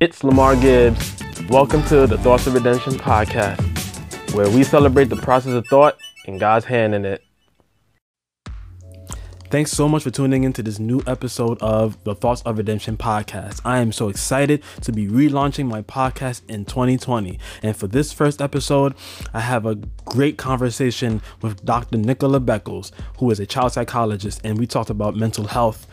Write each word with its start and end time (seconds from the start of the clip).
It's 0.00 0.22
Lamar 0.22 0.54
Gibbs. 0.54 1.12
Welcome 1.48 1.82
to 1.86 2.06
the 2.06 2.16
Thoughts 2.18 2.46
of 2.46 2.54
Redemption 2.54 2.92
podcast, 2.92 4.32
where 4.32 4.48
we 4.48 4.62
celebrate 4.62 5.06
the 5.06 5.16
process 5.16 5.54
of 5.54 5.66
thought 5.66 5.98
and 6.28 6.38
God's 6.38 6.66
hand 6.66 6.94
in 6.94 7.04
it. 7.04 7.24
Thanks 9.50 9.72
so 9.72 9.88
much 9.88 10.04
for 10.04 10.10
tuning 10.10 10.44
into 10.44 10.62
this 10.62 10.78
new 10.78 11.02
episode 11.08 11.58
of 11.60 12.04
the 12.04 12.14
Thoughts 12.14 12.42
of 12.42 12.58
Redemption 12.58 12.96
podcast. 12.96 13.60
I 13.64 13.78
am 13.78 13.90
so 13.90 14.08
excited 14.08 14.62
to 14.82 14.92
be 14.92 15.08
relaunching 15.08 15.66
my 15.66 15.82
podcast 15.82 16.42
in 16.48 16.64
2020. 16.64 17.40
And 17.64 17.76
for 17.76 17.88
this 17.88 18.12
first 18.12 18.40
episode, 18.40 18.94
I 19.34 19.40
have 19.40 19.66
a 19.66 19.76
great 20.04 20.38
conversation 20.38 21.22
with 21.42 21.64
Dr. 21.64 21.96
Nicola 21.96 22.40
Beckles, 22.40 22.92
who 23.16 23.30
is 23.32 23.40
a 23.40 23.46
child 23.46 23.72
psychologist, 23.72 24.42
and 24.44 24.58
we 24.58 24.66
talked 24.68 24.90
about 24.90 25.16
mental 25.16 25.48
health 25.48 25.88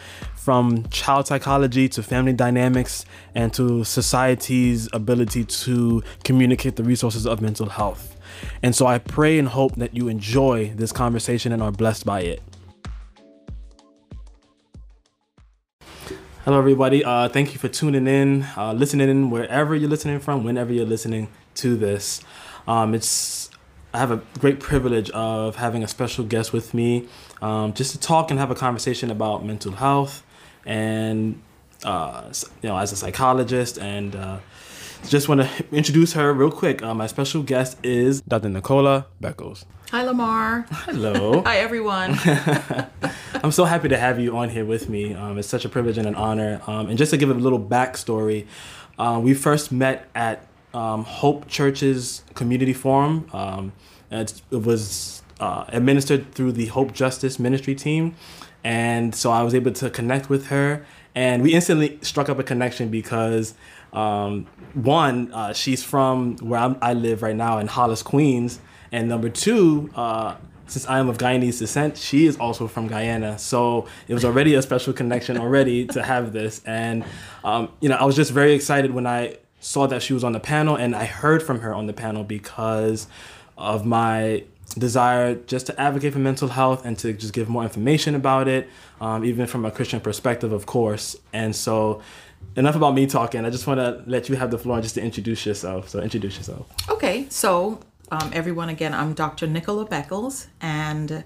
from 0.46 0.88
child 0.90 1.26
psychology 1.26 1.90
to 1.90 2.04
family 2.04 2.32
dynamics 2.32 3.04
and 3.34 3.52
to 3.52 3.84
society's 3.84 4.88
ability 4.94 5.44
to 5.44 6.04
communicate 6.24 6.76
the 6.76 6.84
resources 6.84 7.26
of 7.26 7.42
mental 7.42 7.68
health. 7.68 8.16
And 8.62 8.76
so 8.76 8.86
I 8.86 9.00
pray 9.00 9.40
and 9.40 9.48
hope 9.48 9.74
that 9.78 9.96
you 9.96 10.08
enjoy 10.08 10.72
this 10.76 10.92
conversation 10.92 11.52
and 11.52 11.64
are 11.64 11.72
blessed 11.72 12.06
by 12.06 12.22
it. 12.22 12.44
Hello, 16.44 16.60
everybody. 16.60 17.04
Uh, 17.04 17.28
thank 17.28 17.54
you 17.54 17.58
for 17.58 17.68
tuning 17.68 18.06
in, 18.06 18.46
uh, 18.56 18.72
listening 18.72 19.10
in 19.10 19.32
wherever 19.32 19.74
you're 19.74 19.90
listening 19.90 20.20
from, 20.20 20.44
whenever 20.44 20.72
you're 20.72 20.86
listening 20.86 21.28
to 21.56 21.76
this. 21.76 22.22
Um, 22.68 22.94
it's 22.94 23.50
I 23.96 23.98
have 23.98 24.12
a 24.12 24.22
great 24.40 24.60
privilege 24.60 25.10
of 25.12 25.56
having 25.56 25.82
a 25.82 25.88
special 25.88 26.26
guest 26.26 26.52
with 26.52 26.74
me, 26.74 27.08
um, 27.42 27.74
just 27.74 27.94
to 27.94 28.00
talk 28.00 28.30
and 28.30 28.38
have 28.38 28.52
a 28.52 28.56
conversation 28.56 29.10
about 29.10 29.46
mental 29.46 29.72
health, 29.72 30.22
and 30.66 31.42
uh, 31.84 32.32
you 32.62 32.70
know, 32.70 32.78
as 32.78 32.92
a 32.92 32.96
psychologist, 32.96 33.78
and 33.78 34.16
uh, 34.16 34.40
just 35.08 35.30
want 35.30 35.42
to 35.42 35.50
introduce 35.72 36.14
her 36.14 36.34
real 36.34 36.52
quick. 36.52 36.82
Uh, 36.82 36.94
my 36.94 37.08
special 37.08 37.44
guest 37.44 37.78
is 37.84 38.22
Dr. 38.22 38.50
Nicola 38.50 39.08
Beckles. 39.22 39.66
Hi, 39.92 40.04
Lamar. 40.04 40.66
Hello. 40.72 41.42
Hi, 41.46 41.58
everyone. 41.58 42.18
I'm 43.44 43.52
so 43.52 43.66
happy 43.66 43.88
to 43.90 43.98
have 43.98 44.20
you 44.20 44.36
on 44.36 44.50
here 44.50 44.66
with 44.66 44.90
me. 44.90 45.14
Um, 45.14 45.38
it's 45.38 45.48
such 45.48 45.64
a 45.64 45.70
privilege 45.70 45.98
and 45.98 46.08
an 46.08 46.16
honor. 46.16 46.62
Um, 46.66 46.90
and 46.90 46.98
just 46.98 47.12
to 47.12 47.18
give 47.18 47.30
a 47.30 47.34
little 47.34 47.60
backstory, 47.60 48.48
uh, 48.98 49.20
we 49.24 49.36
first 49.36 49.72
met 49.72 50.10
at 50.16 50.48
um, 50.74 51.04
Hope 51.04 51.48
Church's 51.48 52.24
community 52.34 52.74
forum. 52.74 53.30
Um, 53.32 53.74
it 54.10 54.42
was 54.52 55.22
uh, 55.40 55.66
administered 55.68 56.34
through 56.34 56.54
the 56.54 56.68
Hope 56.68 56.94
Justice 56.94 57.38
Ministry 57.40 57.76
team. 57.76 58.16
And 58.66 59.14
so 59.14 59.30
I 59.30 59.44
was 59.44 59.54
able 59.54 59.72
to 59.74 59.92
connect 59.92 60.28
with 60.28 60.48
her. 60.48 60.84
And 61.14 61.44
we 61.44 61.54
instantly 61.54 62.00
struck 62.02 62.30
up 62.30 62.40
a 62.40 62.44
connection 62.44 62.90
because, 62.90 63.54
um, 63.94 64.48
one, 64.74 65.32
uh, 65.32 65.54
she's 65.54 65.84
from 65.84 66.36
where 66.38 66.60
I'm, 66.60 66.76
i 66.82 66.94
live 66.94 67.22
right 67.22 67.36
now 67.36 67.60
in 67.60 67.68
Hollis, 67.68 68.02
Queens. 68.02 68.60
And 68.92 69.08
number 69.08 69.30
two, 69.30 69.92
uh, 69.96 70.36
since 70.66 70.88
I 70.88 70.98
am 70.98 71.10
of 71.10 71.20
Guyanese 71.20 71.60
descent, 71.60 71.96
she 71.96 72.26
is 72.26 72.38
also 72.38 72.68
from 72.68 72.88
Guyana. 72.88 73.38
So 73.38 73.88
it 74.08 74.16
was 74.16 74.26
already 74.26 74.56
a 74.56 74.64
special 74.64 74.94
connection 74.94 75.38
already 75.38 75.86
to 75.96 76.02
have 76.02 76.34
this. 76.34 76.64
And, 76.66 77.06
um, 77.44 77.70
you 77.82 77.88
know, 77.88 77.98
I 77.98 78.04
was 78.04 78.16
just 78.16 78.32
very 78.32 78.54
excited 78.54 78.92
when 78.92 79.06
I 79.06 79.38
saw 79.60 79.86
that 79.88 80.02
she 80.02 80.14
was 80.14 80.24
on 80.24 80.32
the 80.32 80.40
panel 80.40 80.76
and 80.76 80.96
I 80.96 81.06
heard 81.06 81.44
from 81.44 81.60
her 81.60 81.72
on 81.72 81.86
the 81.86 81.94
panel 81.94 82.24
because 82.24 83.06
of 83.60 83.86
my 83.86 84.44
desire 84.78 85.36
just 85.36 85.68
to 85.68 85.80
advocate 85.80 86.14
for 86.14 86.20
mental 86.20 86.50
health 86.50 86.86
and 86.86 86.98
to 87.00 87.14
just 87.14 87.34
give 87.34 87.48
more 87.48 87.64
information 87.64 88.16
about 88.16 88.48
it, 88.48 88.70
um, 89.00 89.24
even 89.24 89.48
from 89.48 89.66
a 89.66 89.72
Christian 89.72 90.00
perspective, 90.00 90.52
of 90.52 90.66
course. 90.66 91.16
And 91.34 91.56
so, 91.56 92.02
enough 92.56 92.76
about 92.76 92.94
me 92.94 93.08
talking. 93.08 93.46
I 93.46 93.50
just 93.50 93.68
want 93.68 93.80
to 93.80 94.04
let 94.08 94.30
you 94.30 94.36
have 94.36 94.52
the 94.52 94.58
floor 94.58 94.82
just 94.82 94.96
to 94.96 95.02
introduce 95.02 95.46
yourself. 95.46 95.90
So, 95.90 96.00
introduce 96.00 96.38
yourself. 96.38 96.68
Okay, 96.90 97.28
so 97.30 97.80
um, 98.12 98.32
everyone, 98.34 98.70
again, 98.70 98.94
I'm 98.94 99.14
Dr. 99.14 99.48
Nicola 99.48 99.86
Beckles, 99.86 100.48
and 100.62 101.24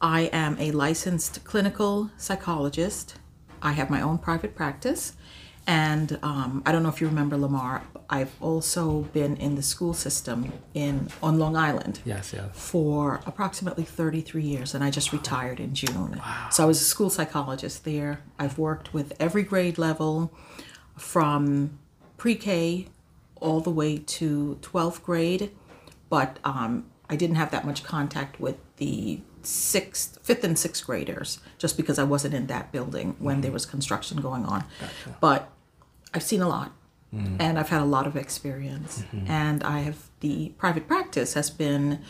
I 0.00 0.22
am 0.32 0.56
a 0.58 0.70
licensed 0.72 1.44
clinical 1.44 2.10
psychologist. 2.16 3.16
I 3.62 3.72
have 3.72 3.90
my 3.90 4.00
own 4.02 4.18
private 4.18 4.54
practice, 4.54 5.14
and 5.66 6.18
um, 6.22 6.62
I 6.66 6.72
don't 6.72 6.82
know 6.82 6.88
if 6.88 7.00
you 7.00 7.06
remember 7.06 7.36
Lamar. 7.36 7.82
I've 8.12 8.34
also 8.40 9.00
been 9.12 9.36
in 9.36 9.56
the 9.56 9.62
school 9.62 9.94
system 9.94 10.52
in 10.74 11.08
on 11.22 11.38
Long 11.38 11.56
Island. 11.56 12.00
Yes, 12.04 12.32
yes. 12.32 12.44
For 12.52 13.20
approximately 13.26 13.84
33 13.84 14.42
years, 14.42 14.74
and 14.74 14.84
I 14.84 14.90
just 14.90 15.12
retired 15.12 15.58
in 15.58 15.74
June. 15.74 16.12
Wow. 16.18 16.48
So 16.50 16.62
I 16.62 16.66
was 16.66 16.80
a 16.80 16.84
school 16.84 17.10
psychologist 17.10 17.84
there. 17.84 18.20
I've 18.38 18.58
worked 18.58 18.92
with 18.94 19.14
every 19.18 19.42
grade 19.42 19.78
level, 19.78 20.32
from 20.96 21.78
pre-K 22.18 22.86
all 23.40 23.60
the 23.60 23.70
way 23.70 23.98
to 23.98 24.58
12th 24.62 25.02
grade 25.02 25.50
but 26.12 26.38
um, 26.44 26.84
I 27.08 27.16
didn't 27.16 27.36
have 27.36 27.52
that 27.52 27.64
much 27.64 27.84
contact 27.84 28.38
with 28.38 28.56
the 28.76 29.22
sixth, 29.40 30.18
fifth, 30.22 30.44
and 30.44 30.58
sixth 30.58 30.84
graders 30.84 31.38
just 31.56 31.78
because 31.78 31.98
I 31.98 32.04
wasn't 32.04 32.34
in 32.34 32.48
that 32.48 32.70
building 32.70 33.16
when 33.18 33.36
mm-hmm. 33.36 33.40
there 33.40 33.50
was 33.50 33.64
construction 33.64 34.20
going 34.20 34.44
on. 34.44 34.62
Gotcha. 34.78 35.16
But 35.22 35.50
I've 36.12 36.22
seen 36.22 36.42
a 36.42 36.48
lot. 36.48 36.72
Mm-hmm. 37.14 37.36
And 37.40 37.58
I've 37.58 37.68
had 37.68 37.82
a 37.82 37.86
lot 37.86 38.06
of 38.06 38.16
experience. 38.16 39.04
Mm-hmm. 39.14 39.30
And 39.30 39.62
I 39.62 39.80
have 39.80 40.08
the 40.20 40.50
private 40.58 40.86
practice 40.88 41.34
has 41.34 41.50
been 41.50 42.00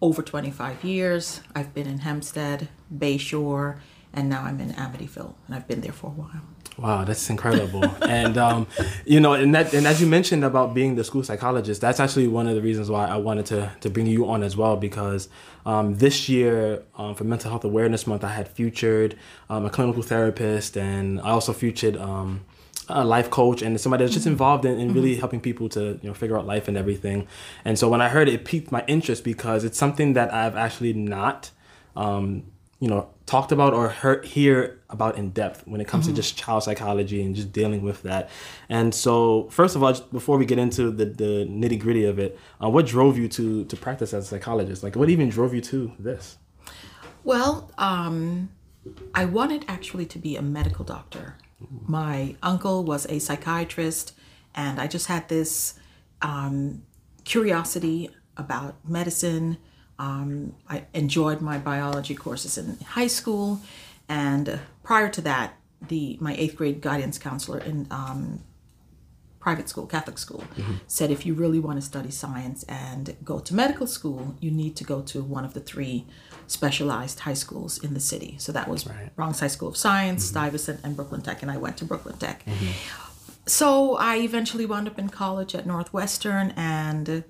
over 0.00 0.22
25 0.22 0.84
years. 0.84 1.40
I've 1.54 1.74
been 1.74 1.86
in 1.86 1.98
Hempstead, 1.98 2.68
Bayshore, 2.94 3.78
and 4.12 4.28
now 4.28 4.44
I'm 4.44 4.60
in 4.60 4.72
Amityville, 4.72 5.34
and 5.46 5.54
I've 5.54 5.68
been 5.68 5.80
there 5.80 5.92
for 5.92 6.06
a 6.06 6.10
while. 6.10 6.42
Wow, 6.78 7.04
that's 7.04 7.28
incredible. 7.28 7.84
and 8.02 8.38
um, 8.38 8.68
you 9.04 9.18
know, 9.20 9.32
and 9.32 9.54
that 9.54 9.74
and 9.74 9.86
as 9.86 10.00
you 10.00 10.06
mentioned 10.06 10.44
about 10.44 10.74
being 10.74 10.94
the 10.94 11.02
school 11.02 11.24
psychologist, 11.24 11.80
that's 11.80 11.98
actually 11.98 12.28
one 12.28 12.46
of 12.46 12.54
the 12.54 12.62
reasons 12.62 12.88
why 12.88 13.06
I 13.06 13.16
wanted 13.16 13.46
to 13.46 13.72
to 13.80 13.90
bring 13.90 14.06
you 14.06 14.28
on 14.28 14.42
as 14.42 14.56
well 14.56 14.76
because 14.76 15.28
um, 15.66 15.96
this 15.96 16.28
year 16.28 16.84
um, 16.96 17.14
for 17.14 17.24
Mental 17.24 17.50
Health 17.50 17.64
Awareness 17.64 18.06
Month, 18.06 18.22
I 18.22 18.28
had 18.28 18.48
featured 18.48 19.16
um, 19.50 19.66
a 19.66 19.70
clinical 19.70 20.02
therapist, 20.02 20.76
and 20.76 21.20
I 21.20 21.30
also 21.30 21.52
featured 21.52 21.96
um, 21.96 22.44
a 22.88 23.04
life 23.04 23.30
coach 23.30 23.62
and 23.62 23.80
somebody 23.80 24.04
that's 24.04 24.14
just 24.14 24.24
mm-hmm. 24.24 24.32
involved 24.32 24.64
in, 24.64 24.78
in 24.78 24.94
really 24.94 25.12
mm-hmm. 25.12 25.20
helping 25.20 25.40
people 25.40 25.68
to 25.70 25.98
you 26.02 26.08
know 26.08 26.14
figure 26.14 26.38
out 26.38 26.46
life 26.46 26.68
and 26.68 26.76
everything. 26.76 27.26
And 27.64 27.78
so 27.78 27.88
when 27.88 28.00
I 28.00 28.08
heard 28.08 28.28
it, 28.28 28.34
it 28.34 28.44
piqued 28.44 28.72
my 28.72 28.84
interest 28.86 29.24
because 29.24 29.64
it's 29.64 29.78
something 29.78 30.14
that 30.14 30.32
I've 30.32 30.56
actually 30.56 30.92
not 30.92 31.50
um, 31.96 32.44
you 32.80 32.88
know 32.88 33.08
talked 33.26 33.52
about 33.52 33.74
or 33.74 33.88
heard 33.88 34.24
hear 34.24 34.80
about 34.88 35.18
in 35.18 35.30
depth 35.30 35.66
when 35.66 35.80
it 35.80 35.88
comes 35.88 36.06
mm-hmm. 36.06 36.14
to 36.14 36.22
just 36.22 36.36
child 36.36 36.62
psychology 36.62 37.22
and 37.22 37.34
just 37.34 37.52
dealing 37.52 37.82
with 37.82 38.02
that 38.02 38.30
and 38.68 38.94
so 38.94 39.48
first 39.50 39.74
of 39.74 39.82
all 39.82 39.92
before 40.12 40.38
we 40.38 40.46
get 40.46 40.58
into 40.58 40.90
the, 40.90 41.04
the 41.04 41.46
nitty 41.46 41.78
gritty 41.78 42.04
of 42.04 42.18
it 42.18 42.38
uh, 42.62 42.68
what 42.68 42.86
drove 42.86 43.18
you 43.18 43.28
to 43.28 43.64
to 43.64 43.76
practice 43.76 44.14
as 44.14 44.24
a 44.24 44.28
psychologist 44.28 44.82
like 44.82 44.94
what 44.96 45.10
even 45.10 45.28
drove 45.28 45.52
you 45.52 45.60
to 45.60 45.92
this 45.98 46.38
well 47.24 47.70
um, 47.78 48.48
i 49.14 49.24
wanted 49.24 49.64
actually 49.66 50.06
to 50.06 50.18
be 50.18 50.36
a 50.36 50.42
medical 50.42 50.84
doctor 50.84 51.36
my 51.86 52.36
uncle 52.42 52.84
was 52.84 53.06
a 53.06 53.18
psychiatrist 53.18 54.12
and 54.54 54.80
i 54.80 54.86
just 54.86 55.06
had 55.06 55.28
this 55.28 55.74
um, 56.22 56.82
curiosity 57.24 58.10
about 58.36 58.76
medicine 58.88 59.56
um, 59.98 60.54
I 60.68 60.84
enjoyed 60.94 61.40
my 61.40 61.58
biology 61.58 62.14
courses 62.14 62.56
in 62.56 62.78
high 62.80 63.08
school, 63.08 63.60
and 64.08 64.60
prior 64.82 65.08
to 65.08 65.20
that, 65.22 65.54
the 65.88 66.16
my 66.20 66.34
eighth 66.36 66.56
grade 66.56 66.80
guidance 66.80 67.18
counselor 67.18 67.58
in 67.58 67.88
um, 67.90 68.40
private 69.40 69.68
school, 69.68 69.86
Catholic 69.86 70.18
school, 70.18 70.44
mm-hmm. 70.56 70.74
said 70.86 71.10
if 71.10 71.26
you 71.26 71.34
really 71.34 71.58
want 71.58 71.80
to 71.80 71.82
study 71.84 72.10
science 72.10 72.62
and 72.64 73.16
go 73.24 73.40
to 73.40 73.54
medical 73.54 73.86
school, 73.86 74.36
you 74.40 74.50
need 74.50 74.76
to 74.76 74.84
go 74.84 75.00
to 75.02 75.22
one 75.22 75.44
of 75.44 75.54
the 75.54 75.60
three 75.60 76.06
specialized 76.48 77.20
high 77.20 77.34
schools 77.34 77.78
in 77.78 77.94
the 77.94 78.00
city. 78.00 78.34
So 78.38 78.50
that 78.52 78.66
was 78.68 78.86
right. 78.86 79.14
Bronx 79.14 79.38
High 79.38 79.46
School 79.46 79.68
of 79.68 79.76
Science, 79.76 80.24
mm-hmm. 80.24 80.30
Stuyvesant, 80.30 80.80
and 80.82 80.96
Brooklyn 80.96 81.22
Tech, 81.22 81.42
and 81.42 81.50
I 81.50 81.56
went 81.56 81.76
to 81.76 81.84
Brooklyn 81.84 82.16
Tech. 82.16 82.44
Mm-hmm. 82.44 82.72
So 83.46 83.96
I 83.96 84.16
eventually 84.16 84.66
wound 84.66 84.88
up 84.88 84.98
in 84.98 85.08
college 85.08 85.54
at 85.54 85.66
Northwestern 85.66 86.52
and 86.56 87.24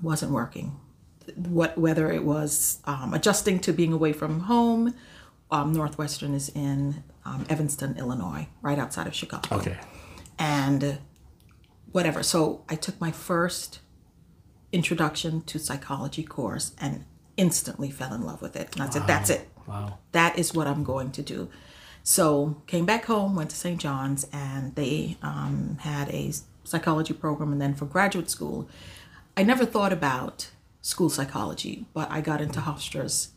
wasn't 0.00 0.32
working 0.32 0.80
what 1.34 1.76
whether 1.76 2.10
it 2.10 2.24
was 2.24 2.80
um, 2.84 3.14
adjusting 3.14 3.58
to 3.60 3.72
being 3.72 3.92
away 3.92 4.12
from 4.12 4.40
home. 4.40 4.94
Um, 5.50 5.72
Northwestern 5.72 6.34
is 6.34 6.48
in 6.50 7.04
um, 7.24 7.46
Evanston, 7.48 7.96
Illinois, 7.98 8.48
right 8.62 8.78
outside 8.78 9.06
of 9.06 9.14
Chicago. 9.14 9.56
Okay. 9.56 9.76
And 10.38 10.98
whatever. 11.92 12.22
So 12.22 12.64
I 12.68 12.74
took 12.74 13.00
my 13.00 13.12
first 13.12 13.80
introduction 14.72 15.42
to 15.42 15.58
psychology 15.58 16.22
course 16.22 16.74
and 16.78 17.04
instantly 17.36 17.90
fell 17.90 18.12
in 18.14 18.22
love 18.22 18.42
with 18.42 18.56
it. 18.56 18.74
And 18.74 18.82
I 18.82 18.90
said, 18.90 19.00
wow. 19.00 19.06
that's 19.06 19.30
it. 19.30 19.48
Wow. 19.66 19.98
That 20.12 20.38
is 20.38 20.54
what 20.54 20.66
I'm 20.66 20.84
going 20.84 21.10
to 21.12 21.22
do. 21.22 21.48
So 22.02 22.62
came 22.66 22.86
back 22.86 23.06
home, 23.06 23.34
went 23.34 23.50
to 23.50 23.56
St. 23.56 23.80
John's, 23.80 24.26
and 24.32 24.74
they 24.74 25.16
um, 25.22 25.78
had 25.80 26.08
a 26.10 26.32
psychology 26.64 27.14
program. 27.14 27.52
And 27.52 27.60
then 27.60 27.74
for 27.74 27.84
graduate 27.84 28.30
school, 28.30 28.68
I 29.36 29.42
never 29.42 29.66
thought 29.66 29.92
about 29.92 30.50
school 30.82 31.10
psychology, 31.10 31.86
but 31.92 32.10
I 32.10 32.20
got 32.20 32.40
into 32.40 32.60
Hofstra's 32.60 33.30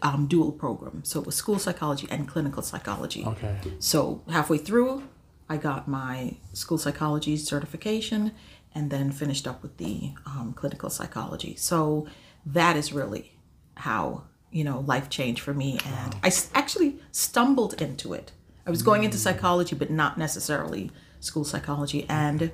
um, 0.00 0.26
dual 0.26 0.52
program. 0.52 1.04
So 1.04 1.20
it 1.20 1.26
was 1.26 1.34
school 1.34 1.58
psychology 1.58 2.06
and 2.10 2.28
clinical 2.28 2.62
psychology. 2.62 3.24
Okay. 3.26 3.58
So 3.78 4.22
halfway 4.30 4.58
through, 4.58 5.02
I 5.48 5.56
got 5.56 5.86
my 5.86 6.36
school 6.52 6.78
psychology 6.78 7.36
certification 7.36 8.32
and 8.74 8.90
then 8.90 9.10
finished 9.10 9.46
up 9.46 9.62
with 9.62 9.76
the 9.78 10.12
um, 10.24 10.52
clinical 10.54 10.90
psychology. 10.90 11.56
So 11.56 12.06
that 12.46 12.76
is 12.76 12.92
really 12.92 13.32
how 13.76 14.24
you 14.50 14.64
know 14.64 14.80
life 14.80 15.08
changed 15.10 15.40
for 15.42 15.52
me, 15.54 15.78
and 15.84 16.14
I 16.22 16.28
s- 16.28 16.50
actually 16.54 16.98
stumbled 17.12 17.80
into 17.82 18.12
it. 18.14 18.32
I 18.66 18.70
was 18.70 18.82
going 18.82 19.04
into 19.04 19.18
psychology, 19.18 19.76
but 19.76 19.90
not 19.90 20.16
necessarily 20.18 20.90
school 21.20 21.44
psychology, 21.44 22.06
and 22.08 22.52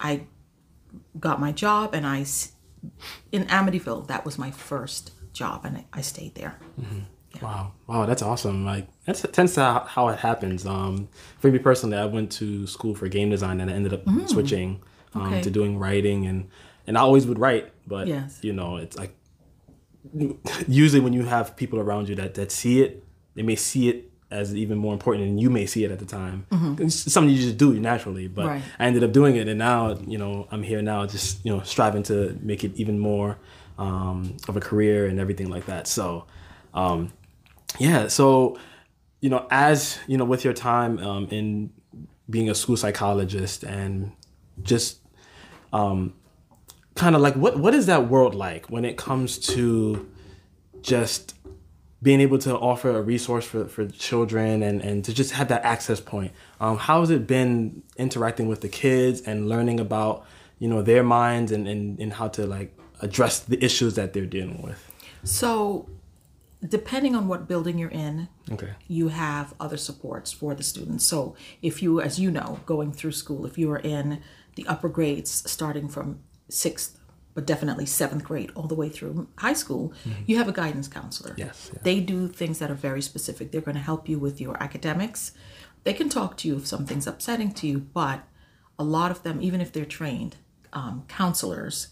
I 0.00 0.22
got 1.18 1.40
my 1.40 1.52
job, 1.52 1.94
and 1.94 2.06
I 2.06 2.20
s- 2.22 2.52
in 3.32 3.44
Amityville. 3.46 4.06
That 4.06 4.24
was 4.24 4.38
my 4.38 4.50
first 4.50 5.12
job, 5.32 5.64
and 5.64 5.78
I, 5.78 5.84
I 5.92 6.00
stayed 6.00 6.34
there. 6.34 6.58
Wow, 7.42 7.72
wow, 7.86 8.06
that's 8.06 8.22
awesome. 8.22 8.64
Like 8.64 8.88
that's 9.04 9.22
tends 9.32 9.54
to 9.54 9.60
how, 9.60 9.80
how 9.80 10.08
it 10.08 10.18
happens. 10.18 10.66
Um, 10.66 11.08
for 11.38 11.50
me 11.50 11.58
personally, 11.58 11.96
I 11.96 12.06
went 12.06 12.32
to 12.32 12.66
school 12.66 12.94
for 12.94 13.06
game 13.08 13.30
design 13.30 13.60
and 13.60 13.70
I 13.70 13.74
ended 13.74 13.92
up 13.92 14.02
switching 14.28 14.80
um, 15.14 15.22
Okay. 15.34 15.42
to 15.42 15.50
doing 15.50 15.78
writing 15.78 16.26
and 16.26 16.48
and 16.88 16.98
I 16.98 17.02
always 17.02 17.26
would 17.28 17.38
write, 17.38 17.70
but 17.86 18.08
Yes. 18.08 18.40
you 18.42 18.52
know, 18.52 18.76
it's 18.78 18.96
like 18.96 19.14
usually 20.66 21.00
when 21.00 21.12
you 21.12 21.24
have 21.24 21.56
people 21.56 21.78
around 21.78 22.08
you 22.08 22.14
that 22.16 22.34
that 22.34 22.50
see 22.50 22.82
it, 22.82 23.04
they 23.34 23.42
may 23.42 23.56
see 23.56 23.88
it 23.88 24.10
as 24.30 24.54
even 24.54 24.76
more 24.76 24.92
important 24.92 25.24
than 25.26 25.38
you 25.38 25.48
may 25.48 25.64
see 25.66 25.84
it 25.84 25.90
at 25.90 25.98
the 25.98 26.04
time. 26.04 26.46
It's 26.78 27.12
something 27.12 27.34
you 27.34 27.40
just 27.40 27.56
do 27.56 27.78
naturally, 27.78 28.28
but 28.28 28.46
Right. 28.46 28.62
I 28.78 28.86
ended 28.86 29.02
up 29.04 29.12
doing 29.12 29.36
it, 29.36 29.48
and 29.48 29.58
now 29.58 29.96
you 30.06 30.18
know 30.18 30.46
I'm 30.50 30.62
here 30.62 30.82
now, 30.82 31.06
just 31.06 31.44
you 31.44 31.52
know 31.54 31.62
striving 31.62 32.02
to 32.04 32.36
make 32.42 32.64
it 32.64 32.72
even 32.76 32.98
more 32.98 33.38
um, 33.78 34.36
of 34.48 34.56
a 34.56 34.60
career 34.60 35.06
and 35.06 35.20
everything 35.20 35.48
like 35.50 35.66
that. 35.66 35.86
So. 35.86 36.24
Um, 36.74 37.12
yeah, 37.78 38.08
so 38.08 38.58
you 39.20 39.30
know, 39.30 39.46
as 39.50 39.98
you 40.06 40.16
know, 40.16 40.24
with 40.24 40.44
your 40.44 40.54
time 40.54 40.98
um, 40.98 41.28
in 41.30 41.70
being 42.30 42.48
a 42.50 42.54
school 42.54 42.76
psychologist 42.76 43.64
and 43.64 44.12
just 44.62 44.98
um, 45.72 46.12
kind 46.98 47.14
of 47.14 47.22
like 47.22 47.34
what 47.34 47.58
what 47.58 47.74
is 47.74 47.86
that 47.86 48.08
world 48.08 48.34
like 48.34 48.68
when 48.68 48.84
it 48.84 48.96
comes 48.96 49.38
to 49.38 50.08
just 50.82 51.34
being 52.02 52.20
able 52.20 52.38
to 52.38 52.56
offer 52.56 52.90
a 52.90 53.02
resource 53.02 53.44
for, 53.44 53.64
for 53.66 53.86
children 53.88 54.62
and, 54.62 54.80
and 54.82 55.04
to 55.04 55.12
just 55.12 55.32
have 55.32 55.48
that 55.48 55.64
access 55.64 56.00
point? 56.00 56.32
Um, 56.60 56.76
how 56.76 57.00
has 57.00 57.10
it 57.10 57.26
been 57.26 57.82
interacting 57.96 58.46
with 58.48 58.60
the 58.60 58.68
kids 58.68 59.20
and 59.22 59.48
learning 59.48 59.80
about 59.80 60.24
you 60.58 60.68
know 60.68 60.82
their 60.82 61.02
minds 61.02 61.52
and, 61.52 61.66
and, 61.66 61.98
and 61.98 62.12
how 62.12 62.28
to 62.28 62.46
like 62.46 62.76
address 63.00 63.40
the 63.40 63.62
issues 63.64 63.94
that 63.94 64.12
they're 64.12 64.26
dealing 64.26 64.62
with? 64.62 64.84
So, 65.24 65.88
depending 66.66 67.14
on 67.14 67.28
what 67.28 67.48
building 67.48 67.78
you're 67.78 67.90
in, 67.90 68.28
okay. 68.52 68.70
you 68.86 69.08
have 69.08 69.54
other 69.60 69.76
supports 69.76 70.32
for 70.32 70.54
the 70.54 70.62
students. 70.62 71.04
So 71.04 71.36
if 71.62 71.82
you, 71.82 72.00
as 72.00 72.18
you 72.18 72.30
know, 72.30 72.60
going 72.66 72.92
through 72.92 73.12
school, 73.12 73.46
if 73.46 73.58
you 73.58 73.70
are 73.70 73.78
in 73.78 74.20
the 74.54 74.66
upper 74.66 74.88
grades, 74.88 75.50
starting 75.50 75.88
from 75.88 76.20
sixth, 76.48 76.98
but 77.34 77.46
definitely 77.46 77.86
seventh 77.86 78.24
grade 78.24 78.50
all 78.54 78.66
the 78.66 78.74
way 78.74 78.88
through 78.88 79.28
high 79.38 79.52
school, 79.52 79.92
you 80.26 80.38
have 80.38 80.48
a 80.48 80.52
guidance 80.52 80.88
counselor. 80.88 81.34
Yes, 81.36 81.70
yeah. 81.72 81.80
They 81.82 82.00
do 82.00 82.28
things 82.28 82.58
that 82.58 82.70
are 82.70 82.74
very 82.74 83.02
specific. 83.02 83.52
They're 83.52 83.60
going 83.60 83.76
to 83.76 83.82
help 83.82 84.08
you 84.08 84.18
with 84.18 84.40
your 84.40 84.60
academics. 84.62 85.32
They 85.84 85.92
can 85.92 86.08
talk 86.08 86.36
to 86.38 86.48
you 86.48 86.56
if 86.56 86.66
something's 86.66 87.06
upsetting 87.06 87.52
to 87.52 87.66
you, 87.66 87.78
but 87.78 88.24
a 88.78 88.84
lot 88.84 89.10
of 89.10 89.22
them, 89.22 89.40
even 89.40 89.60
if 89.60 89.72
they're 89.72 89.84
trained 89.84 90.36
um, 90.72 91.04
counselors, 91.08 91.88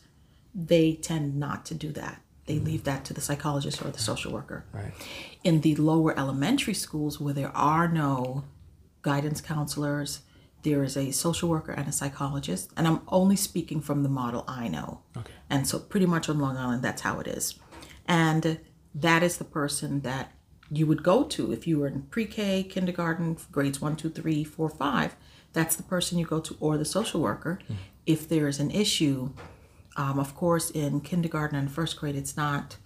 they 0.55 0.94
tend 0.94 1.37
not 1.37 1.64
to 1.67 1.75
do 1.75 1.93
that. 1.93 2.23
They 2.47 2.59
leave 2.59 2.85
that 2.85 3.05
to 3.06 3.12
the 3.12 3.20
psychologist 3.20 3.82
or 3.85 3.91
the 3.91 3.99
social 3.99 4.32
worker 4.32 4.64
right 4.73 4.93
in 5.47 5.61
the 5.61 5.76
lower 5.76 6.19
elementary 6.19 6.75
schools 6.75 7.20
where 7.20 7.32
there 7.32 7.56
are 7.56 7.87
no 7.87 8.44
guidance 9.02 9.41
counselors, 9.41 10.20
there 10.67 10.83
is 10.83 10.97
a 10.97 11.13
social 11.13 11.49
worker 11.49 11.71
and 11.71 11.89
a 11.89 11.93
psychologist. 11.93 12.73
And 12.77 12.89
I'm 12.89 13.01
only 13.07 13.37
speaking 13.37 13.81
from 13.81 14.03
the 14.03 14.09
model 14.09 14.45
I 14.49 14.67
know. 14.67 15.01
Okay. 15.17 15.33
And 15.49 15.67
so, 15.67 15.79
pretty 15.79 16.07
much 16.07 16.29
on 16.29 16.41
Long 16.41 16.57
Island, 16.57 16.83
that's 16.83 17.03
how 17.03 17.21
it 17.21 17.29
is. 17.29 17.55
And 18.07 18.59
that 18.93 19.23
is 19.23 19.37
the 19.37 19.45
person 19.45 20.01
that 20.01 20.33
you 20.69 20.85
would 20.89 21.05
go 21.05 21.23
to 21.23 21.53
if 21.53 21.69
you 21.69 21.79
were 21.79 21.87
in 21.87 22.03
pre 22.11 22.27
K, 22.27 22.65
kindergarten, 22.65 23.39
grades 23.53 23.81
one, 23.81 23.95
two, 23.95 24.11
three, 24.11 24.43
four, 24.43 24.69
five. 24.69 25.15
That's 25.53 25.77
the 25.77 25.85
person 25.85 26.19
you 26.19 26.27
go 26.27 26.41
to, 26.41 26.57
or 26.59 26.77
the 26.77 26.85
social 26.85 27.21
worker. 27.21 27.61
If 28.05 28.29
there 28.29 28.49
is 28.49 28.59
an 28.59 28.73
issue, 28.73 29.31
um, 29.97 30.19
of 30.19 30.35
course, 30.35 30.71
in 30.71 31.01
kindergarten 31.01 31.57
and 31.57 31.71
first 31.71 31.97
grade, 31.97 32.17
it's 32.17 32.37
not 32.37 32.77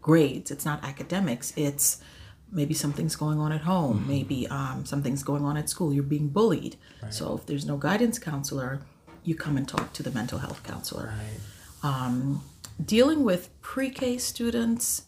grades, 0.00 0.50
it's 0.50 0.64
not 0.64 0.84
academics, 0.84 1.52
it's 1.56 2.02
maybe 2.52 2.74
something's 2.74 3.16
going 3.16 3.38
on 3.38 3.52
at 3.52 3.60
home, 3.62 4.04
maybe 4.08 4.46
um, 4.48 4.84
something's 4.84 5.22
going 5.22 5.44
on 5.44 5.56
at 5.56 5.68
school, 5.68 5.92
you're 5.92 6.02
being 6.02 6.28
bullied. 6.28 6.76
So 7.10 7.36
if 7.36 7.46
there's 7.46 7.64
no 7.66 7.76
guidance 7.76 8.18
counselor, 8.18 8.80
you 9.24 9.34
come 9.34 9.56
and 9.56 9.66
talk 9.68 9.92
to 9.94 10.02
the 10.02 10.10
mental 10.10 10.38
health 10.38 10.62
counselor. 10.62 11.12
Dealing 12.84 13.24
with 13.24 13.50
pre 13.60 13.90
K 13.90 14.16
students 14.18 15.02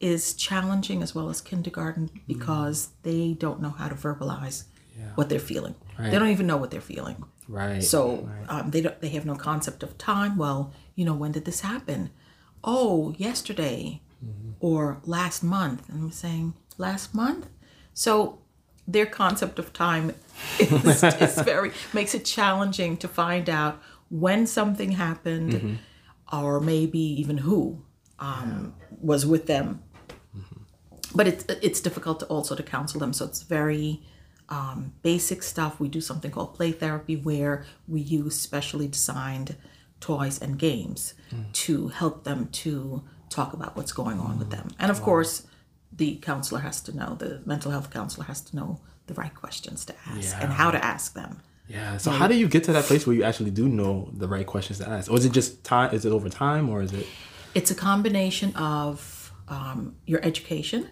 is 0.00 0.34
challenging 0.34 1.02
as 1.02 1.14
well 1.14 1.28
as 1.30 1.40
kindergarten 1.40 2.10
because 2.26 2.88
they 3.04 3.34
don't 3.34 3.60
know 3.62 3.70
how 3.70 3.88
to 3.88 3.94
verbalize 3.94 4.64
what 5.14 5.28
they're 5.28 5.38
feeling. 5.38 5.74
They 6.10 6.18
don't 6.18 6.28
even 6.30 6.46
know 6.46 6.56
what 6.56 6.70
they're 6.72 6.80
feeling. 6.80 7.22
right 7.48 7.82
So 7.82 8.28
um, 8.48 8.70
they 8.72 8.80
don't, 8.80 9.00
they 9.00 9.08
have 9.10 9.24
no 9.24 9.36
concept 9.36 9.82
of 9.84 9.96
time. 9.98 10.36
Well, 10.36 10.72
you 10.96 11.04
know, 11.04 11.14
when 11.14 11.32
did 11.32 11.44
this 11.44 11.60
happen? 11.60 12.10
Oh, 12.64 13.14
yesterday 13.16 14.00
or 14.60 15.00
last 15.04 15.42
month. 15.42 15.88
And 15.88 16.02
I'm 16.02 16.10
saying 16.12 16.54
last 16.78 17.14
month. 17.14 17.48
So 17.94 18.38
their 18.86 19.06
concept 19.06 19.58
of 19.58 19.72
time 19.72 20.14
is, 20.58 21.04
is 21.04 21.40
very 21.42 21.72
makes 21.92 22.14
it 22.14 22.24
challenging 22.24 22.96
to 22.98 23.08
find 23.08 23.48
out 23.48 23.80
when 24.10 24.46
something 24.46 24.92
happened, 24.92 25.78
or 26.32 26.60
maybe 26.60 26.98
even 26.98 27.38
who 27.38 27.82
um, 28.18 28.74
was 29.00 29.24
with 29.24 29.46
them. 29.46 29.82
But 31.14 31.28
it's 31.28 31.44
it's 31.62 31.80
difficult 31.80 32.20
to 32.20 32.26
also 32.26 32.54
to 32.54 32.62
counsel 32.62 33.00
them. 33.00 33.12
So 33.12 33.24
it's 33.26 33.42
very 33.42 34.02
um, 34.48 34.92
basic 35.02 35.42
stuff. 35.42 35.78
We 35.78 35.88
do 35.88 36.00
something 36.00 36.30
called 36.30 36.54
play 36.54 36.72
therapy, 36.72 37.16
where 37.16 37.64
we 37.86 38.00
use 38.00 38.38
specially 38.38 38.88
designed 38.88 39.56
toys 40.00 40.40
and 40.40 40.58
games 40.58 41.14
to 41.52 41.88
help 41.88 42.24
them 42.24 42.48
to 42.48 43.02
talk 43.30 43.52
about 43.52 43.76
what's 43.76 43.92
going 43.92 44.18
on 44.20 44.38
with 44.38 44.50
them. 44.50 44.68
And 44.78 44.90
of 44.90 45.00
course, 45.02 45.46
the 45.94 46.16
counselor 46.16 46.60
has 46.60 46.80
to 46.82 46.96
know, 46.96 47.16
the 47.18 47.42
mental 47.44 47.70
health 47.70 47.90
counselor 47.90 48.24
has 48.26 48.40
to 48.40 48.56
know 48.56 48.80
the 49.06 49.14
right 49.14 49.34
questions 49.34 49.84
to 49.84 49.94
ask 50.06 50.36
and 50.40 50.52
how 50.52 50.70
to 50.70 50.82
ask 50.84 51.14
them. 51.14 51.40
Yeah. 51.68 51.96
So 51.96 52.10
how 52.10 52.26
do 52.26 52.34
you 52.34 52.48
get 52.48 52.64
to 52.64 52.72
that 52.72 52.84
place 52.84 53.06
where 53.06 53.16
you 53.16 53.22
actually 53.22 53.50
do 53.50 53.68
know 53.68 54.10
the 54.12 54.28
right 54.28 54.46
questions 54.46 54.78
to 54.78 54.88
ask, 54.88 55.10
or 55.10 55.16
is 55.16 55.24
it 55.24 55.32
just 55.32 55.64
time? 55.64 55.94
Is 55.94 56.04
it 56.04 56.12
over 56.12 56.28
time, 56.28 56.68
or 56.68 56.82
is 56.82 56.92
it? 56.92 57.06
It's 57.54 57.70
a 57.70 57.74
combination 57.74 58.54
of 58.56 59.32
um, 59.48 59.96
your 60.06 60.24
education, 60.24 60.88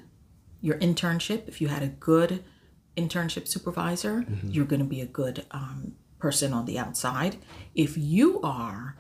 your 0.61 0.76
internship. 0.78 1.49
If 1.49 1.61
you 1.61 1.69
had 1.69 1.83
a 1.83 1.88
good 1.88 2.45
internship 2.97 3.49
supervisor, 3.49 4.25
you're 4.45 4.64
going 4.64 4.80
to 4.80 4.87
be 4.87 5.00
a 5.00 5.07
good 5.07 5.45
um, 5.50 5.95
person 6.19 6.52
on 6.52 6.66
the 6.66 6.78
outside. 6.78 7.37
If 7.75 7.97
you 7.97 8.40
are 8.42 8.97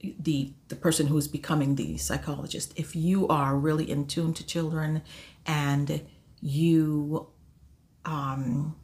the 0.00 0.52
the 0.68 0.76
person 0.76 1.06
who 1.06 1.16
is 1.16 1.28
becoming 1.28 1.76
the 1.76 1.96
psychologist, 1.96 2.72
if 2.76 2.96
you 2.96 3.28
are 3.28 3.56
really 3.56 3.90
in 3.90 4.06
tune 4.06 4.34
to 4.34 4.44
children, 4.44 5.02
and 5.46 6.02
you 6.40 7.28
um, 8.04 8.76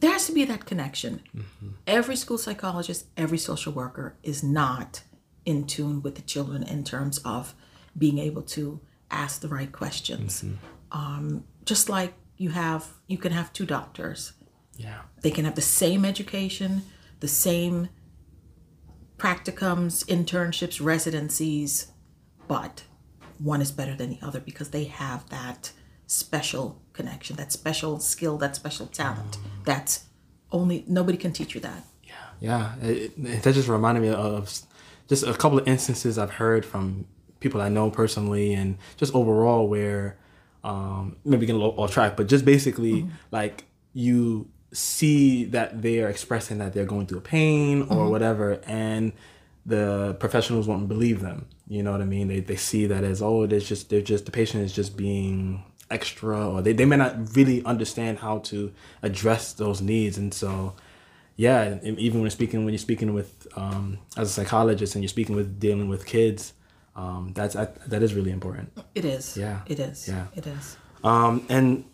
there 0.00 0.12
has 0.12 0.26
to 0.26 0.32
be 0.32 0.44
that 0.44 0.66
connection. 0.66 1.22
Every 1.86 2.16
school 2.16 2.38
psychologist, 2.38 3.06
every 3.16 3.38
social 3.38 3.72
worker 3.72 4.16
is 4.22 4.42
not 4.42 5.02
in 5.44 5.66
tune 5.66 6.02
with 6.02 6.16
the 6.16 6.22
children 6.22 6.62
in 6.62 6.84
terms 6.84 7.18
of 7.24 7.54
being 7.96 8.18
able 8.18 8.42
to 8.42 8.80
ask 9.10 9.40
the 9.40 9.48
right 9.48 9.72
questions. 9.72 10.44
Um, 10.92 11.44
just 11.64 11.88
like 11.88 12.14
you 12.36 12.50
have, 12.50 12.86
you 13.06 13.16
can 13.18 13.32
have 13.32 13.52
two 13.52 13.64
doctors. 13.64 14.32
Yeah. 14.76 15.02
They 15.22 15.30
can 15.30 15.44
have 15.46 15.54
the 15.54 15.62
same 15.62 16.04
education, 16.04 16.82
the 17.20 17.28
same 17.28 17.88
practicums, 19.16 20.04
internships, 20.04 20.84
residencies, 20.84 21.88
but 22.48 22.84
one 23.38 23.60
is 23.62 23.70
better 23.72 23.94
than 23.94 24.10
the 24.10 24.18
other 24.22 24.40
because 24.40 24.70
they 24.70 24.84
have 24.84 25.28
that 25.30 25.72
special 26.06 26.80
connection, 26.92 27.36
that 27.36 27.52
special 27.52 27.98
skill, 27.98 28.38
that 28.38 28.56
special 28.56 28.86
talent. 28.86 29.38
That's 29.64 30.04
only 30.52 30.84
nobody 30.86 31.18
can 31.18 31.32
teach 31.32 31.54
you 31.54 31.60
that. 31.62 31.84
Yeah, 32.40 32.74
it, 32.82 33.12
it- 33.16 33.42
that 33.42 33.54
just 33.54 33.68
reminded 33.68 34.02
me 34.02 34.10
of 34.10 34.52
just 35.08 35.24
a 35.24 35.32
couple 35.34 35.58
of 35.58 35.66
instances 35.66 36.18
I've 36.18 36.30
heard 36.32 36.64
from 36.66 37.06
people 37.40 37.60
I 37.60 37.68
know 37.68 37.90
personally, 37.90 38.54
and 38.54 38.76
just 38.96 39.14
overall 39.14 39.68
where 39.68 40.16
um, 40.64 41.16
maybe 41.24 41.46
getting 41.46 41.60
a 41.60 41.64
little 41.64 41.80
off 41.82 41.92
track, 41.92 42.16
but 42.16 42.26
just 42.26 42.44
basically 42.44 43.06
like 43.30 43.64
you 43.92 44.48
see 44.72 45.44
that 45.46 45.80
they 45.80 46.00
are 46.02 46.08
expressing 46.08 46.58
that 46.58 46.72
they're 46.74 46.84
going 46.84 47.06
through 47.06 47.18
a 47.18 47.22
pain 47.22 47.82
or 47.88 48.10
whatever, 48.10 48.60
and 48.66 49.12
the 49.66 50.16
professionals 50.20 50.66
won't 50.66 50.88
believe 50.88 51.20
them. 51.20 51.46
You 51.68 51.82
know 51.82 51.92
what 51.92 52.00
I 52.00 52.04
mean? 52.04 52.28
They, 52.28 52.40
they 52.40 52.56
see 52.56 52.86
that 52.86 53.04
as 53.04 53.20
oh, 53.20 53.42
it's 53.42 53.66
just 53.66 53.90
they're 53.90 54.00
just 54.00 54.24
the 54.24 54.32
patient 54.32 54.64
is 54.64 54.72
just 54.72 54.96
being 54.96 55.64
extra 55.90 56.48
or 56.48 56.62
they, 56.62 56.72
they 56.72 56.84
may 56.84 56.96
not 56.96 57.36
really 57.36 57.64
understand 57.64 58.18
how 58.18 58.38
to 58.38 58.72
address 59.02 59.52
those 59.52 59.80
needs. 59.80 60.18
And 60.18 60.32
so 60.32 60.74
yeah 61.38 61.78
even 61.84 62.22
when 62.22 62.30
speaking 62.30 62.64
when 62.64 62.72
you're 62.72 62.78
speaking 62.78 63.12
with 63.12 63.46
um, 63.56 63.98
as 64.16 64.30
a 64.30 64.32
psychologist 64.32 64.94
and 64.94 65.04
you're 65.04 65.08
speaking 65.08 65.36
with 65.36 65.60
dealing 65.60 65.86
with 65.86 66.06
kids 66.06 66.54
um, 66.96 67.32
that's 67.34 67.54
that 67.54 68.02
is 68.02 68.14
really 68.14 68.30
important. 68.30 68.72
It 68.94 69.04
is. 69.04 69.36
Yeah. 69.36 69.60
It 69.66 69.78
is. 69.78 70.08
Yeah. 70.08 70.26
It 70.34 70.46
is. 70.46 70.76
Um, 71.04 71.44
and 71.48 71.84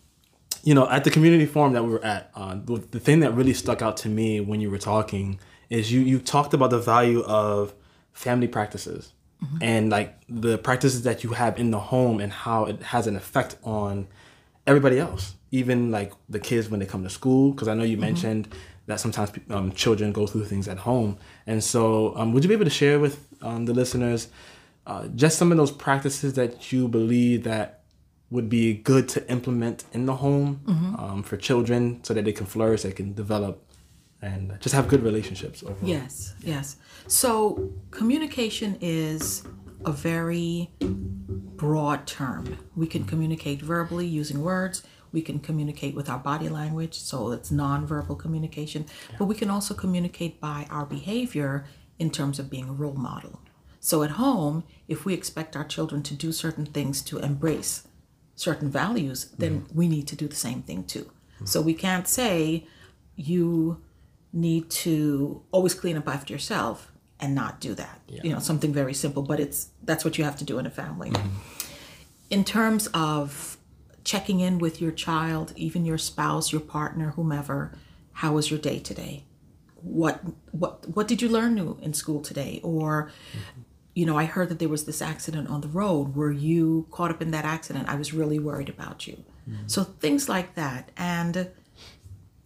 you 0.63 0.73
know 0.73 0.89
at 0.89 1.03
the 1.03 1.11
community 1.11 1.45
forum 1.45 1.73
that 1.73 1.83
we 1.83 1.91
were 1.91 2.03
at 2.05 2.31
uh, 2.35 2.55
the, 2.55 2.77
the 2.91 2.99
thing 2.99 3.19
that 3.19 3.33
really 3.33 3.53
stuck 3.53 3.81
out 3.81 3.97
to 3.97 4.09
me 4.09 4.39
when 4.39 4.61
you 4.61 4.71
were 4.71 4.77
talking 4.77 5.39
is 5.73 5.91
you 5.91 6.01
you 6.01 6.19
talked 6.19 6.53
about 6.53 6.69
the 6.69 6.79
value 6.79 7.21
of 7.23 7.73
family 8.13 8.47
practices 8.47 9.11
mm-hmm. 9.43 9.57
and 9.61 9.89
like 9.89 10.15
the 10.29 10.57
practices 10.59 11.01
that 11.01 11.23
you 11.23 11.31
have 11.31 11.59
in 11.59 11.71
the 11.71 11.79
home 11.79 12.19
and 12.19 12.31
how 12.31 12.65
it 12.65 12.81
has 12.83 13.07
an 13.07 13.15
effect 13.15 13.57
on 13.63 14.07
everybody 14.67 14.99
else 14.99 15.35
even 15.51 15.91
like 15.91 16.13
the 16.29 16.39
kids 16.39 16.69
when 16.69 16.79
they 16.79 16.85
come 16.85 17.03
to 17.03 17.09
school 17.09 17.51
because 17.51 17.67
i 17.67 17.73
know 17.73 17.83
you 17.83 17.93
mm-hmm. 17.93 18.01
mentioned 18.01 18.47
that 18.85 18.99
sometimes 18.99 19.31
um, 19.49 19.71
children 19.71 20.11
go 20.11 20.27
through 20.27 20.45
things 20.45 20.67
at 20.67 20.77
home 20.77 21.17
and 21.47 21.63
so 21.63 22.15
um, 22.17 22.33
would 22.33 22.43
you 22.43 22.47
be 22.47 22.53
able 22.53 22.65
to 22.65 22.77
share 22.81 22.99
with 22.99 23.27
um, 23.41 23.65
the 23.65 23.73
listeners 23.73 24.27
uh, 24.85 25.07
just 25.15 25.39
some 25.39 25.51
of 25.51 25.57
those 25.57 25.71
practices 25.71 26.33
that 26.33 26.71
you 26.71 26.87
believe 26.87 27.43
that 27.43 27.79
would 28.29 28.49
be 28.49 28.73
good 28.73 29.07
to 29.07 29.27
implement 29.31 29.85
in 29.93 30.05
the 30.05 30.17
home 30.17 30.61
mm-hmm. 30.65 30.95
Um, 31.03 31.23
for 31.23 31.35
children 31.37 32.03
so 32.03 32.13
that 32.13 32.25
they 32.25 32.31
can 32.31 32.45
flourish 32.45 32.83
they 32.83 32.91
can 32.91 33.13
develop 33.13 33.63
and 34.23 34.57
just 34.61 34.73
have 34.73 34.87
good 34.87 35.03
relationships 35.03 35.63
overall. 35.63 35.77
Yes, 35.81 36.33
yes. 36.39 36.77
So 37.07 37.73
communication 37.91 38.77
is 38.79 39.43
a 39.85 39.91
very 39.91 40.71
broad 40.79 42.07
term. 42.07 42.57
We 42.75 42.87
can 42.87 43.03
communicate 43.03 43.61
verbally 43.61 44.07
using 44.07 44.41
words. 44.41 44.83
We 45.11 45.21
can 45.21 45.39
communicate 45.39 45.93
with 45.93 46.09
our 46.09 46.17
body 46.17 46.49
language, 46.49 46.97
so 46.97 47.31
it's 47.33 47.51
nonverbal 47.51 48.17
communication. 48.17 48.85
Yeah. 49.09 49.17
But 49.19 49.25
we 49.25 49.35
can 49.35 49.49
also 49.49 49.73
communicate 49.73 50.39
by 50.39 50.67
our 50.69 50.85
behavior 50.85 51.65
in 51.99 52.09
terms 52.09 52.39
of 52.39 52.49
being 52.49 52.69
a 52.69 52.73
role 52.73 52.95
model. 52.95 53.41
So 53.79 54.03
at 54.03 54.11
home, 54.11 54.63
if 54.87 55.03
we 55.05 55.13
expect 55.13 55.57
our 55.57 55.65
children 55.65 56.01
to 56.03 56.13
do 56.15 56.31
certain 56.31 56.65
things 56.65 57.01
to 57.03 57.19
embrace 57.19 57.85
certain 58.35 58.71
values, 58.71 59.25
then 59.37 59.61
mm-hmm. 59.61 59.77
we 59.77 59.87
need 59.89 60.07
to 60.07 60.15
do 60.15 60.27
the 60.27 60.35
same 60.35 60.61
thing 60.63 60.85
too. 60.85 61.03
Mm-hmm. 61.03 61.45
So 61.45 61.61
we 61.61 61.73
can't 61.73 62.07
say 62.07 62.65
you 63.15 63.83
need 64.33 64.69
to 64.69 65.41
always 65.51 65.75
clean 65.75 65.95
up 65.95 66.07
after 66.07 66.33
yourself 66.33 66.91
and 67.19 67.35
not 67.35 67.61
do 67.61 67.73
that. 67.75 68.01
Yeah. 68.07 68.21
You 68.23 68.33
know, 68.33 68.39
something 68.39 68.73
very 68.73 68.93
simple, 68.93 69.23
but 69.23 69.39
it's 69.39 69.69
that's 69.83 70.03
what 70.03 70.17
you 70.17 70.23
have 70.23 70.35
to 70.37 70.43
do 70.43 70.59
in 70.59 70.65
a 70.65 70.71
family. 70.71 71.11
Mm-hmm. 71.11 71.37
In 72.29 72.43
terms 72.43 72.87
of 72.87 73.57
checking 74.03 74.39
in 74.39 74.57
with 74.57 74.81
your 74.81 74.91
child, 74.91 75.53
even 75.55 75.85
your 75.85 75.97
spouse, 75.97 76.51
your 76.51 76.61
partner, 76.61 77.11
whomever, 77.11 77.71
how 78.13 78.33
was 78.33 78.49
your 78.49 78.59
day 78.59 78.79
today? 78.79 79.23
What 79.75 80.21
what 80.51 80.89
what 80.95 81.07
did 81.07 81.21
you 81.21 81.29
learn 81.29 81.55
new 81.55 81.77
in 81.81 81.93
school 81.93 82.21
today? 82.21 82.59
Or 82.63 83.11
mm-hmm. 83.31 83.61
you 83.93 84.05
know, 84.05 84.17
I 84.17 84.25
heard 84.25 84.49
that 84.49 84.59
there 84.59 84.69
was 84.69 84.85
this 84.85 85.01
accident 85.01 85.47
on 85.49 85.61
the 85.61 85.67
road. 85.67 86.15
Were 86.15 86.31
you 86.31 86.87
caught 86.91 87.11
up 87.11 87.21
in 87.21 87.31
that 87.31 87.45
accident? 87.45 87.87
I 87.87 87.95
was 87.95 88.13
really 88.13 88.39
worried 88.39 88.69
about 88.69 89.07
you. 89.07 89.23
Mm-hmm. 89.49 89.67
So 89.67 89.83
things 89.83 90.27
like 90.27 90.55
that 90.55 90.91
and 90.97 91.49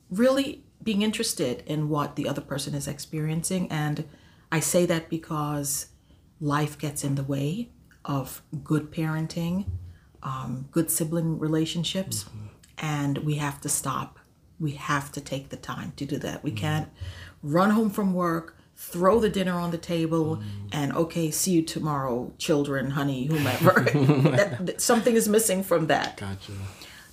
really 0.09 0.63
being 0.87 1.01
interested 1.01 1.63
in 1.65 1.89
what 1.89 2.15
the 2.15 2.29
other 2.29 2.39
person 2.39 2.73
is 2.73 2.87
experiencing. 2.87 3.69
And 3.69 4.07
I 4.53 4.61
say 4.61 4.85
that 4.85 5.09
because 5.09 5.87
life 6.39 6.77
gets 6.77 7.03
in 7.03 7.15
the 7.15 7.23
way 7.23 7.71
of 8.05 8.41
good 8.63 8.89
parenting, 8.89 9.65
um, 10.23 10.69
good 10.71 10.89
sibling 10.89 11.39
relationships, 11.39 12.23
mm-hmm. 12.23 12.45
and 12.77 13.17
we 13.17 13.35
have 13.35 13.59
to 13.59 13.67
stop. 13.67 14.17
We 14.61 14.71
have 14.71 15.11
to 15.11 15.19
take 15.19 15.49
the 15.49 15.57
time 15.57 15.91
to 15.97 16.05
do 16.05 16.17
that. 16.19 16.41
We 16.41 16.51
mm-hmm. 16.51 16.59
can't 16.59 16.89
run 17.43 17.71
home 17.71 17.89
from 17.89 18.13
work, 18.13 18.55
throw 18.77 19.19
the 19.19 19.29
dinner 19.29 19.59
on 19.59 19.71
the 19.71 19.77
table, 19.77 20.37
mm-hmm. 20.37 20.67
and 20.71 20.93
okay, 20.93 21.31
see 21.31 21.51
you 21.51 21.63
tomorrow, 21.63 22.31
children, 22.37 22.91
honey, 22.91 23.25
whomever. 23.25 23.81
that, 24.37 24.65
that, 24.65 24.81
something 24.81 25.15
is 25.17 25.27
missing 25.27 25.63
from 25.63 25.87
that. 25.87 26.15
Gotcha. 26.15 26.53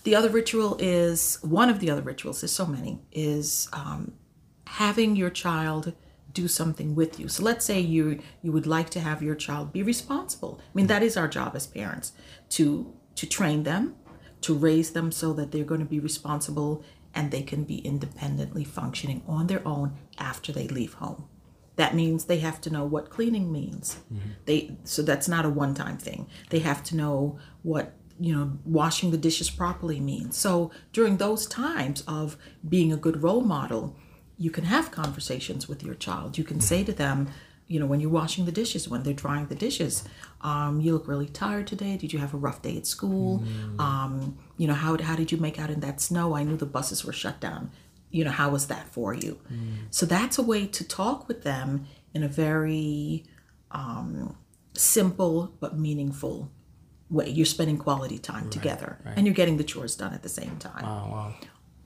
The 0.05 0.15
other 0.15 0.29
ritual 0.29 0.77
is 0.79 1.39
one 1.43 1.71
of 1.71 1.81
the 1.81 1.91
other 1.91 2.03
rituals, 2.03 2.43
there's 2.43 2.53
so 2.53 2.67
many, 2.67 3.01
is 3.11 3.69
um, 3.73 4.13
having 4.67 5.17
your 5.17 5.31
child 5.31 5.95
do 6.33 6.49
something 6.49 6.95
with 6.95 7.19
you. 7.19 7.29
So 7.29 7.43
let's 7.43 7.65
say 7.65 7.81
you 7.81 8.21
you 8.43 8.53
would 8.53 8.67
like 8.67 8.91
to 8.91 9.01
have 9.01 9.23
your 9.23 9.35
child 9.35 9.73
be 9.73 9.83
responsible. 9.83 10.61
I 10.61 10.71
mean 10.75 10.89
that 10.89 11.03
is 11.03 11.17
our 11.17 11.29
job 11.29 11.55
as 11.55 11.67
parents 11.67 12.13
to 12.51 12.93
to 13.15 13.27
train 13.27 13.63
them, 13.63 13.95
to 14.43 14.55
raise 14.55 14.91
them 14.91 15.13
so 15.13 15.33
that 15.35 15.53
they're 15.53 15.65
going 15.65 15.81
to 15.81 15.87
be 15.87 16.01
responsible 16.01 16.85
and 17.15 17.31
they 17.31 17.43
can 17.43 17.63
be 17.63 17.79
independently 17.79 18.65
functioning 18.65 19.23
on 19.27 19.47
their 19.47 19.67
own 19.67 19.97
after 20.19 20.53
they 20.53 20.67
leave 20.67 20.95
home. 20.95 21.29
That 21.77 21.95
means 21.95 22.25
they 22.25 22.41
have 22.41 22.61
to 22.63 22.71
know 22.71 22.85
what 22.85 23.11
cleaning 23.11 23.53
means. 23.53 24.01
Mm-hmm. 24.13 24.31
They 24.45 24.77
so 24.85 25.03
that's 25.03 25.29
not 25.29 25.47
a 25.47 25.51
one-time 25.51 25.99
thing. 25.99 26.27
They 26.51 26.59
have 26.61 26.83
to 26.85 26.97
know 26.97 27.39
what 27.63 27.95
you 28.21 28.35
know 28.35 28.59
washing 28.65 29.11
the 29.11 29.19
dishes 29.19 29.51
properly 29.51 30.01
means. 30.01 30.37
So 30.37 30.71
during 30.93 31.17
those 31.17 31.47
times 31.47 32.03
of 32.07 32.37
being 32.69 32.93
a 32.93 32.97
good 32.97 33.23
role 33.23 33.43
model 33.43 33.97
you 34.37 34.51
can 34.51 34.65
have 34.65 34.91
conversations 34.91 35.69
with 35.69 35.85
your 35.85 35.95
child. 35.95 36.37
You 36.37 36.45
can 36.45 36.61
say 36.61 36.85
to 36.85 36.93
them 36.93 37.29
you 37.67 37.81
know 37.81 37.87
when 37.87 38.01
you're 38.01 38.11
washing 38.11 38.45
the 38.45 38.53
dishes 38.53 38.89
when 38.89 39.03
they're 39.03 39.15
drying 39.15 39.47
the 39.47 39.55
dishes 39.55 40.05
um, 40.43 40.81
you 40.81 40.93
look 40.93 41.09
really 41.09 41.27
tired 41.29 41.67
today. 41.67 41.97
Did 41.97 42.13
you 42.13 42.19
have 42.19 42.35
a 42.35 42.37
rough 42.37 42.61
day 42.61 42.77
at 42.77 42.87
school? 42.87 43.41
Mm. 43.41 43.81
um, 43.81 44.39
you 44.59 44.67
know 44.69 44.75
how, 44.75 44.97
how 44.99 45.17
did 45.17 45.33
you 45.33 45.39
make 45.39 45.59
out 45.59 45.71
in 45.71 45.81
that 45.81 46.01
snow? 46.01 46.37
I 46.37 46.45
knew 46.45 46.57
the 46.57 46.67
buses 46.67 47.05
were 47.05 47.15
shut 47.15 47.41
down. 47.41 47.71
You 48.11 48.25
know 48.25 48.31
how 48.31 48.51
was 48.51 48.67
that 48.69 48.89
for 48.89 49.15
you? 49.15 49.41
Mm. 49.53 49.87
so 49.91 50.07
that's 50.07 50.39
a 50.39 50.43
way 50.43 50.67
to 50.67 50.87
talk 50.87 51.27
with 51.27 51.43
them 51.43 51.87
in 52.13 52.23
a 52.23 52.29
very 52.29 53.25
um, 53.71 54.37
simple 54.75 55.55
but 55.61 55.79
meaningful 55.79 56.51
way. 57.15 57.29
You're 57.29 57.47
spending 57.47 57.79
quality 57.79 58.19
time 58.19 58.45
right, 58.45 58.53
together 58.53 58.99
right. 59.05 59.15
and 59.17 59.27
you're 59.27 59.35
getting 59.35 59.57
the 59.57 59.65
chores 59.65 59.97
done 59.97 60.13
at 60.13 60.23
the 60.23 60.29
same 60.29 60.57
time. 60.59 60.83
Wow, 60.83 61.09
wow. 61.11 61.35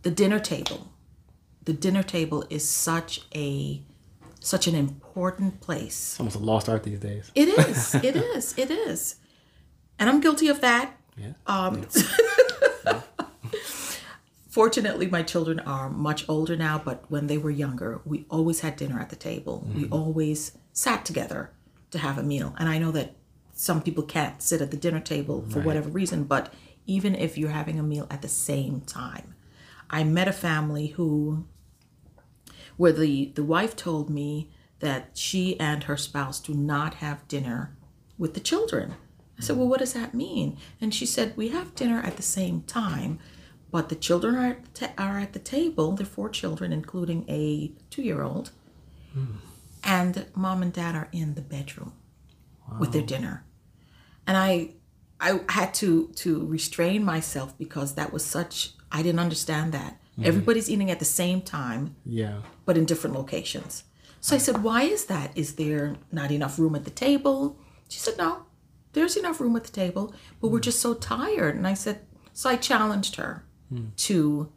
The 0.02 0.10
dinner 0.10 0.40
table. 0.40 0.92
The 1.64 1.72
dinner 1.72 2.02
table 2.02 2.44
is 2.50 2.68
such 2.68 3.20
a 3.34 3.82
such 4.40 4.66
an 4.66 4.74
important 4.74 5.60
place. 5.60 6.12
It's 6.12 6.20
almost 6.20 6.36
a 6.36 6.40
lost 6.40 6.68
art 6.68 6.84
these 6.84 7.00
days. 7.00 7.30
It 7.34 7.48
is. 7.48 7.94
it 8.08 8.16
is. 8.16 8.54
It 8.56 8.70
is. 8.70 9.16
And 9.98 10.08
I'm 10.08 10.20
guilty 10.20 10.48
of 10.48 10.60
that. 10.60 10.96
Yeah. 11.16 11.32
Um, 11.46 11.86
yeah. 12.84 13.00
Fortunately, 14.48 15.06
my 15.06 15.22
children 15.22 15.60
are 15.60 15.90
much 15.90 16.24
older 16.28 16.56
now, 16.56 16.80
but 16.82 17.04
when 17.08 17.26
they 17.26 17.38
were 17.38 17.50
younger, 17.50 18.00
we 18.04 18.26
always 18.30 18.60
had 18.60 18.76
dinner 18.76 18.98
at 18.98 19.10
the 19.10 19.16
table. 19.16 19.64
Mm-hmm. 19.66 19.82
We 19.82 19.88
always 19.88 20.52
sat 20.72 21.04
together 21.04 21.50
to 21.90 21.98
have 21.98 22.18
a 22.18 22.22
meal. 22.22 22.54
And 22.58 22.68
I 22.68 22.78
know 22.78 22.90
that 22.92 23.14
some 23.60 23.82
people 23.82 24.04
can't 24.04 24.40
sit 24.40 24.62
at 24.62 24.70
the 24.70 24.76
dinner 24.76 25.00
table 25.00 25.44
for 25.50 25.58
right. 25.58 25.66
whatever 25.66 25.90
reason, 25.90 26.22
but 26.22 26.54
even 26.86 27.16
if 27.16 27.36
you're 27.36 27.50
having 27.50 27.78
a 27.78 27.82
meal 27.82 28.06
at 28.08 28.22
the 28.22 28.28
same 28.28 28.80
time. 28.82 29.34
I 29.90 30.04
met 30.04 30.28
a 30.28 30.32
family 30.32 30.88
who 30.88 31.44
where 32.76 32.92
the 32.92 33.32
the 33.34 33.42
wife 33.42 33.74
told 33.74 34.08
me 34.08 34.50
that 34.78 35.10
she 35.14 35.58
and 35.58 35.84
her 35.84 35.96
spouse 35.96 36.38
do 36.38 36.54
not 36.54 36.94
have 36.94 37.26
dinner 37.26 37.76
with 38.16 38.34
the 38.34 38.40
children. 38.40 38.94
I 39.36 39.42
said, 39.42 39.56
"Well, 39.56 39.66
what 39.66 39.80
does 39.80 39.94
that 39.94 40.14
mean?" 40.14 40.56
And 40.80 40.94
she 40.94 41.04
said, 41.04 41.36
"We 41.36 41.48
have 41.48 41.74
dinner 41.74 42.00
at 42.00 42.16
the 42.16 42.22
same 42.22 42.62
time, 42.62 43.18
but 43.72 43.88
the 43.88 43.96
children 43.96 44.36
are 44.36 44.46
at 44.46 44.74
the, 44.74 44.90
are 45.02 45.18
at 45.18 45.32
the 45.32 45.38
table. 45.40 45.92
They're 45.92 46.06
four 46.06 46.28
children, 46.28 46.72
including 46.72 47.24
a 47.28 47.72
two-year-old, 47.90 48.52
mm. 49.16 49.36
and 49.82 50.26
mom 50.36 50.62
and 50.62 50.72
dad 50.72 50.94
are 50.94 51.08
in 51.10 51.34
the 51.34 51.40
bedroom 51.40 51.94
wow. 52.70 52.78
with 52.78 52.92
their 52.92 53.02
dinner." 53.02 53.44
And 54.28 54.36
I 54.36 54.70
I 55.20 55.40
had 55.48 55.74
to 55.74 56.08
to 56.16 56.46
restrain 56.46 57.04
myself 57.04 57.58
because 57.58 57.94
that 57.94 58.12
was 58.12 58.24
such 58.24 58.74
I 58.92 59.02
didn't 59.02 59.18
understand 59.18 59.72
that. 59.72 59.94
Mm-hmm. 60.12 60.26
Everybody's 60.26 60.70
eating 60.70 60.90
at 60.90 61.00
the 61.00 61.04
same 61.04 61.40
time. 61.42 61.96
Yeah. 62.04 62.42
But 62.64 62.78
in 62.78 62.84
different 62.84 63.16
locations. 63.16 63.84
So 64.20 64.36
I 64.36 64.38
said, 64.38 64.62
"Why 64.62 64.82
is 64.82 65.06
that? 65.06 65.36
Is 65.36 65.56
there 65.56 65.96
not 66.12 66.30
enough 66.30 66.58
room 66.58 66.76
at 66.76 66.84
the 66.84 66.90
table?" 66.90 67.58
She 67.88 67.98
said, 67.98 68.16
"No. 68.18 68.44
There's 68.92 69.16
enough 69.16 69.40
room 69.40 69.56
at 69.56 69.64
the 69.64 69.72
table, 69.72 70.14
but 70.40 70.48
mm. 70.48 70.52
we're 70.52 70.60
just 70.60 70.80
so 70.80 70.94
tired." 70.94 71.56
And 71.56 71.66
I 71.66 71.74
said, 71.74 72.00
so 72.38 72.48
I 72.48 72.54
challenged 72.54 73.16
her 73.16 73.44
mm. 73.72 73.94
to 73.96 74.52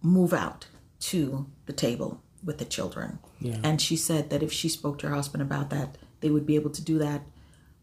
move 0.00 0.32
out 0.32 0.66
to 1.10 1.46
the 1.66 1.74
table 1.74 2.22
with 2.42 2.56
the 2.56 2.64
children. 2.64 3.18
Yeah. 3.38 3.58
And 3.62 3.82
she 3.82 3.96
said 3.96 4.30
that 4.30 4.42
if 4.42 4.50
she 4.50 4.70
spoke 4.70 4.98
to 5.00 5.08
her 5.08 5.14
husband 5.14 5.42
about 5.42 5.68
that, 5.70 5.98
they 6.20 6.30
would 6.30 6.46
be 6.46 6.54
able 6.54 6.70
to 6.70 6.82
do 6.82 6.98
that 6.98 7.20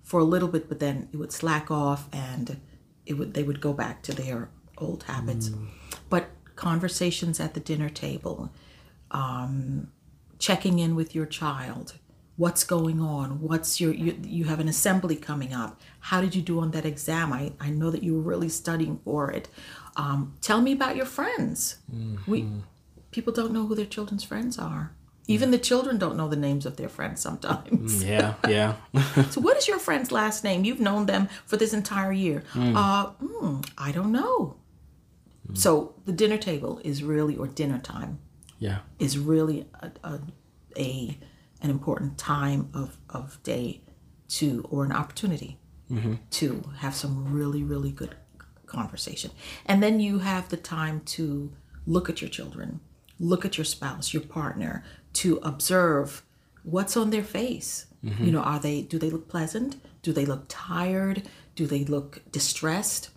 for 0.08 0.22
a 0.22 0.24
little 0.24 0.48
bit, 0.48 0.70
but 0.70 0.80
then 0.80 1.10
it 1.12 1.18
would 1.18 1.34
slack 1.34 1.70
off 1.70 2.08
and 2.14 2.62
it 3.06 3.16
would 3.16 3.34
they 3.34 3.44
would 3.44 3.60
go 3.60 3.74
back 3.74 4.02
to 4.04 4.14
their 4.14 4.50
old 4.78 5.04
habits. 5.04 5.50
Mm. 5.50 5.68
But 6.10 6.30
conversations 6.56 7.42
at 7.42 7.54
the 7.54 7.60
dinner 7.60 7.90
table, 7.90 8.50
um, 9.12 9.92
checking 10.40 10.80
in 10.80 10.96
with 10.96 11.14
your 11.14 11.26
child, 11.26 11.96
what's 12.38 12.64
going 12.64 13.02
on 13.02 13.42
what's 13.42 13.82
your 13.82 13.92
you, 13.94 14.18
you 14.24 14.46
have 14.46 14.62
an 14.62 14.70
assembly 14.70 15.18
coming 15.18 15.54
up. 15.54 15.82
How 16.00 16.22
did 16.22 16.34
you 16.36 16.42
do 16.42 16.62
on 16.62 16.72
that 16.72 16.86
exam? 16.86 17.34
I, 17.34 17.52
I 17.60 17.70
know 17.70 17.92
that 17.92 18.02
you 18.02 18.16
were 18.16 18.22
really 18.22 18.50
studying 18.50 19.00
for 19.04 19.30
it. 19.30 19.50
Um, 19.98 20.36
tell 20.40 20.62
me 20.62 20.72
about 20.72 20.96
your 20.96 21.06
friends. 21.06 21.80
We 22.26 22.48
people 23.12 23.34
don't 23.34 23.52
know 23.52 23.68
who 23.68 23.76
their 23.76 23.86
children's 23.86 24.24
friends 24.24 24.58
are 24.58 24.94
even 25.28 25.52
the 25.52 25.58
children 25.58 25.98
don't 25.98 26.16
know 26.16 26.28
the 26.28 26.38
names 26.38 26.66
of 26.66 26.78
their 26.78 26.90
friends 26.90 27.22
sometimes. 27.22 28.04
Yeah, 28.04 28.36
yeah. 28.48 28.76
so 29.30 29.42
what 29.42 29.58
is 29.58 29.68
your 29.68 29.80
friend's 29.80 30.12
last 30.12 30.44
name? 30.44 30.64
You've 30.64 30.80
known 30.80 31.06
them 31.06 31.28
for 31.46 31.58
this 31.58 31.74
entire 31.74 32.14
year. 32.14 32.44
Uh 32.56 33.12
mm, 33.12 33.70
i 33.78 33.92
don't 33.92 34.12
know. 34.12 34.56
So 35.54 35.96
the 36.06 36.12
dinner 36.12 36.38
table 36.38 36.82
is 36.84 37.04
really 37.04 37.38
or 37.38 37.48
dinner 37.48 37.80
time 37.80 38.20
yeah. 38.60 38.80
is 39.00 39.18
really 39.18 39.66
a, 39.82 39.92
a, 40.04 40.20
a 40.78 41.18
an 41.62 41.70
important 41.70 42.18
time 42.18 42.70
of, 42.74 42.98
of 43.10 43.42
day 43.44 43.82
to 44.28 44.66
or 44.70 44.84
an 44.84 44.92
opportunity 44.92 45.58
to 46.30 46.70
have 46.80 46.94
some 46.94 47.32
really 47.32 47.64
really 47.64 47.92
good 47.92 48.16
conversation. 48.66 49.32
And 49.66 49.82
then 49.82 50.00
you 50.02 50.20
have 50.20 50.50
the 50.50 50.58
time 50.58 51.02
to 51.06 51.54
look 51.86 52.10
at 52.10 52.22
your 52.22 52.30
children 52.30 52.82
look 53.20 53.46
at 53.46 53.58
your 53.58 53.66
spouse 53.66 54.14
your 54.14 54.24
partner 54.24 54.84
to 55.14 55.38
observe 55.44 56.24
what's 56.64 56.96
on 56.98 57.10
their 57.10 57.24
face 57.24 57.86
you 58.26 58.32
know 58.32 58.42
are 58.42 58.60
they 58.60 58.82
do 58.82 58.98
they 59.00 59.10
look 59.10 59.28
pleasant 59.28 59.82
do 60.02 60.14
they 60.14 60.26
look 60.26 60.46
tired 60.48 61.24
do 61.56 61.66
they 61.68 61.84
look 61.86 62.22
distressed 62.32 63.10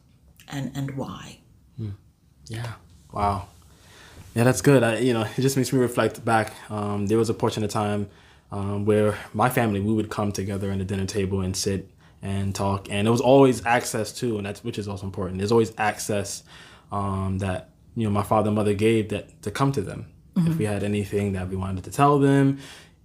and 0.49 0.73
and 0.75 0.97
why 0.97 1.39
Yeah. 2.51 2.73
Wow. 3.13 3.47
Yeah, 4.35 4.45
that's 4.45 4.61
good. 4.61 4.83
I, 4.83 4.99
you 4.99 5.13
know, 5.15 5.23
it 5.23 5.41
just 5.41 5.57
makes 5.57 5.73
me 5.73 5.79
reflect 5.79 6.25
back. 6.25 6.53
Um, 6.71 7.07
there 7.07 7.19
was 7.19 7.31
a 7.31 7.35
portion 7.35 7.65
of 7.65 7.71
time 7.71 8.09
um, 8.53 8.85
where 8.85 9.17
my 9.33 9.49
family 9.49 9.81
we 9.81 9.93
would 9.93 10.11
come 10.11 10.33
together 10.33 10.71
at 10.71 10.79
the 10.79 10.85
dinner 10.85 11.07
table 11.07 11.41
and 11.41 11.57
sit 11.57 11.89
and 12.23 12.55
talk, 12.55 12.89
and 12.91 13.07
there 13.07 13.13
was 13.13 13.21
always 13.21 13.65
access 13.65 14.13
too, 14.13 14.37
and 14.37 14.45
that's 14.47 14.63
which 14.63 14.79
is 14.79 14.87
also 14.89 15.07
important. 15.07 15.39
There's 15.39 15.53
always 15.53 15.73
access 15.79 16.43
um, 16.93 17.39
that 17.39 17.70
you 17.95 18.05
know 18.05 18.11
my 18.11 18.23
father 18.23 18.49
and 18.49 18.57
mother 18.57 18.75
gave 18.75 19.09
that 19.11 19.43
to 19.43 19.51
come 19.51 19.73
to 19.73 19.83
them 19.83 20.07
if 20.37 20.57
we 20.57 20.65
had 20.65 20.83
anything 20.83 21.33
that 21.33 21.49
we 21.49 21.57
wanted 21.57 21.85
to 21.85 21.91
tell 21.91 22.19
them, 22.19 22.59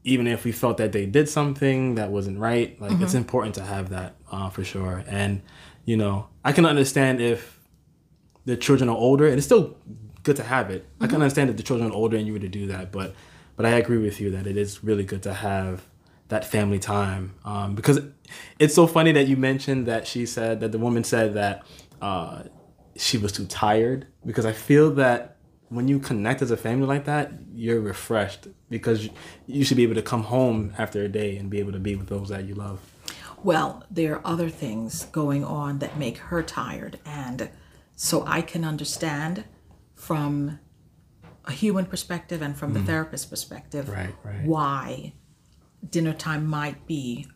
even 0.03 0.27
if 0.27 0.45
we 0.45 0.51
felt 0.51 0.77
that 0.77 0.91
they 0.91 1.05
did 1.05 1.27
something 1.27 1.95
that 1.95 2.11
wasn't 2.11 2.39
right. 2.39 2.79
Like 2.79 3.01
it's 3.01 3.13
important 3.13 3.55
to 3.55 3.63
have 3.63 3.89
that 3.89 4.15
uh, 4.31 4.49
for 4.49 4.63
sure. 4.63 5.03
And 5.07 5.41
you 5.85 5.97
know, 5.97 6.27
I 6.43 6.51
can 6.51 6.65
understand 6.65 7.21
if 7.21 7.59
the 8.45 8.55
children 8.55 8.89
are 8.89 8.95
older, 8.95 9.27
and 9.27 9.37
it's 9.37 9.45
still 9.45 9.77
good 10.23 10.35
to 10.37 10.43
have 10.43 10.69
it. 10.69 10.87
I 11.01 11.07
can 11.07 11.15
understand 11.21 11.49
if 11.49 11.57
the 11.57 11.63
children 11.63 11.91
are 11.91 11.93
older 11.93 12.17
and 12.17 12.25
you 12.25 12.33
were 12.33 12.39
to 12.39 12.47
do 12.47 12.67
that, 12.67 12.91
but 12.91 13.13
but 13.55 13.65
I 13.65 13.69
agree 13.71 13.97
with 13.97 14.19
you 14.19 14.31
that 14.31 14.47
it 14.47 14.57
is 14.57 14.83
really 14.83 15.03
good 15.03 15.23
to 15.23 15.33
have 15.33 15.85
that 16.27 16.43
family 16.43 16.79
time 16.79 17.35
um, 17.45 17.75
because 17.75 17.99
it's 18.57 18.73
so 18.73 18.87
funny 18.87 19.11
that 19.11 19.27
you 19.27 19.37
mentioned 19.37 19.85
that 19.85 20.07
she 20.07 20.25
said 20.25 20.59
that 20.59 20.71
the 20.71 20.79
woman 20.79 21.03
said 21.03 21.35
that 21.35 21.63
uh, 22.01 22.43
she 22.95 23.17
was 23.17 23.31
too 23.31 23.45
tired 23.45 24.07
because 24.25 24.45
I 24.45 24.53
feel 24.53 24.91
that 24.95 25.37
when 25.69 25.87
you 25.87 25.99
connect 25.99 26.41
as 26.41 26.51
a 26.51 26.57
family 26.57 26.85
like 26.85 27.05
that, 27.05 27.31
you're 27.53 27.81
refreshed 27.81 28.47
because 28.69 29.09
you 29.47 29.63
should 29.63 29.77
be 29.77 29.83
able 29.83 29.95
to 29.95 30.01
come 30.01 30.23
home 30.23 30.73
after 30.77 31.03
a 31.03 31.09
day 31.09 31.37
and 31.37 31.49
be 31.49 31.59
able 31.59 31.71
to 31.71 31.79
be 31.79 31.95
with 31.95 32.07
those 32.07 32.29
that 32.29 32.45
you 32.45 32.55
love. 32.55 32.79
Well, 33.43 33.83
there 33.91 34.15
are 34.15 34.21
other 34.25 34.49
things 34.49 35.05
going 35.05 35.43
on 35.43 35.79
that 35.79 35.97
make 35.97 36.17
her 36.17 36.41
tired. 36.41 36.99
And 37.05 37.49
so 37.95 38.23
I 38.25 38.41
can 38.41 38.63
understand 38.63 39.43
from 39.93 40.59
a 41.45 41.51
human 41.51 41.85
perspective 41.85 42.41
and 42.41 42.57
from 42.57 42.73
the 42.73 42.79
mm-hmm. 42.79 42.87
therapist 42.87 43.29
perspective 43.29 43.89
Right, 43.89 44.15
right. 44.23 44.43
why 44.43 45.13
dinner 45.87 46.13
time 46.13 46.47
might 46.47 46.87
be 46.87 47.27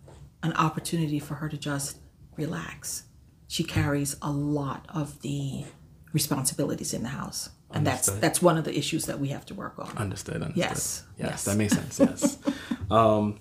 an 0.42 0.54
opportunity 0.54 1.20
for 1.20 1.36
her 1.36 1.50
to 1.50 1.58
just 1.58 1.98
relax. 2.38 3.04
She 3.50 3.64
carries 3.66 4.16
a 4.22 4.32
lot 4.32 4.86
of 4.90 5.22
the 5.22 5.66
responsibilities 6.14 6.94
in 6.94 7.04
the 7.04 7.10
house. 7.10 7.50
And 7.72 7.86
that's 7.86 8.08
that's 8.08 8.42
one 8.42 8.58
of 8.58 8.64
the 8.64 8.78
issues 8.78 9.06
that 9.08 9.20
we 9.20 9.30
have 9.30 9.46
to 9.48 9.54
work 9.54 9.78
on. 9.78 9.96
Understood. 9.98 10.36
understood. 10.36 10.56
Yes, 10.56 11.04
Yes, 11.18 11.30
yes. 11.30 11.46
that 11.46 11.58
makes 11.58 11.74
sense. 11.74 12.00
Yes. 12.00 12.38
um, 12.92 13.40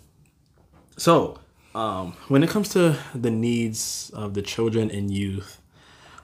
so, 0.97 1.39
um, 1.75 2.15
when 2.29 2.43
it 2.43 2.51
comes 2.51 2.71
to 2.71 2.99
the 3.15 3.31
needs 3.31 4.11
of 4.15 4.35
the 4.35 4.43
children 4.43 4.91
and 4.91 5.11
youth, 5.11 5.61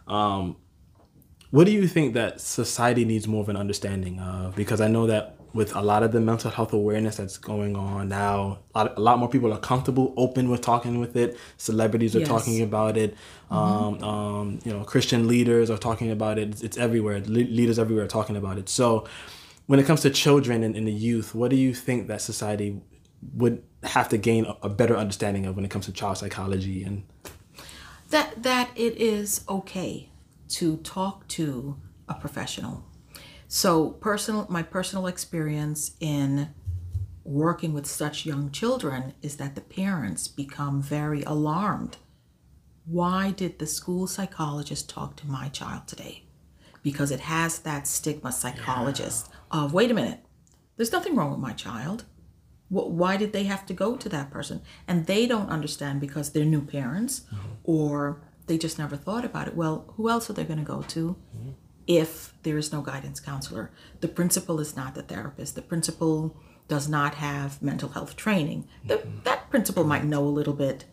um, 0.09 0.57
what 1.51 1.65
do 1.65 1.71
you 1.73 1.87
think 1.87 2.15
that 2.15 2.41
society 2.41 3.05
needs 3.05 3.29
more 3.29 3.43
of 3.43 3.49
an 3.49 3.57
understanding 3.57 4.19
of? 4.19 4.57
Because 4.57 4.81
I 4.81 4.89
know 4.89 5.07
that 5.07 5.34
with 5.55 5.75
a 5.75 5.81
lot 5.81 6.03
of 6.03 6.11
the 6.13 6.21
mental 6.21 6.51
health 6.51 6.73
awareness 6.73 7.17
that's 7.17 7.39
going 7.39 7.77
on 7.77 8.09
now, 8.09 8.59
a 8.75 8.85
lot, 8.85 8.99
a 8.99 9.01
lot 9.01 9.19
more 9.21 9.29
people 9.29 9.53
are 9.53 9.59
comfortable, 9.59 10.13
open 10.17 10.51
with 10.51 10.61
talking 10.61 10.99
with 10.99 11.15
it. 11.17 11.39
Celebrities 11.57 12.15
are 12.17 12.21
Yes. 12.21 12.29
talking 12.29 12.61
about 12.61 12.97
it. 12.97 13.17
Um, 13.51 14.03
um, 14.03 14.59
you 14.65 14.73
know, 14.73 14.83
Christian 14.85 15.29
leaders 15.29 15.71
are 15.71 15.79
talking 15.79 16.11
about 16.11 16.39
it. 16.39 16.49
It's, 16.51 16.63
it's 16.63 16.77
everywhere. 16.77 17.21
Le- 17.21 17.49
leaders 17.59 17.79
everywhere 17.79 18.05
are 18.05 18.09
talking 18.09 18.37
about 18.37 18.59
it. 18.59 18.69
So, 18.69 19.07
when 19.67 19.79
it 19.79 19.87
comes 19.87 20.01
to 20.03 20.11
children 20.11 20.63
and, 20.63 20.77
and 20.77 20.87
the 20.87 20.93
youth, 20.93 21.35
what 21.35 21.51
do 21.51 21.57
you 21.57 21.73
think 21.73 22.09
that 22.09 22.21
society 22.21 22.83
would 23.33 23.63
have 23.85 24.09
to 24.11 24.19
gain 24.19 24.45
a, 24.45 24.57
a 24.65 24.69
better 24.69 24.97
understanding 24.97 25.47
of 25.47 25.57
when 25.57 25.65
it 25.65 25.71
comes 25.71 25.87
to 25.87 25.93
child 25.93 26.19
psychology 26.19 26.83
and 26.83 27.05
that 28.11 28.43
that 28.43 28.71
it 28.77 28.97
is 29.01 29.43
okay 29.49 30.11
to 30.49 30.77
talk 30.79 31.27
to 31.29 31.77
a 32.09 32.15
professional. 32.15 32.85
So 33.55 33.91
personal 33.91 34.49
my 34.51 34.65
personal 34.65 35.07
experience 35.07 35.93
in 36.01 36.49
working 37.23 37.73
with 37.73 37.87
such 37.87 38.27
young 38.27 38.51
children 38.51 39.15
is 39.23 39.37
that 39.37 39.55
the 39.55 39.61
parents 39.61 40.27
become 40.27 40.83
very 40.83 41.23
alarmed. 41.23 41.99
Why 42.85 43.31
did 43.31 43.61
the 43.61 43.69
school 43.69 44.09
psychologist 44.09 44.91
talk 44.91 45.15
to 45.19 45.29
my 45.29 45.51
child 45.51 45.87
today? 45.87 46.25
Because 46.83 47.13
it 47.13 47.21
has 47.21 47.61
that 47.61 47.87
stigma 47.87 48.33
psychologist 48.33 49.31
of 49.53 49.73
wait 49.73 49.93
a 49.93 49.95
minute, 49.95 50.19
there's 50.77 50.91
nothing 50.91 51.15
wrong 51.15 51.31
with 51.31 51.39
my 51.39 51.53
child. 51.53 52.07
Why 52.71 53.17
did 53.17 53.33
they 53.33 53.45
have 53.45 53.67
to 53.67 53.73
go 53.73 53.97
to 53.97 54.09
that 54.09 54.33
person? 54.33 54.63
And 54.89 55.07
they 55.07 55.29
don't 55.29 55.49
understand 55.49 56.01
because 56.01 56.33
they're 56.33 56.45
new 56.45 56.63
parents 56.63 57.23
or 57.63 58.21
they 58.49 58.59
just 58.59 58.81
never 58.81 58.97
thought 58.97 59.25
about 59.25 59.47
it. 59.47 59.55
Well, 59.55 59.95
who 59.97 60.11
else 60.11 60.29
are 60.29 60.33
they 60.33 60.43
going 60.43 60.59
to 60.59 60.65
go 60.65 60.83
to 60.83 61.17
mm-hmm. 61.37 61.51
If 61.87 62.35
there 62.43 62.59
is 62.59 62.73
no 62.73 62.81
guidance 62.81 63.21
counselor? 63.21 63.71
The 64.01 64.09
principal 64.09 64.61
is 64.61 64.77
not 64.77 64.95
the 64.95 65.03
therapist. 65.03 65.55
The 65.55 65.63
principal 65.63 66.37
does 66.69 66.89
not 66.89 67.17
have 67.17 67.61
mental 67.63 67.91
health 67.91 68.17
training. 68.17 68.67
The, 68.85 69.03
that 69.25 69.51
principal 69.51 69.85
might 69.85 70.05
know 70.05 70.25
a 70.25 70.29
little 70.29 70.55
bit 70.55 70.87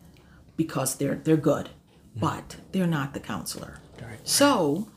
because 0.56 0.96
they're 0.96 1.16
they're 1.16 1.36
good, 1.36 1.70
but 2.14 2.56
they're 2.72 2.86
not 2.86 3.14
the 3.14 3.20
counselor. 3.20 3.78
So, 4.24 4.88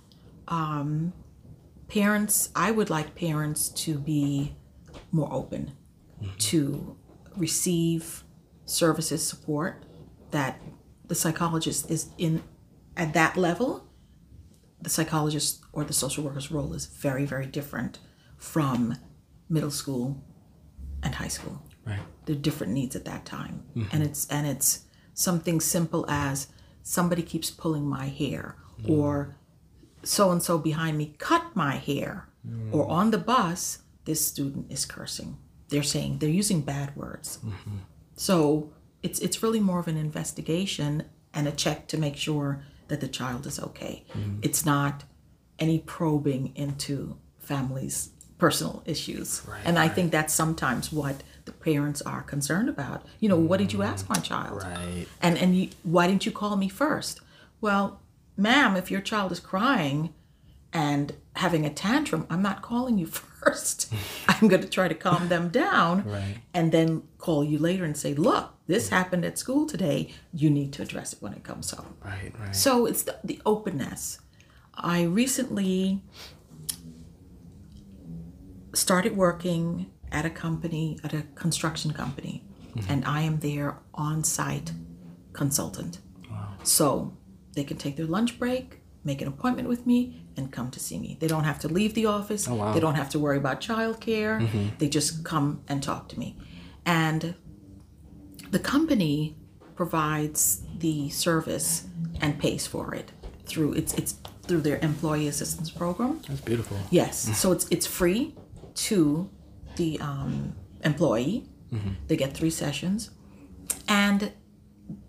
um, 0.48 1.14
parents, 1.88 2.50
I 2.56 2.72
would 2.72 2.90
like 2.90 3.16
parents 3.16 3.70
to 3.70 3.98
be 3.98 4.56
more 5.12 5.32
open 5.32 5.72
to 6.40 6.98
receive 7.36 8.24
services 8.66 9.26
support 9.28 9.84
that 10.32 10.60
the 11.08 11.16
psychologist 11.16 11.90
is 11.90 12.10
in 12.18 12.44
at 12.98 13.14
that 13.14 13.38
level 13.38 13.85
the 14.86 14.90
psychologist 14.90 15.62
or 15.74 15.84
the 15.84 15.94
social 15.94 16.24
worker's 16.24 16.52
role 16.52 16.74
is 16.74 16.86
very 16.86 17.26
very 17.26 17.46
different 17.46 18.00
from 18.38 18.96
middle 19.50 19.72
school 19.72 20.24
and 21.04 21.16
high 21.16 21.28
school. 21.28 21.62
Right? 21.86 22.00
there 22.26 22.36
are 22.36 22.40
different 22.40 22.74
needs 22.74 22.96
at 22.96 23.06
that 23.06 23.26
time. 23.26 23.64
Mm-hmm. 23.76 23.96
And 23.96 24.04
it's 24.04 24.28
and 24.30 24.48
it's 24.48 24.82
something 25.14 25.62
simple 25.62 26.06
as 26.10 26.48
somebody 26.84 27.22
keeps 27.22 27.50
pulling 27.50 27.88
my 27.88 28.08
hair 28.08 28.58
mm. 28.82 28.90
or 28.90 29.36
so 30.04 30.32
and 30.32 30.44
so 30.44 30.58
behind 30.58 30.98
me 30.98 31.16
cut 31.18 31.56
my 31.56 31.76
hair 31.76 32.28
mm. 32.48 32.74
or 32.74 32.88
on 32.90 33.12
the 33.12 33.18
bus 33.18 33.80
this 34.06 34.26
student 34.26 34.72
is 34.72 34.86
cursing. 34.86 35.38
They're 35.70 35.84
saying 35.84 36.20
they're 36.20 36.30
using 36.30 36.62
bad 36.62 36.96
words. 36.96 37.40
Mm-hmm. 37.44 37.78
So 38.16 38.72
it's 39.02 39.20
it's 39.20 39.42
really 39.42 39.60
more 39.60 39.80
of 39.80 39.88
an 39.88 39.98
investigation 39.98 41.06
and 41.34 41.48
a 41.48 41.52
check 41.52 41.88
to 41.88 41.98
make 41.98 42.16
sure 42.16 42.64
that 42.88 43.02
the 43.02 43.08
child 43.08 43.46
is 43.46 43.60
okay. 43.60 44.04
Mm-hmm. 44.14 44.40
It's 44.42 44.66
not 44.66 45.04
any 45.60 45.80
probing 45.80 46.52
into 46.56 47.18
families 47.40 48.10
personal 48.38 48.84
issues. 48.86 49.42
And 49.64 49.80
i 49.80 49.88
think 49.88 50.12
that's 50.12 50.34
sometimes 50.34 50.92
what 50.92 51.24
the 51.46 51.54
parents 51.54 52.02
are 52.02 52.22
concerned 52.22 52.68
about. 52.70 53.06
You 53.20 53.30
know 53.30 53.38
what 53.38 53.60
did 53.60 53.72
you 53.72 53.82
ask 53.82 54.10
my 54.10 54.16
child? 54.16 54.64
Right. 54.64 55.06
and 55.22 55.38
and 55.38 55.56
you, 55.56 55.70
why 55.84 56.08
didn't 56.08 56.26
you 56.26 56.32
call 56.32 56.58
me 56.58 56.68
first? 56.70 57.22
Well 57.62 58.02
ma'am 58.38 58.76
if 58.76 58.92
your 58.92 59.02
child 59.02 59.32
is 59.32 59.40
crying 59.40 60.14
and 60.74 61.14
having 61.38 61.66
a 61.66 61.70
tantrum 61.70 62.26
i'm 62.30 62.42
not 62.42 62.62
calling 62.62 62.98
you 62.98 63.06
first 63.06 63.35
i'm 64.28 64.48
going 64.48 64.62
to 64.62 64.68
try 64.70 64.88
to 64.88 64.96
calm 64.96 65.28
them 65.30 65.50
down 65.50 66.04
Right. 66.04 66.38
and 66.54 66.72
then 66.72 67.04
call 67.18 67.44
you 67.44 67.58
later 67.60 67.84
and 67.86 67.96
say 67.96 68.14
look 68.14 68.54
this 68.68 68.90
happened 68.90 69.24
at 69.26 69.38
school 69.38 69.66
today 69.66 70.12
you 70.34 70.50
need 70.50 70.74
to 70.74 70.82
address 70.82 71.14
it 71.14 71.22
when 71.22 71.34
it 71.34 71.44
comes 71.44 71.72
up. 71.74 71.86
Right. 72.04 72.32
Right. 72.40 72.56
so 72.56 72.86
it's 72.86 73.04
the, 73.04 73.18
the 73.24 73.40
openness 73.46 74.20
i 74.76 75.04
recently 75.04 76.02
started 78.74 79.16
working 79.16 79.92
at 80.12 80.26
a 80.26 80.30
company 80.30 80.98
at 81.04 81.14
a 81.14 81.24
construction 81.36 81.92
company 81.92 82.44
mm-hmm. 82.76 82.92
and 82.92 83.06
I 83.06 83.22
am 83.22 83.40
their 83.40 83.78
on-site 83.94 84.72
consultant. 85.34 86.00
So 86.64 87.16
they 87.54 87.64
can 87.64 87.78
take 87.78 87.96
their 87.96 88.08
lunch 88.08 88.40
break, 88.40 88.82
make 89.04 89.22
an 89.22 89.28
appointment 89.28 89.68
with 89.68 89.86
me, 89.86 90.25
and 90.38 90.52
come 90.52 90.70
to 90.72 90.80
see 90.80 90.98
me. 91.00 91.18
They 91.20 91.28
don't 91.28 91.44
have 91.46 91.60
to 91.60 91.68
leave 91.68 91.94
the 91.94 92.06
office. 92.06 92.48
Oh, 92.48 92.56
wow. 92.56 92.74
They 92.74 92.80
don't 92.80 92.96
have 92.96 93.10
to 93.12 93.20
worry 93.20 93.38
about 93.38 93.62
childcare. 93.62 94.42
Mhm. 94.48 94.78
They 94.80 94.90
just 94.90 95.24
come 95.24 95.62
and 95.68 95.82
talk 95.82 96.10
to 96.10 96.20
me. 96.20 96.38
And 96.86 97.36
the 98.52 98.60
company 98.60 99.38
provides 99.76 100.62
the 100.80 101.10
service 101.10 101.86
and 102.22 102.40
pays 102.40 102.66
for 102.68 102.94
it 102.96 103.12
through 103.46 103.74
it's 103.74 103.94
it's 103.96 104.16
through 104.48 104.62
their 104.62 104.80
employee 104.82 105.28
assistance 105.28 105.70
program. 105.72 106.22
That's 106.28 106.42
beautiful. 106.42 106.78
Yes. 106.92 107.38
So 107.38 107.52
it's 107.52 107.66
it's 107.72 107.86
free 107.88 108.36
to 108.76 109.30
the 109.76 110.00
um, 110.00 110.56
employee. 110.84 111.46
They 112.08 112.16
get 112.16 112.34
three 112.34 112.52
sessions, 112.52 113.10
and 113.86 114.32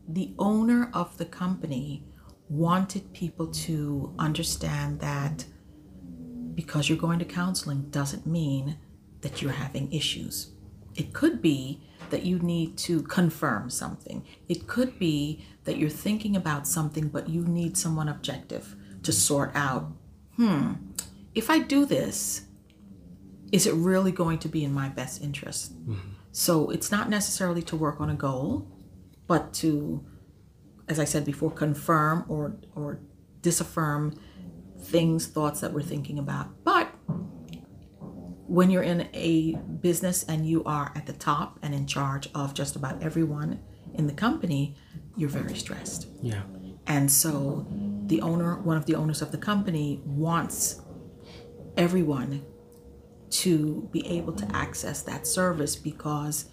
the 0.09 0.33
owner 0.37 0.91
of 0.93 1.17
the 1.17 1.25
company 1.25 2.03
wanted 2.49 3.13
people 3.13 3.49
to 3.49 4.15
understand 4.19 5.01
that 5.01 5.45
because 6.55 6.89
you're 6.89 6.99
going 6.99 7.19
to 7.19 7.25
counseling 7.25 7.91
doesn't 7.91 8.27
mean 8.27 8.79
that 9.21 9.43
you're 9.43 9.53
having 9.53 9.93
issues. 9.93 10.53
It 10.95 11.13
could 11.13 11.43
be 11.43 11.83
that 12.11 12.23
you 12.23 12.39
need 12.39 12.79
to 12.79 13.03
confirm 13.03 13.69
something. 13.69 14.25
It 14.49 14.67
could 14.67 14.99
be 14.99 15.45
that 15.65 15.77
you're 15.77 15.91
thinking 15.91 16.37
about 16.37 16.67
something, 16.67 17.09
but 17.09 17.29
you 17.29 17.43
need 17.45 17.77
someone 17.77 18.09
objective 18.09 18.77
to 19.03 19.13
sort 19.13 19.51
out 19.55 19.93
hmm, 20.37 20.75
if 21.35 21.51
I 21.51 21.59
do 21.59 21.85
this, 21.85 22.47
is 23.53 23.67
it 23.67 23.75
really 23.75 24.13
going 24.13 24.39
to 24.41 24.49
be 24.49 24.65
in 24.65 24.73
my 24.73 24.89
best 24.89 25.23
interest? 25.23 25.73
So 26.33 26.71
it's 26.71 26.91
not 26.91 27.09
necessarily 27.09 27.63
to 27.63 27.77
work 27.77 28.01
on 28.01 28.11
a 28.11 28.15
goal, 28.15 28.71
but 29.27 29.53
to, 29.55 30.05
as 30.89 30.99
I 30.99 31.05
said 31.05 31.25
before, 31.25 31.51
confirm 31.51 32.25
or 32.29 32.57
or 32.75 33.01
disaffirm 33.43 34.19
things, 34.81 35.27
thoughts 35.27 35.61
that 35.61 35.73
we're 35.73 35.83
thinking 35.83 36.19
about. 36.19 36.65
But 36.65 36.89
when 38.49 38.71
you're 38.71 38.83
in 38.83 39.09
a 39.13 39.57
business 39.81 40.25
and 40.25 40.47
you 40.47 40.63
are 40.65 40.93
at 40.95 41.07
the 41.07 41.13
top 41.13 41.59
and 41.63 41.75
in 41.75 41.87
charge 41.87 42.29
of 42.35 42.55
just 42.55 42.77
about 42.77 43.03
everyone 43.03 43.61
in 43.95 44.07
the 44.07 44.13
company, 44.13 44.77
you're 45.17 45.29
very 45.29 45.55
stressed. 45.57 46.09
Yeah. 46.23 46.43
And 46.87 47.11
so 47.11 47.67
the 48.07 48.21
owner, 48.21 48.61
one 48.61 48.77
of 48.77 48.87
the 48.87 48.95
owners 48.95 49.21
of 49.21 49.33
the 49.33 49.39
company, 49.39 50.01
wants 50.05 50.81
everyone 51.77 52.45
to 53.29 53.89
be 53.93 54.07
able 54.07 54.33
to 54.33 54.57
access 54.57 55.03
that 55.03 55.27
service 55.27 55.75
because 55.75 56.47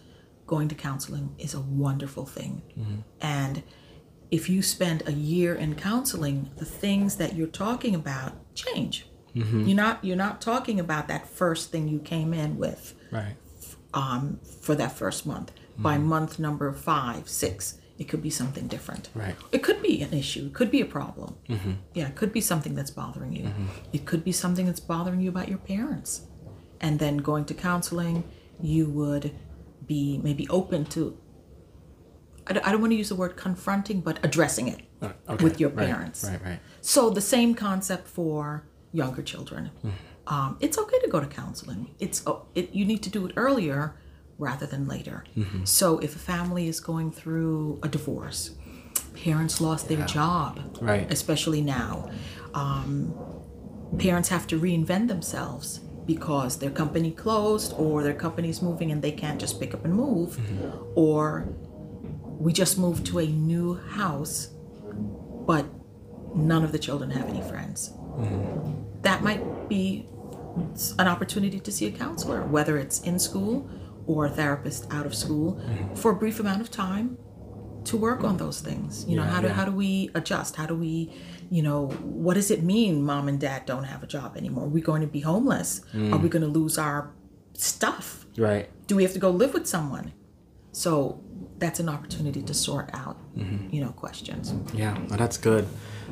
going 0.48 0.67
to 0.67 0.76
counseling 0.76 1.36
is 1.38 1.54
a 1.54 1.62
wonderful 1.62 2.26
thing. 2.26 2.63
Mm-hmm. 2.78 2.96
And 3.22 3.63
if 4.34 4.50
you 4.50 4.63
spend 4.63 5.04
a 5.06 5.12
year 5.12 5.54
in 5.54 5.76
counseling, 5.76 6.50
the 6.58 6.65
things 6.65 7.17
that 7.17 7.36
you're 7.36 7.46
talking 7.46 7.93
about 7.93 8.34
change. 8.56 9.06
Mm-hmm. 9.36 9.65
You're 9.65 9.76
not 9.76 10.04
you're 10.04 10.17
not 10.17 10.41
talking 10.41 10.80
about 10.80 11.08
that 11.08 11.28
first 11.28 11.72
thing 11.72 11.88
you 11.88 12.00
came 12.00 12.34
in 12.34 12.58
with 12.58 12.96
Right. 13.12 13.36
um, 13.93 14.39
for 14.62 14.74
that 14.74 14.91
first 14.93 15.28
month. 15.28 15.52
By 15.78 15.98
mm-hmm. 15.98 16.06
month 16.08 16.39
number 16.39 16.72
five, 16.74 17.30
six, 17.30 17.78
it 18.00 18.06
could 18.06 18.24
be 18.24 18.32
something 18.32 18.65
different. 18.67 19.10
Right. 19.13 19.36
It 19.52 19.62
could 19.62 19.84
be 19.84 20.02
an 20.02 20.13
issue. 20.13 20.48
It 20.48 20.54
could 20.54 20.72
be 20.72 20.82
a 20.82 20.86
problem. 20.86 21.36
Mm-hmm. 21.48 21.74
Yeah, 21.93 22.08
it 22.08 22.15
could 22.15 22.34
be 22.34 22.41
something 22.41 22.74
that's 22.74 22.91
bothering 22.91 23.34
you. 23.34 23.52
It 23.91 24.06
could 24.06 24.24
be 24.24 24.32
something 24.32 24.65
that's 24.65 24.80
bothering 24.80 25.22
you 25.22 25.30
about 25.30 25.48
your 25.48 25.60
parents. 25.60 26.22
And 26.82 26.98
then 26.98 27.17
going 27.17 27.46
to 27.46 27.54
counseling, 27.54 28.24
you 28.60 28.88
would 28.89 29.36
be 29.86 30.19
maybe 30.24 30.48
open 30.50 30.86
to, 30.86 31.17
I 32.47 32.53
don't, 32.53 32.67
I 32.67 32.71
don't 32.71 32.82
want 32.82 32.91
to 32.91 32.97
use 32.97 33.10
the 33.10 33.15
word 33.15 33.36
confronting, 33.36 34.01
but 34.01 34.19
addressing 34.23 34.67
it 34.67 34.82
Uh, 35.01 35.10
okay. 35.29 35.43
with 35.43 35.60
your 35.60 35.69
parents. 35.69 36.23
Right. 36.23 36.43
Right. 36.43 36.60
So 36.82 37.10
the 37.10 37.21
same 37.21 37.56
concept 37.56 38.08
for 38.08 38.63
younger 38.91 39.21
children. 39.21 39.71
Mm-hmm. 39.79 40.34
Um, 40.34 40.58
it's 40.60 40.77
okay 40.77 40.99
to 40.99 41.10
go 41.10 41.19
to 41.19 41.27
counseling. 41.27 41.82
It's 41.99 42.21
oh, 42.27 42.45
it, 42.56 42.73
you 42.73 42.86
need 42.86 43.01
to 43.03 43.10
do 43.10 43.25
it 43.27 43.34
earlier 43.36 43.95
rather 44.38 44.65
than 44.65 44.88
later. 44.88 45.23
Mm-hmm. 45.38 45.65
So 45.65 45.99
if 45.99 46.15
a 46.15 46.19
family 46.19 46.67
is 46.67 46.79
going 46.79 47.12
through 47.12 47.79
a 47.84 47.88
divorce, 47.88 48.51
parents 49.13 49.60
lost 49.62 49.88
their 49.89 50.06
job, 50.06 50.60
Right. 50.82 51.12
especially 51.12 51.62
now. 51.62 52.10
Um, 52.53 53.13
parents 53.97 54.29
have 54.29 54.47
to 54.47 54.60
reinvent 54.60 55.08
themselves 55.08 55.79
because 56.06 56.58
their 56.60 56.71
company 56.71 57.12
closed 57.12 57.73
or 57.77 58.03
their 58.03 58.13
company's 58.13 58.62
moving 58.62 58.91
and 58.91 59.01
they 59.01 59.12
can't 59.12 59.39
just 59.39 59.60
pick 59.60 59.73
up 59.73 59.86
and 59.86 59.93
move, 59.93 60.39
or 60.95 61.47
we 62.43 62.51
just 62.51 62.77
moved 62.77 63.06
to 63.06 63.19
a 63.19 63.25
new 63.25 63.75
house, 63.75 64.49
but 65.47 65.65
none 66.36 66.63
of 66.63 66.73
the 66.73 66.79
children 66.79 67.10
have 67.10 67.29
any 67.29 67.41
friends. 67.41 67.93
Mm-hmm. 68.17 69.01
That 69.01 69.23
might 69.23 69.69
be 69.69 70.10
an 70.99 71.08
opportunity 71.08 71.60
to 71.62 71.71
see 71.71 71.88
a 71.88 71.91
counselor, 71.91 72.41
whether 72.43 72.77
it's 72.77 73.01
in 73.01 73.17
school 73.17 73.69
or 74.08 74.25
a 74.25 74.29
therapist 74.29 74.91
out 74.91 75.06
of 75.06 75.15
school, 75.15 75.53
mm-hmm. 75.53 75.95
for 75.95 76.12
a 76.12 76.15
brief 76.15 76.41
amount 76.41 76.60
of 76.60 76.69
time 76.69 77.17
to 77.86 77.95
work 77.95 78.25
on 78.25 78.36
those 78.36 78.60
things. 78.60 79.06
You 79.08 79.15
know, 79.15 79.23
Yeah, 79.23 79.29
how 79.29 79.41
do 79.41 79.47
yeah. 79.47 79.53
how 79.53 79.65
do 79.65 79.71
we 79.71 80.10
adjust? 80.13 80.58
How 80.58 80.65
do 80.65 80.75
we, 80.75 81.13
you 81.49 81.63
know, 81.63 81.88
what 82.01 82.34
does 82.34 82.51
it 82.51 82.62
mean 82.62 83.03
mom 83.03 83.29
and 83.29 83.39
dad 83.39 83.65
don't 83.65 83.86
have 83.86 84.03
a 84.03 84.08
job 84.08 84.36
anymore? 84.36 84.65
Are 84.65 84.75
we 84.77 84.82
going 84.82 85.01
to 85.01 85.08
be 85.08 85.21
homeless? 85.21 85.82
Are 85.93 85.97
we 85.97 86.27
mm. 86.27 86.29
going 86.29 86.43
to 86.43 86.60
lose 86.60 86.77
our 86.77 87.13
stuff? 87.53 88.25
Right. 88.38 88.69
Do 88.88 88.97
we 88.97 89.03
have 89.03 89.13
to 89.13 89.19
go 89.19 89.29
live 89.29 89.53
with 89.53 89.65
someone? 89.65 90.12
So 90.73 91.23
that's 91.60 91.80
an 91.80 91.89
opportunity 91.89 92.42
to 92.44 92.54
sort 92.54 92.89
out, 92.94 93.18
Mm-hmm. 93.38 93.74
you 93.74 93.82
know, 93.84 93.89
questions. 93.92 94.54
Yeah, 94.76 94.98
well, 95.10 95.18
that's 95.18 95.38
good. 95.38 95.68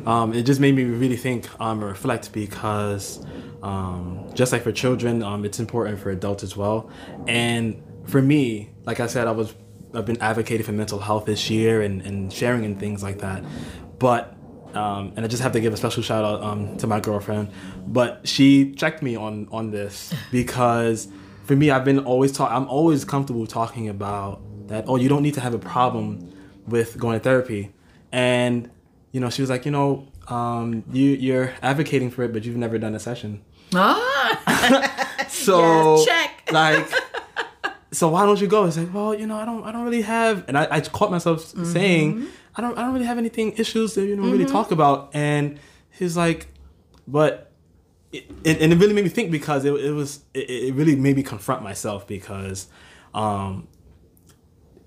Um, 0.05 0.33
it 0.33 0.43
just 0.43 0.59
made 0.59 0.75
me 0.75 0.83
really 0.85 1.17
think 1.17 1.47
um, 1.61 1.79
and 1.79 1.87
reflect 1.89 2.31
because 2.31 3.23
um, 3.61 4.27
just 4.33 4.51
like 4.51 4.63
for 4.63 4.71
children, 4.71 5.21
um, 5.21 5.45
it's 5.45 5.59
important 5.59 5.99
for 5.99 6.09
adults 6.09 6.43
as 6.43 6.57
well. 6.57 6.89
And 7.27 7.81
for 8.07 8.21
me, 8.21 8.69
like 8.85 8.99
I 8.99 9.07
said, 9.07 9.27
I 9.27 9.31
was 9.31 9.53
I've 9.93 10.05
been 10.05 10.21
advocating 10.21 10.65
for 10.65 10.71
mental 10.71 10.99
health 10.99 11.25
this 11.25 11.49
year 11.49 11.81
and, 11.81 12.01
and 12.01 12.31
sharing 12.33 12.65
and 12.65 12.79
things 12.79 13.03
like 13.03 13.19
that. 13.19 13.43
But 13.99 14.35
um, 14.73 15.11
and 15.15 15.25
I 15.25 15.27
just 15.27 15.43
have 15.43 15.51
to 15.51 15.59
give 15.59 15.73
a 15.73 15.77
special 15.77 16.01
shout 16.01 16.23
out 16.23 16.41
um, 16.41 16.77
to 16.77 16.87
my 16.87 16.99
girlfriend. 17.01 17.49
But 17.85 18.27
she 18.27 18.71
checked 18.73 19.03
me 19.03 19.15
on 19.15 19.47
on 19.51 19.69
this 19.69 20.13
because 20.31 21.07
for 21.43 21.55
me, 21.55 21.69
I've 21.69 21.85
been 21.85 21.99
always 21.99 22.31
talk. 22.31 22.51
I'm 22.51 22.67
always 22.67 23.03
comfortable 23.05 23.45
talking 23.45 23.89
about 23.89 24.41
that. 24.71 24.85
Oh, 24.87 24.95
you 24.95 25.07
don't 25.09 25.21
need 25.23 25.33
to 25.35 25.41
have 25.41 25.53
a 25.53 25.59
problem 25.59 26.31
with 26.67 26.97
going 26.97 27.17
to 27.19 27.23
therapy, 27.23 27.71
and 28.11 28.69
you 29.11 29.19
know, 29.19 29.29
she 29.29 29.41
was 29.41 29.49
like, 29.49 29.65
you 29.65 29.71
know, 29.71 30.07
um, 30.27 30.83
you 30.91 31.09
you're 31.11 31.53
advocating 31.61 32.09
for 32.09 32.23
it, 32.23 32.33
but 32.33 32.43
you've 32.45 32.55
never 32.57 32.77
done 32.77 32.95
a 32.95 32.99
session. 32.99 33.41
Ah, 33.73 35.25
So 35.29 35.57
Yes, 36.05 36.05
check. 36.05 36.51
like. 36.51 36.87
So 37.93 38.07
why 38.07 38.25
don't 38.25 38.39
you 38.39 38.47
go? 38.47 38.63
It's 38.65 38.77
like, 38.77 38.93
well, 38.93 39.13
you 39.13 39.27
know, 39.27 39.35
I 39.35 39.43
don't, 39.43 39.63
I 39.65 39.71
don't 39.73 39.83
really 39.83 40.03
have, 40.03 40.45
and 40.47 40.57
I, 40.57 40.65
I 40.71 40.79
caught 40.79 41.11
myself 41.11 41.39
Mm-hmm. 41.51 41.65
saying, 41.65 42.27
I 42.55 42.61
don't, 42.61 42.77
I 42.77 42.83
don't 42.83 42.93
really 42.93 43.05
have 43.05 43.17
anything 43.17 43.51
issues 43.57 43.95
that 43.95 44.05
you 44.05 44.15
know 44.15 44.23
really 44.31 44.45
talk 44.45 44.71
about. 44.71 45.09
And 45.13 45.59
he's 45.99 46.15
like, 46.15 46.47
but, 47.05 47.51
it, 48.13 48.29
and, 48.45 48.57
and 48.59 48.71
it 48.71 48.77
really 48.77 48.93
made 48.93 49.03
me 49.03 49.09
think 49.09 49.29
because 49.29 49.65
it, 49.65 49.73
it 49.73 49.91
was, 49.91 50.21
it, 50.33 50.49
it 50.49 50.73
really 50.73 50.95
made 50.95 51.17
me 51.17 51.23
confront 51.23 51.63
myself 51.63 52.07
because, 52.07 52.67
um, 53.13 53.67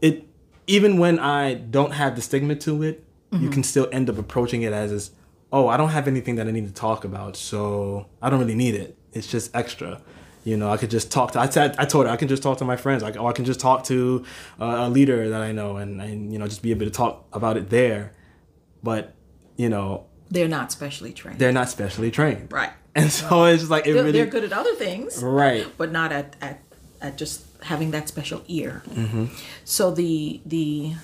it, 0.04 0.26
even 0.66 0.98
when 0.98 1.18
I 1.18 1.54
don't 1.54 1.92
have 1.92 2.14
the 2.14 2.22
stigma 2.22 2.54
to 2.56 2.82
it, 2.82 3.04
you 3.32 3.50
can 3.50 3.64
still 3.64 3.88
end 3.90 4.08
up 4.08 4.16
approaching 4.16 4.62
it 4.62 4.72
as, 4.72 4.92
is, 4.92 5.10
oh, 5.52 5.66
I 5.66 5.76
don't 5.76 5.88
have 5.88 6.06
anything 6.06 6.36
that 6.36 6.46
I 6.46 6.52
need 6.52 6.68
to 6.68 6.72
talk 6.72 7.04
about, 7.04 7.36
so 7.36 8.06
I 8.22 8.30
don't 8.30 8.38
really 8.38 8.54
need 8.54 8.76
it. 8.76 8.96
It's 9.12 9.26
just 9.26 9.54
extra. 9.56 10.00
You 10.44 10.56
know, 10.56 10.70
I 10.70 10.76
could 10.76 10.90
just 10.90 11.10
talk 11.10 11.32
to. 11.32 11.40
I 11.40 11.48
said, 11.48 11.74
I 11.78 11.84
told 11.84 12.06
her 12.06 12.12
I 12.12 12.16
can 12.16 12.28
just 12.28 12.42
talk 12.42 12.58
to 12.58 12.64
my 12.64 12.76
friends. 12.76 13.02
Like, 13.02 13.16
or 13.16 13.28
I 13.28 13.32
can 13.32 13.44
just 13.44 13.58
talk 13.58 13.84
to 13.84 14.24
uh, 14.60 14.64
a 14.64 14.88
leader 14.88 15.30
that 15.30 15.40
I 15.40 15.52
know, 15.52 15.78
and 15.78 16.00
and 16.00 16.32
you 16.32 16.38
know, 16.38 16.46
just 16.46 16.62
be 16.62 16.70
able 16.70 16.84
to 16.84 16.92
talk 16.92 17.24
about 17.32 17.56
it 17.56 17.70
there. 17.70 18.12
But 18.82 19.14
you 19.56 19.68
know, 19.68 20.06
they're 20.30 20.46
not 20.46 20.70
specially 20.70 21.12
trained. 21.12 21.38
they're 21.38 21.50
not 21.50 21.70
specially 21.70 22.10
trained, 22.10 22.52
right. 22.52 22.70
and 22.94 23.10
so 23.10 23.44
it's 23.44 23.62
just 23.62 23.70
like 23.70 23.86
it 23.86 23.94
They're, 23.94 24.04
really 24.04 24.12
they're 24.12 24.26
good 24.26 24.44
at 24.44 24.52
other 24.52 24.74
things, 24.74 25.22
right. 25.22 25.66
but 25.78 25.90
not 25.90 26.12
at, 26.12 26.36
at, 26.40 26.60
at 27.00 27.16
just 27.16 27.43
having 27.64 27.90
that 27.92 28.08
special 28.08 28.42
ear. 28.48 28.82
So 29.64 29.90
the 29.90 30.40
the 30.46 30.94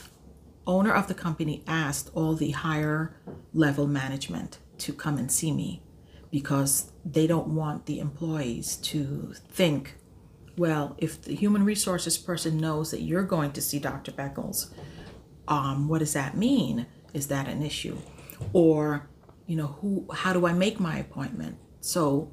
owner 0.66 0.92
of 0.92 1.09
the 1.09 1.14
company 1.14 1.62
asked 1.66 2.11
all 2.14 2.35
the 2.35 2.51
higher 2.53 3.16
level 3.53 3.87
management 3.87 4.59
to 4.79 4.92
come 4.92 5.18
and 5.18 5.31
see 5.33 5.53
me 5.53 5.83
because 6.31 6.92
they 7.05 7.27
don't 7.27 7.49
want 7.49 7.87
the 7.87 7.99
employees 7.99 8.77
to 8.77 9.35
think, 9.49 9.96
well, 10.57 10.94
if 10.99 11.20
the 11.23 11.35
human 11.35 11.64
resources 11.64 12.16
person 12.18 12.59
knows 12.59 12.90
that 12.92 13.01
you're 13.03 13.25
going 13.25 13.53
to 13.53 13.61
see 13.61 13.79
Dr. 13.79 14.12
Beckles, 14.12 14.70
um, 15.49 15.88
what 15.88 15.99
does 15.99 16.12
that 16.12 16.37
mean? 16.37 16.87
Is 17.14 17.27
that 17.29 17.49
an 17.49 17.62
issue? 17.62 17.96
Or, 18.53 19.09
you 19.46 19.57
know, 19.57 19.68
who 19.81 20.07
how 20.12 20.33
do 20.33 20.46
I 20.46 20.53
make 20.53 20.79
my 20.79 20.99
appointment? 20.99 21.57
So 21.81 22.31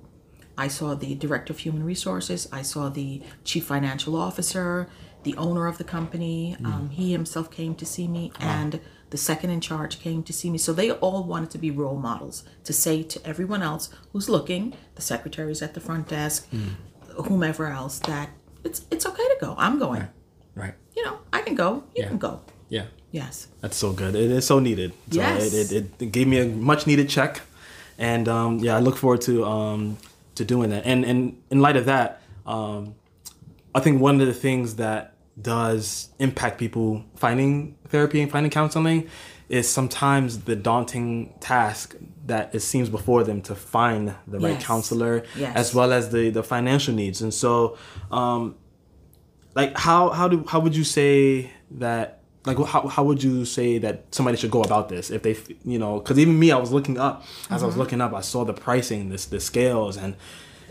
I 0.57 0.67
saw 0.67 0.95
the 0.95 1.15
director 1.15 1.53
of 1.53 1.59
human 1.59 1.83
resources. 1.83 2.47
I 2.51 2.61
saw 2.63 2.89
the 2.89 3.21
chief 3.43 3.65
financial 3.65 4.15
officer, 4.15 4.87
the 5.23 5.35
owner 5.37 5.67
of 5.67 5.77
the 5.77 5.83
company. 5.83 6.55
Um, 6.63 6.89
he 6.91 7.11
himself 7.11 7.51
came 7.51 7.75
to 7.75 7.85
see 7.85 8.07
me, 8.07 8.31
and 8.39 8.79
the 9.09 9.17
second 9.17 9.51
in 9.51 9.61
charge 9.61 9.99
came 9.99 10.23
to 10.23 10.33
see 10.33 10.49
me. 10.49 10.57
So 10.57 10.73
they 10.73 10.91
all 10.91 11.23
wanted 11.23 11.51
to 11.51 11.57
be 11.57 11.69
role 11.71 11.97
models 11.97 12.43
to 12.63 12.73
say 12.73 13.03
to 13.03 13.25
everyone 13.25 13.61
else 13.61 13.89
who's 14.11 14.27
looking, 14.29 14.73
the 14.95 15.01
secretaries 15.01 15.61
at 15.61 15.73
the 15.73 15.79
front 15.79 16.07
desk, 16.07 16.47
whomever 17.25 17.67
else, 17.67 17.99
that 17.99 18.29
it's 18.63 18.81
it's 18.91 19.05
okay 19.05 19.23
to 19.23 19.37
go. 19.39 19.55
I'm 19.57 19.79
going. 19.79 20.07
Right. 20.55 20.73
You 20.95 21.05
know, 21.05 21.19
I 21.31 21.41
can 21.41 21.55
go. 21.55 21.83
You 21.95 22.03
Yeah. 22.03 22.07
can 22.09 22.17
go. 22.17 22.41
Yeah. 22.69 22.85
Yes. 23.11 23.47
That's 23.61 23.77
so 23.77 23.93
good. 23.93 24.15
It 24.15 24.31
is 24.31 24.45
so 24.45 24.59
needed. 24.59 24.91
So 25.11 25.19
Yes. 25.21 25.53
it, 25.53 25.71
it, 25.71 25.85
it 25.99 26.11
gave 26.11 26.27
me 26.27 26.39
a 26.39 26.45
much 26.45 26.87
needed 26.87 27.07
check. 27.09 27.41
And 27.97 28.27
um, 28.27 28.59
yeah, 28.59 28.75
I 28.75 28.79
look 28.79 28.97
forward 28.97 29.21
to 29.21 29.45
um, 29.45 29.97
to 30.37 30.45
doing 30.45 30.69
that. 30.69 30.85
And 30.85 31.03
and 31.05 31.41
in 31.51 31.59
light 31.59 31.75
of 31.77 31.85
that, 31.85 32.21
um, 32.45 32.95
I 33.75 33.79
think 33.79 34.01
one 34.01 34.19
of 34.21 34.27
the 34.27 34.33
things 34.33 34.75
that 34.77 35.13
does 35.39 36.09
impact 36.19 36.57
people 36.57 37.03
finding 37.15 37.75
therapy 37.89 38.21
and 38.21 38.31
finding 38.31 38.49
counseling 38.49 39.07
is 39.49 39.69
sometimes 39.69 40.41
the 40.41 40.55
daunting 40.55 41.33
task 41.39 41.95
that 42.25 42.53
it 42.53 42.59
seems 42.61 42.89
before 42.89 43.23
them 43.23 43.41
to 43.41 43.55
find 43.55 44.13
the 44.27 44.39
right 44.39 44.59
counselor 44.59 45.23
Yes. 45.37 45.55
as 45.55 45.75
well 45.75 45.93
as 45.93 46.09
the 46.09 46.29
the 46.31 46.43
financial 46.43 46.93
needs. 46.93 47.21
And 47.21 47.33
so 47.33 47.77
um, 48.11 48.55
like 49.55 49.77
how 49.77 50.09
how 50.09 50.27
do 50.27 50.43
how 50.47 50.59
would 50.59 50.75
you 50.75 50.83
say 50.83 51.51
that 51.71 52.16
like 52.47 52.57
how, 52.67 52.87
how 52.87 53.03
would 53.03 53.21
you 53.21 53.45
say 53.45 53.77
that 53.77 54.03
somebody 54.11 54.37
should 54.37 54.51
go 54.51 54.63
about 54.63 54.89
this 54.89 55.09
if 55.11 55.21
they 55.23 55.35
you 55.65 55.77
know 55.77 55.99
because 55.99 56.17
even 56.17 56.37
me 56.39 56.51
i 56.51 56.57
was 56.57 56.71
looking 56.71 56.97
up 56.97 57.23
as 57.49 57.61
i 57.63 57.65
was 57.65 57.77
looking 57.77 58.01
up 58.01 58.13
i 58.13 58.21
saw 58.21 58.43
the 58.45 58.53
pricing 58.53 59.09
this 59.09 59.25
the 59.25 59.39
scales 59.39 59.97
and 59.97 60.15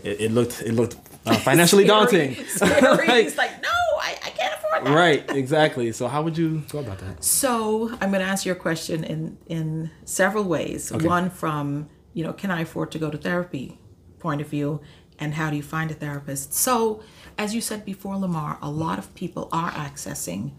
it, 0.03 0.21
it 0.21 0.31
looked 0.31 0.61
it 0.61 0.73
looked 0.73 0.95
uh, 1.25 1.35
financially 1.37 1.85
daunting 1.93 2.35
Scary. 2.47 2.81
Like, 2.81 3.23
He's 3.23 3.37
like, 3.37 3.61
no, 3.61 3.69
I, 3.99 4.11
I 4.23 4.29
can't 4.31 4.53
afford 4.55 4.85
that. 4.85 4.93
right 4.95 5.23
exactly 5.35 5.91
so 5.91 6.07
how 6.07 6.21
would 6.23 6.37
you 6.37 6.63
go 6.69 6.79
about 6.79 6.99
that 6.99 7.23
So 7.23 7.89
I'm 8.01 8.11
going 8.11 8.23
to 8.25 8.29
answer 8.29 8.49
your 8.49 8.55
question 8.55 9.03
in 9.03 9.37
in 9.47 9.89
several 10.05 10.43
ways. 10.43 10.91
One 10.91 11.29
from 11.29 11.89
you 12.13 12.23
know, 12.23 12.33
can 12.33 12.49
I 12.49 12.61
afford 12.61 12.91
to 12.93 12.99
go 12.99 13.09
to 13.11 13.17
therapy 13.17 13.79
point 14.19 14.41
of 14.41 14.47
view, 14.47 14.81
and 15.19 15.35
how 15.35 15.51
do 15.51 15.55
you 15.55 15.61
find 15.61 15.91
a 15.91 15.93
therapist? 15.93 16.51
So, 16.53 17.03
as 17.37 17.53
you 17.53 17.61
said 17.61 17.85
before, 17.85 18.15
Lamar, 18.17 18.57
a 18.59 18.71
lot 18.71 18.97
of 18.97 19.13
people 19.13 19.47
are 19.51 19.69
accessing 19.71 20.53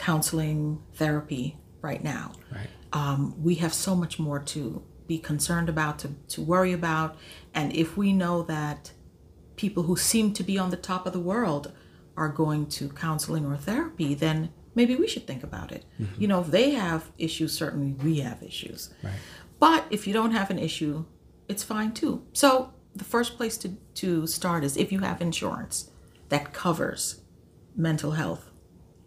counseling 0.00 0.82
therapy 0.94 1.58
right 1.82 2.02
now. 2.02 2.32
right 2.50 2.68
um, 2.92 3.40
we 3.42 3.56
have 3.56 3.72
so 3.72 3.94
much 3.94 4.18
more 4.18 4.38
to 4.38 4.82
be 5.06 5.18
concerned 5.18 5.68
about, 5.68 5.98
to, 6.00 6.08
to 6.28 6.42
worry 6.42 6.72
about. 6.72 7.16
And 7.54 7.74
if 7.74 7.96
we 7.96 8.12
know 8.12 8.42
that 8.42 8.92
people 9.56 9.84
who 9.84 9.96
seem 9.96 10.32
to 10.34 10.42
be 10.42 10.58
on 10.58 10.70
the 10.70 10.76
top 10.76 11.06
of 11.06 11.12
the 11.12 11.20
world 11.20 11.72
are 12.16 12.28
going 12.28 12.66
to 12.66 12.88
counseling 12.90 13.46
or 13.46 13.56
therapy, 13.56 14.14
then 14.14 14.50
maybe 14.74 14.94
we 14.96 15.06
should 15.06 15.26
think 15.26 15.42
about 15.42 15.72
it. 15.72 15.84
You 16.18 16.28
know, 16.28 16.40
if 16.40 16.48
they 16.48 16.70
have 16.70 17.10
issues, 17.18 17.52
certainly 17.52 17.92
we 17.92 18.20
have 18.20 18.42
issues. 18.42 18.92
right 19.02 19.14
But 19.58 19.84
if 19.90 20.06
you 20.06 20.12
don't 20.12 20.32
have 20.32 20.50
an 20.50 20.58
issue, 20.58 21.04
it's 21.48 21.62
fine 21.62 21.92
too. 21.92 22.24
So 22.32 22.72
the 22.94 23.04
first 23.04 23.36
place 23.36 23.56
to, 23.58 23.76
to 23.96 24.26
start 24.26 24.64
is 24.64 24.76
if 24.76 24.90
you 24.92 25.00
have 25.00 25.20
insurance 25.20 25.90
that 26.28 26.52
covers 26.52 27.20
mental 27.76 28.12
health 28.12 28.49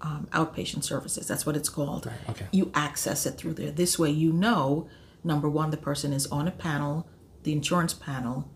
um, 0.03 0.27
outpatient 0.31 0.83
services. 0.83 1.27
That's 1.27 1.45
what 1.45 1.55
it's 1.55 1.69
called. 1.69 2.11
okay. 2.29 2.45
You 2.51 2.71
access 2.75 3.25
it 3.25 3.37
through 3.37 3.53
there. 3.53 3.71
This 3.71 3.97
way, 3.97 4.11
you 4.11 4.31
know, 4.33 4.87
number 5.23 5.49
one, 5.49 5.71
the 5.71 5.77
person 5.77 6.13
is 6.13 6.27
on 6.27 6.47
a 6.47 6.51
panel, 6.51 7.07
the 7.43 7.53
insurance 7.53 7.93
panel, 7.93 8.51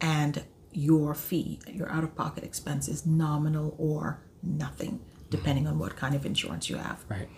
and 0.00 0.44
your 0.72 1.14
fee, 1.14 1.58
your 1.66 1.90
out 1.90 2.04
of 2.04 2.14
pocket 2.14 2.44
expense 2.44 2.86
is 2.86 3.06
nominal 3.06 3.74
or 3.78 4.20
nothing, 4.42 5.00
depending 5.30 5.66
on 5.66 5.78
what 5.78 5.96
kind 5.96 6.14
of 6.14 6.26
insurance 6.26 6.68
you 6.68 6.76
have. 6.76 7.04
right 7.08 7.28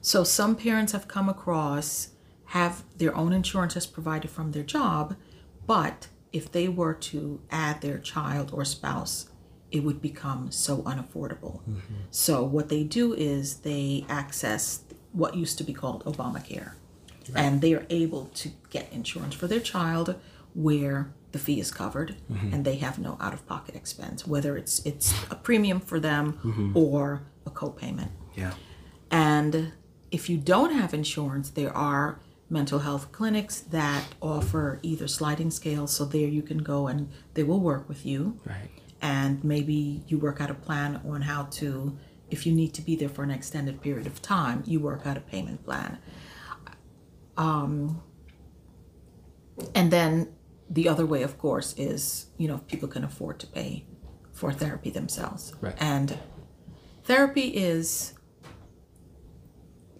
So 0.00 0.24
some 0.24 0.56
parents 0.56 0.92
have 0.92 1.06
come 1.06 1.28
across 1.28 2.10
have 2.46 2.82
their 2.96 3.14
own 3.14 3.32
insurance 3.32 3.76
as 3.76 3.86
provided 3.86 4.30
from 4.30 4.52
their 4.52 4.62
job, 4.62 5.14
but 5.66 6.08
if 6.32 6.50
they 6.50 6.66
were 6.66 6.94
to 6.94 7.40
add 7.50 7.80
their 7.82 7.98
child 7.98 8.50
or 8.52 8.64
spouse, 8.64 9.28
it 9.70 9.84
would 9.84 10.00
become 10.00 10.50
so 10.50 10.78
unaffordable. 10.78 11.60
Mm-hmm. 11.60 11.94
So 12.10 12.42
what 12.42 12.68
they 12.68 12.84
do 12.84 13.12
is 13.12 13.58
they 13.58 14.06
access 14.08 14.82
what 15.12 15.34
used 15.34 15.58
to 15.58 15.64
be 15.64 15.72
called 15.72 16.04
Obamacare. 16.04 16.72
And 17.34 17.60
they 17.60 17.74
are 17.74 17.84
able 17.90 18.26
to 18.36 18.50
get 18.70 18.90
insurance 18.90 19.34
for 19.34 19.46
their 19.46 19.60
child 19.60 20.18
where 20.54 21.12
the 21.32 21.38
fee 21.38 21.60
is 21.60 21.70
covered 21.70 22.16
mm-hmm. 22.32 22.54
and 22.54 22.64
they 22.64 22.76
have 22.76 22.98
no 22.98 23.18
out 23.20 23.34
of 23.34 23.46
pocket 23.46 23.74
expense, 23.74 24.26
whether 24.26 24.56
it's 24.56 24.78
it's 24.86 25.12
a 25.30 25.34
premium 25.34 25.78
for 25.78 26.00
them 26.00 26.38
mm-hmm. 26.42 26.74
or 26.74 27.22
a 27.44 27.50
copayment. 27.50 28.08
yeah 28.34 28.54
And 29.10 29.72
if 30.10 30.30
you 30.30 30.38
don't 30.38 30.72
have 30.72 30.94
insurance, 30.94 31.50
there 31.50 31.76
are 31.76 32.18
mental 32.48 32.78
health 32.78 33.12
clinics 33.12 33.60
that 33.60 34.04
offer 34.22 34.78
either 34.82 35.06
sliding 35.06 35.50
scales. 35.50 35.94
So 35.94 36.06
there 36.06 36.28
you 36.28 36.40
can 36.40 36.58
go 36.58 36.86
and 36.86 37.10
they 37.34 37.42
will 37.42 37.60
work 37.60 37.86
with 37.90 38.06
you. 38.06 38.40
right 38.46 38.70
And 39.00 39.42
maybe 39.44 40.02
you 40.08 40.18
work 40.18 40.40
out 40.40 40.50
a 40.50 40.54
plan 40.54 41.00
on 41.08 41.22
how 41.22 41.44
to, 41.44 41.96
if 42.30 42.46
you 42.46 42.52
need 42.52 42.74
to 42.74 42.82
be 42.82 42.96
there 42.96 43.08
for 43.08 43.22
an 43.22 43.30
extended 43.30 43.80
period 43.80 44.06
of 44.06 44.20
time, 44.20 44.62
you 44.66 44.80
work 44.80 45.06
out 45.06 45.16
a 45.16 45.20
payment 45.20 45.64
plan. 45.64 45.98
Um, 47.36 48.02
and 49.74 49.90
then 49.90 50.32
the 50.68 50.88
other 50.88 51.06
way, 51.06 51.22
of 51.22 51.38
course, 51.38 51.74
is, 51.76 52.26
you 52.36 52.48
know, 52.48 52.56
if 52.56 52.66
people 52.66 52.88
can 52.88 53.04
afford 53.04 53.38
to 53.40 53.46
pay 53.46 53.84
for 54.32 54.52
therapy 54.52 54.90
themselves. 54.90 55.52
Right. 55.60 55.74
And 55.78 56.18
therapy 57.04 57.48
is 57.48 58.14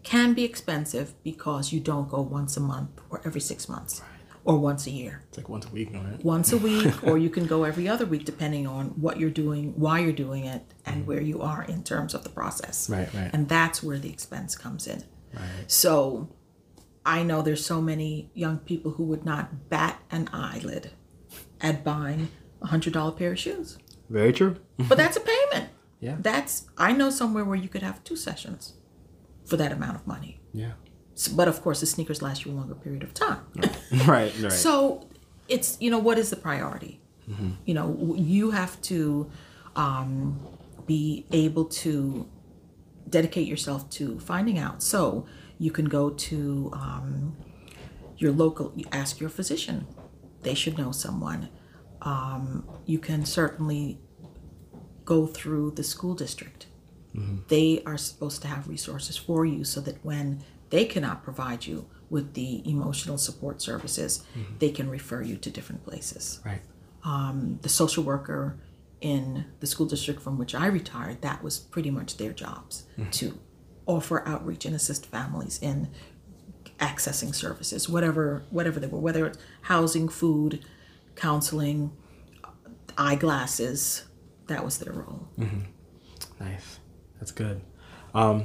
can 0.02 0.32
be 0.32 0.44
expensive 0.44 1.12
because 1.22 1.72
you 1.72 1.80
don't 1.80 2.08
go 2.08 2.20
once 2.22 2.56
a 2.56 2.60
month 2.60 2.98
or 3.10 3.20
every 3.26 3.40
six 3.40 3.68
months 3.68 4.00
or 4.48 4.56
once 4.56 4.86
a 4.86 4.90
year. 4.90 5.22
It's 5.28 5.36
like 5.36 5.50
once 5.50 5.66
a 5.66 5.68
week 5.68 5.90
right? 5.92 6.24
Once 6.24 6.52
a 6.52 6.56
week 6.56 7.04
or 7.06 7.18
you 7.18 7.28
can 7.28 7.46
go 7.46 7.64
every 7.64 7.86
other 7.86 8.06
week 8.06 8.24
depending 8.24 8.66
on 8.66 8.86
what 9.04 9.20
you're 9.20 9.28
doing 9.44 9.74
why 9.76 9.98
you're 9.98 10.20
doing 10.26 10.46
it 10.46 10.62
and 10.86 11.06
where 11.06 11.20
you 11.20 11.42
are 11.42 11.64
in 11.64 11.84
terms 11.84 12.14
of 12.14 12.24
the 12.24 12.30
process. 12.30 12.88
Right, 12.88 13.12
right. 13.12 13.30
and 13.34 13.46
that's 13.46 13.82
where 13.82 13.98
the 13.98 14.08
expense 14.08 14.56
comes 14.56 14.86
in. 14.86 15.04
Right. 15.34 15.70
So 15.70 16.34
i 17.04 17.22
know 17.22 17.42
there's 17.42 17.64
so 17.64 17.80
many 17.82 18.30
young 18.34 18.58
people 18.58 18.92
who 18.92 19.04
would 19.04 19.24
not 19.24 19.68
bat 19.68 20.00
an 20.10 20.28
eyelid 20.32 20.90
at 21.60 21.84
buying 21.84 22.28
a 22.62 22.68
hundred 22.68 22.94
dollar 22.94 23.12
pair 23.12 23.32
of 23.32 23.38
shoes. 23.38 23.78
Very 24.08 24.32
true. 24.32 24.56
But 24.78 24.96
that's 24.96 25.18
a 25.18 25.20
payment. 25.20 25.70
Yeah. 26.00 26.14
that's 26.20 26.66
i 26.78 26.92
know 26.92 27.10
somewhere 27.10 27.44
where 27.44 27.56
you 27.56 27.68
could 27.68 27.82
have 27.82 28.04
two 28.04 28.14
sessions 28.14 28.74
for 29.44 29.56
that 29.56 29.72
amount 29.72 29.96
of 29.96 30.06
money. 30.06 30.40
Yeah 30.52 30.74
but 31.26 31.48
of 31.48 31.62
course 31.62 31.80
the 31.80 31.86
sneakers 31.86 32.22
last 32.22 32.44
you 32.44 32.52
a 32.52 32.54
longer 32.54 32.74
period 32.74 33.02
of 33.02 33.12
time. 33.14 33.40
Right 34.06 34.32
right. 34.40 34.52
So 34.52 35.08
it's 35.48 35.76
you 35.80 35.90
know 35.90 35.98
what 35.98 36.18
is 36.18 36.30
the 36.30 36.36
priority? 36.36 37.00
You 37.66 37.74
know 37.74 38.14
you 38.16 38.52
have 38.52 38.80
to 38.82 39.30
um, 39.76 40.40
be 40.86 41.26
able 41.30 41.66
to 41.66 42.26
dedicate 43.08 43.46
yourself 43.46 43.88
to 43.90 44.18
finding 44.20 44.58
out. 44.58 44.82
So 44.82 45.26
you 45.58 45.70
can 45.70 45.86
go 45.86 46.10
to 46.10 46.70
um, 46.72 47.36
your 48.16 48.32
local 48.32 48.72
you 48.76 48.86
ask 48.92 49.20
your 49.20 49.30
physician. 49.30 49.86
They 50.42 50.54
should 50.54 50.78
know 50.78 50.92
someone. 50.92 51.48
Um, 52.00 52.66
you 52.86 52.98
can 52.98 53.24
certainly 53.26 53.98
go 55.04 55.26
through 55.26 55.72
the 55.72 55.82
school 55.82 56.14
district. 56.14 56.66
They 57.48 57.82
are 57.84 57.96
supposed 57.98 58.42
to 58.42 58.48
have 58.48 58.68
resources 58.68 59.16
for 59.16 59.44
you 59.44 59.64
so 59.64 59.80
that 59.80 60.04
when 60.04 60.44
they 60.70 60.84
cannot 60.84 61.22
provide 61.22 61.66
you 61.66 61.86
with 62.10 62.34
the 62.34 62.62
emotional 62.68 63.18
support 63.18 63.60
services 63.62 64.24
they 64.58 64.70
can 64.70 64.88
refer 64.90 65.22
you 65.22 65.36
to 65.36 65.50
different 65.50 65.84
places 65.84 66.40
right 66.44 66.62
the 67.62 67.68
social 67.68 68.02
worker 68.02 68.58
in 69.00 69.44
the 69.60 69.66
school 69.66 69.86
district 69.86 70.20
from 70.20 70.38
which 70.38 70.54
I 70.54 70.66
retired, 70.66 71.22
that 71.22 71.42
was 71.42 71.58
pretty 71.58 71.90
much 71.90 72.16
their 72.16 72.32
jobs 72.32 72.84
to 73.12 73.38
offer 73.86 74.26
outreach 74.26 74.64
and 74.66 74.74
assist 74.74 75.06
families 75.06 75.58
in 75.62 75.88
accessing 76.80 77.34
services, 77.34 77.88
whatever 77.88 78.42
whatever 78.50 78.80
they 78.80 78.86
were, 78.88 78.98
whether 78.98 79.26
it's 79.26 79.38
housing, 79.62 80.08
food, 80.08 80.64
counseling, 81.14 81.92
eyeglasses, 82.96 84.04
that 84.48 84.64
was 84.64 84.78
their 84.78 84.92
role. 84.92 85.28
Nice. 86.40 86.80
That's 87.18 87.30
good. 87.32 87.60
Um, 88.14 88.44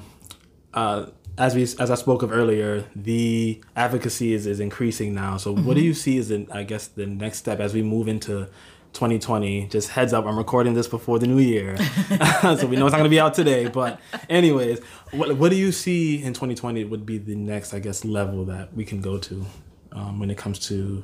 uh, 0.73 1.07
as 1.37 1.55
we 1.55 1.63
as 1.63 1.89
I 1.89 1.95
spoke 1.95 2.21
of 2.21 2.31
earlier, 2.31 2.85
the 2.95 3.61
advocacy 3.75 4.33
is, 4.33 4.45
is 4.45 4.59
increasing 4.59 5.13
now. 5.15 5.37
So 5.37 5.55
what 5.55 5.75
do 5.75 5.81
you 5.81 5.93
see 5.93 6.17
as 6.17 6.29
the 6.29 6.47
I 6.51 6.63
guess 6.63 6.87
the 6.87 7.05
next 7.05 7.39
step 7.39 7.59
as 7.59 7.73
we 7.73 7.81
move 7.81 8.07
into 8.07 8.47
2020? 8.93 9.67
Just 9.67 9.89
heads 9.89 10.13
up, 10.13 10.25
I'm 10.25 10.37
recording 10.37 10.75
this 10.75 10.87
before 10.87 11.17
the 11.17 11.25
new 11.25 11.39
year, 11.39 11.75
so 12.41 12.67
we 12.67 12.75
know 12.75 12.85
it's 12.85 12.91
not 12.91 12.97
gonna 12.97 13.09
be 13.09 13.19
out 13.19 13.33
today. 13.33 13.67
But 13.67 13.99
anyways, 14.29 14.79
what 15.11 15.35
what 15.37 15.49
do 15.49 15.55
you 15.55 15.71
see 15.71 16.21
in 16.21 16.33
2020 16.33 16.83
would 16.85 17.05
be 17.05 17.17
the 17.17 17.35
next 17.35 17.73
I 17.73 17.79
guess 17.79 18.05
level 18.05 18.45
that 18.45 18.73
we 18.73 18.85
can 18.85 19.01
go 19.01 19.17
to 19.17 19.45
um, 19.91 20.19
when 20.19 20.29
it 20.29 20.37
comes 20.37 20.59
to 20.67 21.03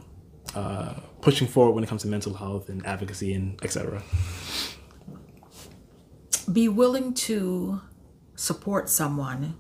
uh, 0.54 0.94
pushing 1.22 1.48
forward 1.48 1.72
when 1.74 1.84
it 1.84 1.88
comes 1.88 2.04
to 2.04 2.08
mental 2.08 2.36
health 2.36 2.70
and 2.70 2.86
advocacy 2.86 3.34
and 3.34 3.60
etc. 3.64 4.04
Be 6.52 6.68
willing 6.68 7.14
to 7.16 7.82
support 8.36 8.90
someone 8.90 9.56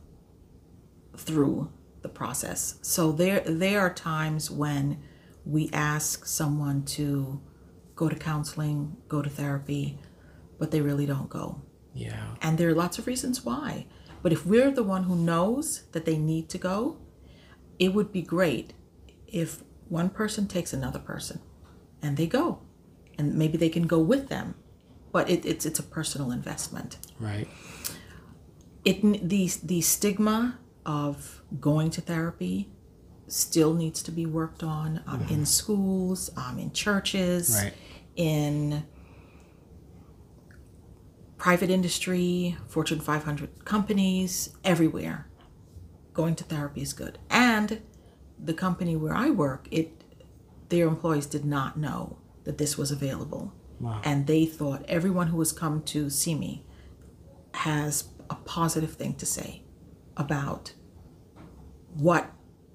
through 1.19 1.71
the 2.01 2.10
process. 2.10 2.79
So 2.82 3.12
there 3.12 3.41
there 3.41 3.82
are 3.82 3.93
times 3.93 4.49
when 4.49 5.01
we 5.45 5.69
ask 5.73 6.25
someone 6.25 6.84
to 6.84 7.41
go 7.95 8.10
to 8.10 8.15
counseling, 8.15 8.95
go 9.08 9.21
to 9.21 9.29
therapy, 9.29 9.99
but 10.58 10.71
they 10.71 10.82
really 10.82 11.05
don't 11.05 11.29
go. 11.29 11.62
Yeah. 11.93 12.36
And 12.41 12.58
there 12.58 12.69
are 12.69 12.75
lots 12.75 12.97
of 12.97 13.08
reasons 13.08 13.43
why. 13.43 13.88
But 14.21 14.32
if 14.32 14.45
we're 14.45 14.71
the 14.71 14.84
one 14.84 15.03
who 15.03 15.15
knows 15.15 15.84
that 15.91 16.05
they 16.05 16.17
need 16.17 16.49
to 16.49 16.58
go, 16.58 16.97
it 17.77 17.93
would 17.93 18.12
be 18.12 18.21
great 18.21 18.73
if 19.27 19.63
one 19.88 20.10
person 20.10 20.47
takes 20.47 20.73
another 20.73 20.99
person 20.99 21.41
and 22.01 22.17
they 22.17 22.27
go. 22.27 22.62
And 23.17 23.36
maybe 23.36 23.58
they 23.58 23.69
can 23.69 23.88
go 23.88 23.99
with 23.99 24.29
them. 24.29 24.55
But 25.12 25.29
it, 25.29 25.45
it's 25.45 25.65
it's 25.65 25.79
a 25.79 25.84
personal 25.84 26.32
investment. 26.32 26.97
Right. 27.19 27.47
It 28.86 29.01
the 29.27 29.51
the 29.63 29.82
stigma 29.82 30.60
of 30.89 31.43
going 31.60 31.91
to 31.91 32.02
therapy 32.02 32.67
still 33.28 33.75
needs 33.75 34.02
to 34.02 34.12
be 34.12 34.25
worked 34.25 34.63
on 34.63 35.02
um, 35.06 35.21
in 35.30 35.45
schools, 35.45 36.32
um, 36.36 36.58
in 36.58 36.71
churches, 36.71 37.52
Right. 37.63 37.73
in 38.15 38.84
private 41.38 41.69
industry, 41.69 42.58
Fortune 42.67 42.99
500 42.99 43.65
companies, 43.65 44.49
everywhere. 44.63 45.28
Going 46.13 46.36
to 46.36 46.43
therapy 46.43 46.82
is 46.82 46.91
good. 46.93 47.19
And 47.30 47.82
the 48.43 48.54
company 48.54 48.95
where 48.95 49.13
I 49.13 49.30
work, 49.30 49.67
it 49.71 50.04
their 50.69 50.88
employees 50.88 51.25
did 51.25 51.45
not 51.45 51.78
know 51.78 52.17
that 52.45 52.58
this 52.58 52.78
was 52.78 52.91
available. 52.91 53.54
And 54.04 54.28
they 54.28 54.45
thought 54.45 54.84
everyone 54.88 55.28
who 55.28 55.39
has 55.39 55.52
come 55.52 55.82
to 55.84 56.10
see 56.10 56.36
me 56.36 56.65
has 57.54 58.06
a 58.30 58.36
positive 58.36 58.93
thing 58.93 59.13
to 59.15 59.25
say 59.25 59.63
about 60.17 60.73
what 61.95 62.32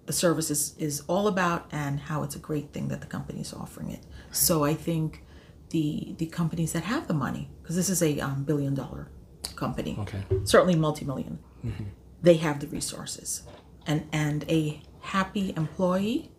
the 0.06 0.12
service 0.12 0.50
is, 0.50 0.74
is 0.78 1.02
all 1.06 1.26
about 1.28 1.66
and 1.72 1.98
how 2.00 2.22
it's 2.22 2.36
a 2.36 2.38
great 2.38 2.72
thing 2.72 2.88
that 2.88 3.00
the 3.00 3.06
company 3.06 3.40
is 3.40 3.52
offering 3.54 3.90
it. 3.90 4.04
So 4.32 4.64
I 4.64 4.74
think 4.74 5.22
the 5.70 6.14
the 6.18 6.26
companies 6.26 6.72
that 6.72 6.84
have 6.84 7.08
the 7.08 7.14
money, 7.14 7.50
because 7.62 7.76
this 7.76 7.88
is 7.88 8.02
a 8.02 8.20
um, 8.20 8.44
billion 8.44 8.74
dollar 8.74 9.08
company, 9.56 9.96
Okay. 10.00 10.22
certainly 10.44 10.76
multi-million, 10.76 11.38
they 12.22 12.34
have 12.36 12.60
the 12.60 12.66
resources, 12.68 13.42
and 13.86 14.06
and 14.12 14.44
a 14.50 14.82
happy 15.00 15.52
employee 15.56 16.30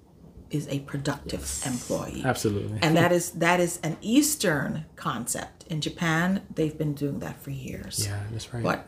is 0.52 0.68
a 0.70 0.80
productive 0.82 1.44
employee. 1.66 2.22
Absolutely. 2.24 2.78
And 2.82 2.96
that 2.96 3.12
is 3.20 3.32
that 3.32 3.60
is 3.60 3.80
an 3.84 3.98
Eastern 4.02 4.86
concept. 4.96 5.64
In 5.68 5.82
Japan, 5.82 6.44
they've 6.54 6.78
been 6.78 6.94
doing 6.94 7.20
that 7.20 7.42
for 7.42 7.50
years. 7.50 8.06
yeah, 8.06 8.20
that's 8.32 8.54
right. 8.54 8.64
But 8.64 8.88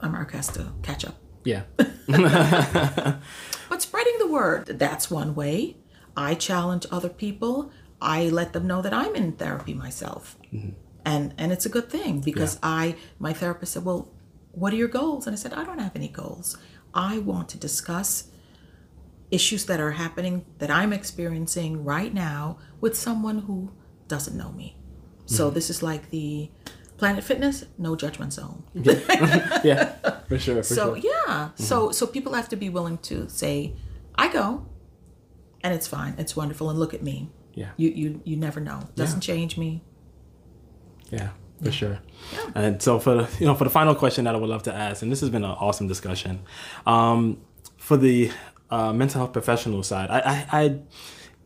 America 0.00 0.36
has 0.36 0.48
to 0.48 0.72
catch 0.82 1.04
up. 1.06 1.16
Yeah. 1.44 1.62
But 3.68 3.82
spreading 3.82 4.18
the 4.18 4.28
word, 4.28 4.66
that's 4.66 5.10
one 5.10 5.34
way. 5.34 5.78
I 6.16 6.34
challenge 6.34 6.86
other 6.92 7.08
people. 7.08 7.72
I 8.00 8.28
let 8.28 8.52
them 8.52 8.68
know 8.68 8.82
that 8.82 8.92
I'm 8.92 9.16
in 9.16 9.32
therapy 9.32 9.74
myself. 9.74 10.38
Mm-hmm. 10.52 10.70
And 11.04 11.34
and 11.36 11.50
it's 11.50 11.66
a 11.66 11.68
good 11.68 11.90
thing 11.90 12.20
because 12.20 12.58
I 12.62 12.94
my 13.18 13.32
therapist 13.32 13.72
said, 13.72 13.84
"Well, 13.84 14.12
what 14.52 14.72
are 14.72 14.76
your 14.76 14.88
goals?" 14.88 15.26
And 15.26 15.34
I 15.34 15.36
said, 15.36 15.52
"I 15.52 15.64
don't 15.64 15.80
have 15.80 15.96
any 15.96 16.06
goals. 16.06 16.56
I 16.94 17.18
want 17.18 17.48
to 17.48 17.58
discuss 17.58 18.30
issues 19.32 19.66
that 19.66 19.80
are 19.80 19.90
happening 19.90 20.46
that 20.58 20.70
I'm 20.70 20.92
experiencing 20.92 21.84
right 21.84 22.14
now 22.14 22.58
with 22.80 22.96
someone 22.96 23.40
who 23.40 23.72
doesn't 24.06 24.36
know 24.36 24.52
me." 24.52 24.76
So 25.26 25.46
mm-hmm. 25.46 25.54
this 25.54 25.68
is 25.68 25.82
like 25.82 26.10
the 26.10 26.50
Planet 26.96 27.24
Fitness, 27.24 27.64
no 27.76 27.96
judgment 27.96 28.32
zone. 28.32 28.62
yeah. 28.74 29.94
For 30.28 30.38
sure. 30.38 30.56
For 30.62 30.62
So 30.62 30.94
sure. 30.94 31.10
yeah, 31.26 31.50
so 31.56 31.90
so 31.90 32.06
people 32.06 32.32
have 32.34 32.48
to 32.50 32.56
be 32.56 32.68
willing 32.68 32.98
to 32.98 33.28
say, 33.28 33.74
"I 34.14 34.32
go," 34.32 34.64
and 35.62 35.74
it's 35.74 35.86
fine, 35.88 36.14
it's 36.18 36.36
wonderful, 36.36 36.70
and 36.70 36.78
look 36.78 36.94
at 36.94 37.02
me. 37.02 37.30
Yeah. 37.54 37.70
You 37.76 37.88
you 37.90 38.20
you 38.24 38.36
never 38.36 38.60
know. 38.60 38.80
Doesn't 38.94 39.20
change 39.20 39.56
me. 39.58 39.82
Yeah, 41.10 41.30
for 41.62 41.70
sure. 41.72 41.98
Yeah. 42.32 42.50
And 42.54 42.82
so 42.82 42.98
for 42.98 43.14
the, 43.22 43.28
you 43.40 43.46
know 43.46 43.54
for 43.54 43.64
the 43.64 43.70
final 43.70 43.94
question 43.94 44.24
that 44.24 44.34
I 44.34 44.38
would 44.38 44.50
love 44.50 44.62
to 44.64 44.74
ask, 44.74 45.02
and 45.02 45.10
this 45.10 45.20
has 45.20 45.30
been 45.30 45.44
an 45.44 45.50
awesome 45.50 45.88
discussion, 45.88 46.40
um, 46.86 47.38
for 47.76 47.96
the 47.96 48.30
uh, 48.70 48.92
mental 48.92 49.20
health 49.20 49.32
professional 49.32 49.82
side, 49.82 50.10
I, 50.10 50.18
I 50.20 50.46
I 50.62 50.78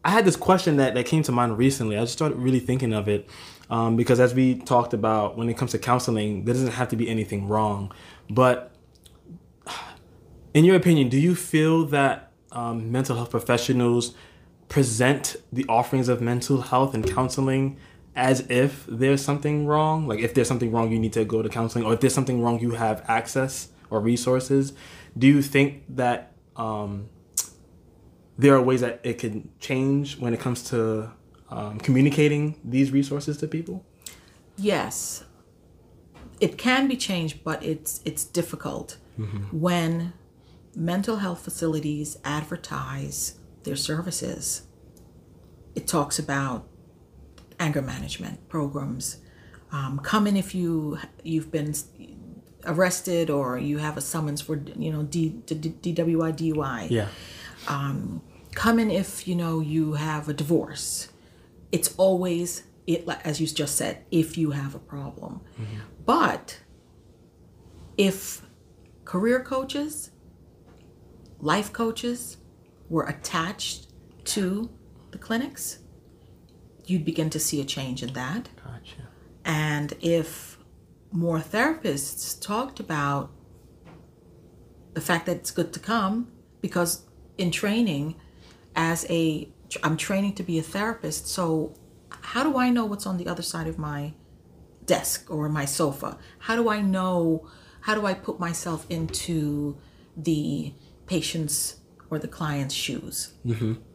I 0.04 0.11
had 0.11 0.24
this 0.24 0.37
question 0.37 0.76
that 0.76 0.94
that 0.94 1.06
came 1.06 1.22
to 1.24 1.32
mind 1.32 1.58
recently. 1.58 1.96
I 1.96 2.00
just 2.02 2.12
started 2.12 2.38
really 2.38 2.61
thinking 2.61 2.92
of 2.92 3.08
it 3.08 3.28
um, 3.70 3.96
because 3.96 4.20
as 4.20 4.35
we 4.35 4.57
talked 4.57 4.94
about, 4.94 5.37
when 5.37 5.48
it 5.48 5.57
comes 5.57 5.72
to 5.72 5.78
counseling, 5.78 6.44
there 6.44 6.54
doesn't 6.54 6.72
have 6.72 6.88
to 6.88 6.96
be 6.96 7.09
anything 7.09 7.48
wrong, 7.48 7.92
but 8.31 8.72
in 10.54 10.64
your 10.64 10.76
opinion, 10.76 11.09
do 11.09 11.18
you 11.18 11.35
feel 11.35 11.85
that 11.87 12.33
um, 12.52 12.90
mental 12.90 13.16
health 13.16 13.31
professionals 13.31 14.14
present 14.68 15.37
the 15.52 15.64
offerings 15.68 16.09
of 16.09 16.20
mental 16.20 16.62
health 16.62 16.94
and 16.94 17.09
counseling 17.09 17.76
as 18.16 18.40
if 18.50 18.85
there's 18.88 19.22
something 19.22 19.66
wrong? 19.66 20.07
Like 20.09 20.20
if 20.20 20.35
there's 20.35 20.48
something 20.48 20.72
wrong, 20.72 20.90
you 20.90 20.98
need 20.98 21.12
to 21.12 21.24
go 21.24 21.42
to 21.42 21.48
counseling, 21.48 21.85
or 21.85 21.94
if 21.94 22.00
there's 22.00 22.14
something 22.14 22.42
wrong, 22.42 22.59
you 22.61 22.72
have 22.72 23.04
access 23.09 23.68
or 23.90 24.00
resources. 24.00 24.72
Do 25.16 25.26
you 25.26 25.42
think 25.42 25.85
that 25.90 26.33
um, 26.57 27.09
there 28.37 28.54
are 28.54 28.62
ways 28.62 28.81
that 28.81 29.00
it 29.02 29.18
can 29.18 29.50
change 29.61 30.18
when 30.18 30.35
it 30.35 30.40
comes 30.40 30.62
to 30.70 31.12
um, 31.50 31.78
communicating 31.78 32.58
these 32.64 32.90
resources 32.90 33.37
to 33.38 33.48
people? 33.48 33.84
Yes, 34.56 35.24
it 36.40 36.58
can 36.58 36.88
be 36.88 36.96
changed, 36.96 37.42
but 37.44 37.62
it's 37.62 38.00
it's 38.04 38.24
difficult 38.24 38.96
when 39.50 40.12
mental 40.76 41.16
health 41.16 41.40
facilities 41.42 42.16
advertise 42.24 43.38
their 43.64 43.74
services. 43.74 44.62
It 45.74 45.88
talks 45.88 46.18
about 46.20 46.68
anger 47.58 47.82
management 47.82 48.48
programs. 48.48 49.16
Um, 49.72 49.98
come 49.98 50.26
in 50.28 50.37
if 50.37 50.54
you 50.54 50.98
you've 51.24 51.50
been 51.50 51.74
arrested 52.64 53.28
or 53.30 53.58
you 53.58 53.78
have 53.78 53.96
a 53.96 54.00
summons 54.00 54.40
for 54.40 54.61
you 54.76 54.92
know 54.92 55.02
D, 55.02 55.30
D, 55.46 55.54
DWI 55.94 56.32
DUI 56.37 56.90
Yeah. 56.90 57.08
come 58.54 58.78
in 58.78 58.90
if 58.90 59.26
you 59.28 59.34
know 59.34 59.61
you 59.61 59.94
have 59.94 60.28
a 60.28 60.32
divorce 60.34 61.08
it's 61.72 61.94
always 61.96 62.64
it 62.87 63.07
as 63.24 63.40
you 63.40 63.46
just 63.46 63.76
said 63.76 64.04
if 64.11 64.38
you 64.38 64.52
have 64.52 64.74
a 64.74 64.78
problem. 64.78 65.40
Mm-hmm. 65.61 65.81
But 66.04 66.61
if 67.96 68.42
career 69.04 69.40
coaches 69.42 70.11
life 71.40 71.72
coaches 71.72 72.38
were 72.88 73.04
attached 73.04 73.88
to 74.24 74.70
the 75.11 75.18
clinics 75.18 75.78
you'd 76.87 77.04
begin 77.04 77.31
to 77.31 77.38
see 77.38 77.61
a 77.61 77.64
change 77.64 78.02
in 78.02 78.12
that. 78.14 78.48
Gotcha. 78.64 79.09
and 79.44 79.92
if 80.00 80.59
more 81.11 81.38
therapists 81.38 82.40
talked 82.40 82.81
about 82.81 83.31
the 84.94 85.00
fact 85.00 85.26
that 85.26 85.37
it's 85.37 85.50
good 85.50 85.72
to 85.72 85.81
come, 85.81 86.28
because 86.61 87.04
in 87.37 87.50
training, 87.50 88.16
as 88.74 89.07
a, 89.09 89.48
I'm 89.83 89.96
training 89.96 90.35
to 90.35 90.42
be 90.42 90.59
a 90.59 90.62
therapist, 90.62 91.26
so 91.26 91.74
how 92.11 92.42
do 92.42 92.57
I 92.59 92.70
know 92.70 92.85
what's 92.87 93.07
on 93.07 93.18
the 93.18 93.26
other 93.26 93.42
side 93.42 93.66
of 93.66 93.78
my 93.78 94.14
desk 94.87 95.31
or 95.31 95.48
my 95.48 95.64
sofa? 95.64 96.18
How 96.38 96.57
do 96.57 96.70
I 96.70 96.81
know, 96.81 97.46
how 97.83 97.94
do 97.94 98.07
I 98.07 98.14
put 98.14 98.40
myself 98.40 98.87
into 98.88 99.76
the 100.16 100.72
patient's 101.07 101.76
or 102.11 102.18
the 102.18 102.28
client's 102.28 102.74
shoes? 102.74 103.35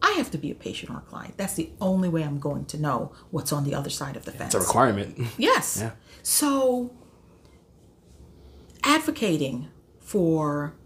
I 0.00 0.10
have 0.12 0.30
to 0.30 0.38
be 0.38 0.50
a 0.52 0.54
patient 0.54 0.90
or 0.90 0.98
a 0.98 1.00
client. 1.00 1.36
That's 1.36 1.54
the 1.54 1.70
only 1.80 2.08
way 2.08 2.22
I'm 2.22 2.38
going 2.38 2.66
to 2.66 2.78
know 2.80 3.12
what's 3.30 3.52
on 3.52 3.64
the 3.64 3.74
other 3.74 3.90
side 3.90 4.16
of 4.16 4.24
the 4.24 4.30
fence. 4.30 4.54
It's 4.54 4.64
a 4.64 4.66
requirement. 4.66 5.18
Yes. 5.36 5.78
Yeah. 5.80 5.90
So 6.22 6.94
advocating 8.84 9.68
for 9.98 10.76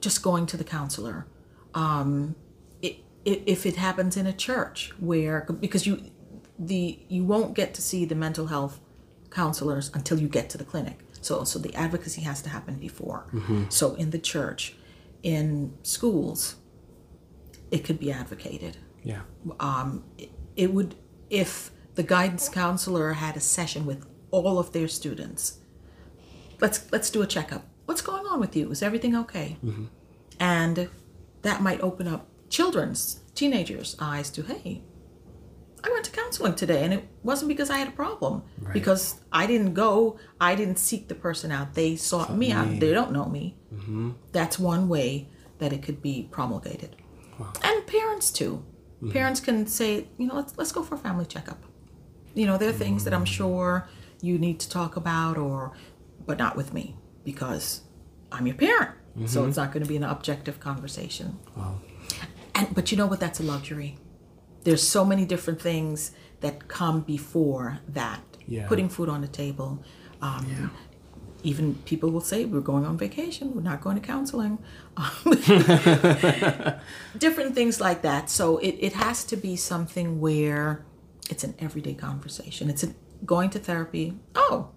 just 0.00 0.22
going 0.22 0.44
to 0.46 0.58
the 0.58 0.64
counselor, 0.64 1.26
um, 1.72 2.34
if 3.24 3.66
it 3.66 3.76
happens 3.76 4.16
in 4.16 4.26
a 4.26 4.32
church 4.32 4.92
where 4.98 5.46
because 5.60 5.86
you 5.86 6.10
the 6.58 6.98
you 7.08 7.24
won't 7.24 7.54
get 7.54 7.74
to 7.74 7.82
see 7.82 8.04
the 8.04 8.14
mental 8.14 8.46
health 8.46 8.80
counselors 9.30 9.90
until 9.94 10.20
you 10.20 10.28
get 10.28 10.50
to 10.50 10.58
the 10.58 10.64
clinic. 10.64 11.00
So 11.20 11.44
so 11.44 11.58
the 11.58 11.74
advocacy 11.74 12.22
has 12.22 12.42
to 12.42 12.48
happen 12.50 12.76
before. 12.76 13.26
Mm-hmm. 13.32 13.64
So 13.70 13.94
in 13.94 14.10
the 14.10 14.18
church, 14.18 14.74
in 15.22 15.76
schools, 15.82 16.56
it 17.70 17.84
could 17.84 17.98
be 17.98 18.12
advocated 18.12 18.76
Yeah. 19.02 19.22
Um, 19.60 20.04
it 20.56 20.72
would 20.72 20.94
if 21.30 21.70
the 21.94 22.02
guidance 22.02 22.48
counselor 22.48 23.12
had 23.14 23.36
a 23.36 23.40
session 23.40 23.86
with 23.86 24.06
all 24.30 24.58
of 24.58 24.72
their 24.72 24.88
students 24.88 25.58
let's 26.60 26.90
let's 26.92 27.10
do 27.10 27.22
a 27.22 27.26
checkup 27.26 27.66
what's 27.86 28.00
going 28.00 28.26
on 28.26 28.40
with 28.40 28.56
you 28.56 28.70
is 28.70 28.82
everything 28.82 29.14
okay 29.16 29.56
mm-hmm. 29.64 29.84
and 30.40 30.88
that 31.42 31.62
might 31.62 31.80
open 31.80 32.08
up 32.08 32.26
children's 32.54 33.20
teenagers 33.34 33.96
eyes 33.98 34.30
to 34.30 34.42
hey 34.42 34.80
I 35.86 35.90
went 35.90 36.04
to 36.06 36.12
counseling 36.12 36.54
today, 36.54 36.82
and 36.82 36.94
it 36.94 37.06
wasn't 37.22 37.50
because 37.50 37.68
I 37.68 37.76
had 37.76 37.88
a 37.88 37.90
problem. 38.04 38.42
Because 38.72 39.20
I 39.30 39.46
didn't 39.46 39.74
go, 39.74 40.18
I 40.40 40.54
didn't 40.54 40.78
seek 40.78 41.08
the 41.08 41.14
person 41.14 41.52
out. 41.52 41.74
They 41.74 41.94
sought 41.96 42.34
me 42.34 42.52
out. 42.52 42.80
They 42.80 42.94
don't 42.94 43.12
know 43.12 43.26
me. 43.26 43.58
Mm-hmm. 43.70 44.12
That's 44.32 44.58
one 44.58 44.88
way 44.88 45.28
that 45.58 45.74
it 45.74 45.82
could 45.82 46.00
be 46.00 46.26
promulgated. 46.30 46.96
And 47.62 47.86
parents 47.86 48.30
too. 48.30 48.64
Mm-hmm. 48.96 49.10
Parents 49.10 49.40
can 49.40 49.66
say, 49.66 50.08
you 50.16 50.26
know, 50.26 50.36
let's 50.36 50.56
let's 50.56 50.72
go 50.72 50.82
for 50.82 50.94
a 50.94 50.98
family 50.98 51.26
checkup. 51.26 51.62
You 52.32 52.46
know, 52.46 52.56
there 52.56 52.70
are 52.70 52.78
things 52.84 53.04
that 53.04 53.12
I'm 53.12 53.26
mm-hmm. 53.26 53.42
sure 53.42 53.88
you 54.22 54.38
need 54.38 54.58
to 54.60 54.70
talk 54.70 54.96
about, 54.96 55.36
or 55.36 55.72
but 56.24 56.38
not 56.38 56.56
with 56.56 56.72
me 56.72 56.96
because 57.24 57.82
I'm 58.32 58.46
your 58.46 58.56
parent. 58.56 58.92
So 59.26 59.44
it's 59.46 59.58
not 59.58 59.70
going 59.70 59.82
to 59.82 59.88
be 59.88 59.96
an 59.96 60.04
objective 60.04 60.60
conversation. 60.60 61.38
And 62.54 62.74
but 62.74 62.90
you 62.90 62.98
know 62.98 63.06
what? 63.06 63.20
That's 63.20 63.40
a 63.40 63.42
luxury. 63.42 63.98
There's 64.64 64.86
so 64.86 65.04
many 65.04 65.24
different 65.26 65.60
things 65.60 66.12
that 66.40 66.68
come 66.68 67.00
before 67.02 67.80
that. 67.88 68.20
Yeah. 68.46 68.66
Putting 68.66 68.88
food 68.88 69.08
on 69.08 69.20
the 69.20 69.28
table. 69.28 69.82
Um, 70.20 70.70
Even 71.42 71.74
people 71.84 72.10
will 72.10 72.22
say 72.22 72.46
we're 72.46 72.60
going 72.60 72.86
on 72.86 72.96
vacation. 72.96 73.54
We're 73.54 73.60
not 73.60 73.82
going 73.82 73.96
to 74.00 74.06
counseling. 74.06 74.58
Different 77.18 77.54
things 77.54 77.80
like 77.80 78.00
that. 78.02 78.30
So 78.30 78.56
it, 78.58 78.76
it 78.80 78.92
has 78.94 79.24
to 79.24 79.36
be 79.36 79.54
something 79.56 80.20
where 80.20 80.86
it's 81.28 81.44
an 81.44 81.54
everyday 81.58 81.92
conversation. 81.94 82.70
It's 82.70 82.82
a, 82.82 82.94
going 83.26 83.50
to 83.50 83.58
therapy. 83.58 84.14
Oh, 84.34 84.70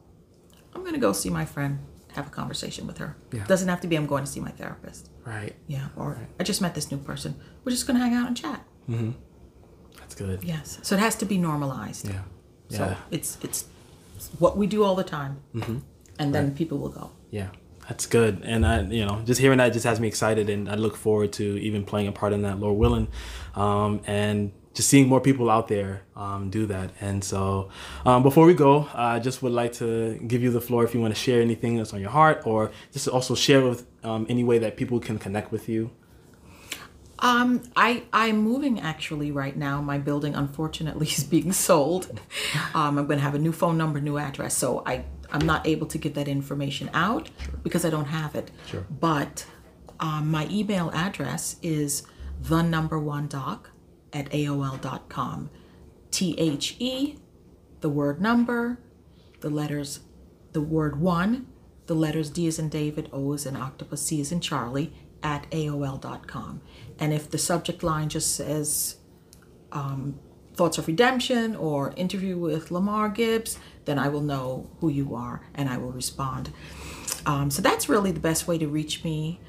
I'm 0.74 0.82
going 0.82 0.94
to 0.94 1.00
go 1.00 1.14
see 1.14 1.30
my 1.30 1.46
friend, 1.46 1.80
have 2.18 2.28
a 2.28 2.36
conversation 2.42 2.86
with 2.88 2.98
her. 2.98 3.16
Yeah. 3.32 3.46
Doesn't 3.54 3.70
have 3.70 3.82
to 3.82 3.88
be 3.88 3.96
I'm 3.96 4.08
going 4.14 4.26
to 4.26 4.32
see 4.36 4.42
my 4.50 4.52
therapist. 4.62 5.10
Right. 5.26 5.54
Yeah. 5.68 5.88
Or 5.96 6.08
I 6.40 6.44
just 6.44 6.62
met 6.62 6.74
this 6.76 6.92
new 6.92 6.98
person. 6.98 7.36
We're 7.64 7.72
just 7.78 7.86
going 7.88 7.98
to 8.00 8.04
hang 8.06 8.14
out 8.20 8.28
and 8.28 8.36
chat. 8.44 8.60
Mm-hmm. 8.90 9.12
That's 10.00 10.16
good. 10.16 10.44
Yes. 10.44 10.80
So 10.84 10.96
it 10.96 11.00
has 11.00 11.16
to 11.18 11.26
be 11.26 11.38
normalized. 11.38 12.04
Yeah. 12.08 12.24
So 12.70 12.84
Yeah. 12.86 12.96
it's 13.12 13.38
it's 13.46 13.66
what 14.40 14.58
we 14.58 14.66
do 14.68 14.84
all 14.84 14.96
the 14.96 15.04
time, 15.18 15.34
Mm-hmm. 15.56 15.78
and 16.20 16.34
then 16.36 16.46
people 16.56 16.78
will 16.80 16.90
go. 17.02 17.12
Yeah, 17.30 17.50
that's 17.88 18.06
good. 18.08 18.42
And 18.44 18.66
I, 18.66 18.82
you 18.82 19.06
know, 19.06 19.22
just 19.26 19.40
hearing 19.40 19.60
that 19.60 19.74
just 19.74 19.86
has 19.86 20.00
me 20.00 20.08
excited, 20.08 20.50
and 20.50 20.68
I 20.70 20.76
look 20.76 20.96
forward 20.98 21.32
to 21.34 21.44
even 21.68 21.84
playing 21.86 22.08
a 22.08 22.12
part 22.12 22.34
in 22.34 22.42
that, 22.42 22.60
Lord 22.60 22.78
willing, 22.78 23.08
um, 23.56 24.02
and 24.08 24.52
just 24.78 24.90
seeing 24.90 25.08
more 25.08 25.20
people 25.20 25.50
out 25.50 25.68
there 25.70 26.04
um, 26.16 26.52
do 26.52 26.68
that. 26.68 26.92
And 27.02 27.24
so, 27.24 27.70
um, 28.06 28.22
before 28.22 28.46
we 28.46 28.54
go, 28.54 28.88
I 28.94 29.18
just 29.18 29.42
would 29.42 29.52
like 29.52 29.74
to 29.74 30.20
give 30.28 30.44
you 30.44 30.52
the 30.52 30.62
floor 30.62 30.84
if 30.84 30.94
you 30.94 31.02
want 31.02 31.16
to 31.16 31.20
share 31.20 31.42
anything 31.42 31.78
that's 31.78 31.94
on 31.94 32.00
your 32.00 32.12
heart, 32.12 32.46
or 32.46 32.70
just 32.94 33.08
also 33.08 33.34
share 33.34 33.64
with 33.68 33.88
um, 34.04 34.28
any 34.30 34.44
way 34.44 34.60
that 34.60 34.78
people 34.78 35.00
can 35.00 35.18
connect 35.18 35.52
with 35.52 35.68
you. 35.68 35.90
Um, 37.18 37.64
I 37.76 38.04
I'm 38.14 38.38
moving 38.38 38.80
actually 38.80 39.32
right 39.32 39.58
now. 39.58 39.82
My 39.82 39.98
building 39.98 40.36
unfortunately 40.36 41.08
is 41.18 41.24
being 41.24 41.54
sold. 41.54 42.20
Um, 42.76 43.00
I'm 43.00 43.08
going 43.08 43.18
to 43.18 43.24
have 43.24 43.34
a 43.34 43.40
new 43.40 43.52
phone 43.52 43.80
number, 43.80 44.00
new 44.00 44.20
address. 44.20 44.56
So 44.56 44.84
I 44.86 45.06
I'm 45.32 45.44
not 45.48 45.66
able 45.66 45.88
to 45.88 45.98
get 45.98 46.14
that 46.14 46.28
information 46.28 46.92
out 46.94 47.32
because 47.64 47.84
I 47.84 47.90
don't 47.90 48.06
have 48.20 48.36
it. 48.36 48.52
Sure. 48.68 48.86
But 48.92 49.48
um, 50.00 50.30
my 50.30 50.48
email 50.52 50.92
address 50.94 51.56
is 51.64 52.04
the 52.40 52.62
number 52.62 53.00
one 53.00 53.28
doc 53.28 53.72
at 54.18 54.32
aol.com. 54.32 55.50
T 56.10 56.36
H 56.38 56.76
E, 56.80 57.18
the 57.82 57.90
word 57.90 58.20
number, 58.20 58.80
the 59.42 59.50
letters, 59.50 60.00
the 60.54 60.62
word 60.62 61.00
one, 61.00 61.48
the 61.86 61.94
letters 61.94 62.30
D 62.30 62.48
is 62.48 62.58
in 62.58 62.70
David, 62.70 63.10
O 63.14 63.34
is 63.34 63.46
in 63.46 63.56
octopus, 63.56 64.02
C 64.02 64.20
is 64.20 64.32
in 64.32 64.42
Charlie, 64.42 64.94
at 65.22 65.50
AOL.com. 65.52 66.62
And 67.00 67.14
if 67.14 67.30
the 67.30 67.38
subject 67.38 67.84
line 67.84 68.10
just 68.10 68.36
says 68.36 68.98
um, 69.72 70.20
Thoughts 70.54 70.78
of 70.78 70.88
Redemption 70.88 71.56
or 71.56 71.94
interview 71.96 72.38
with 72.38 72.72
Lamar 72.72 73.10
Gibbs, 73.10 73.60
then 73.86 74.00
I 74.00 74.10
will 74.10 74.22
know 74.22 74.70
who 74.80 74.90
you 74.90 75.16
are 75.16 75.42
and 75.54 75.70
I 75.70 75.78
will 75.78 75.92
respond. 75.92 76.52
Um, 77.26 77.52
so 77.52 77.62
that's 77.62 77.88
really 77.90 78.12
the 78.12 78.20
best 78.20 78.48
way 78.48 78.58
to 78.58 78.68
reach 78.68 79.04
me. 79.04 79.40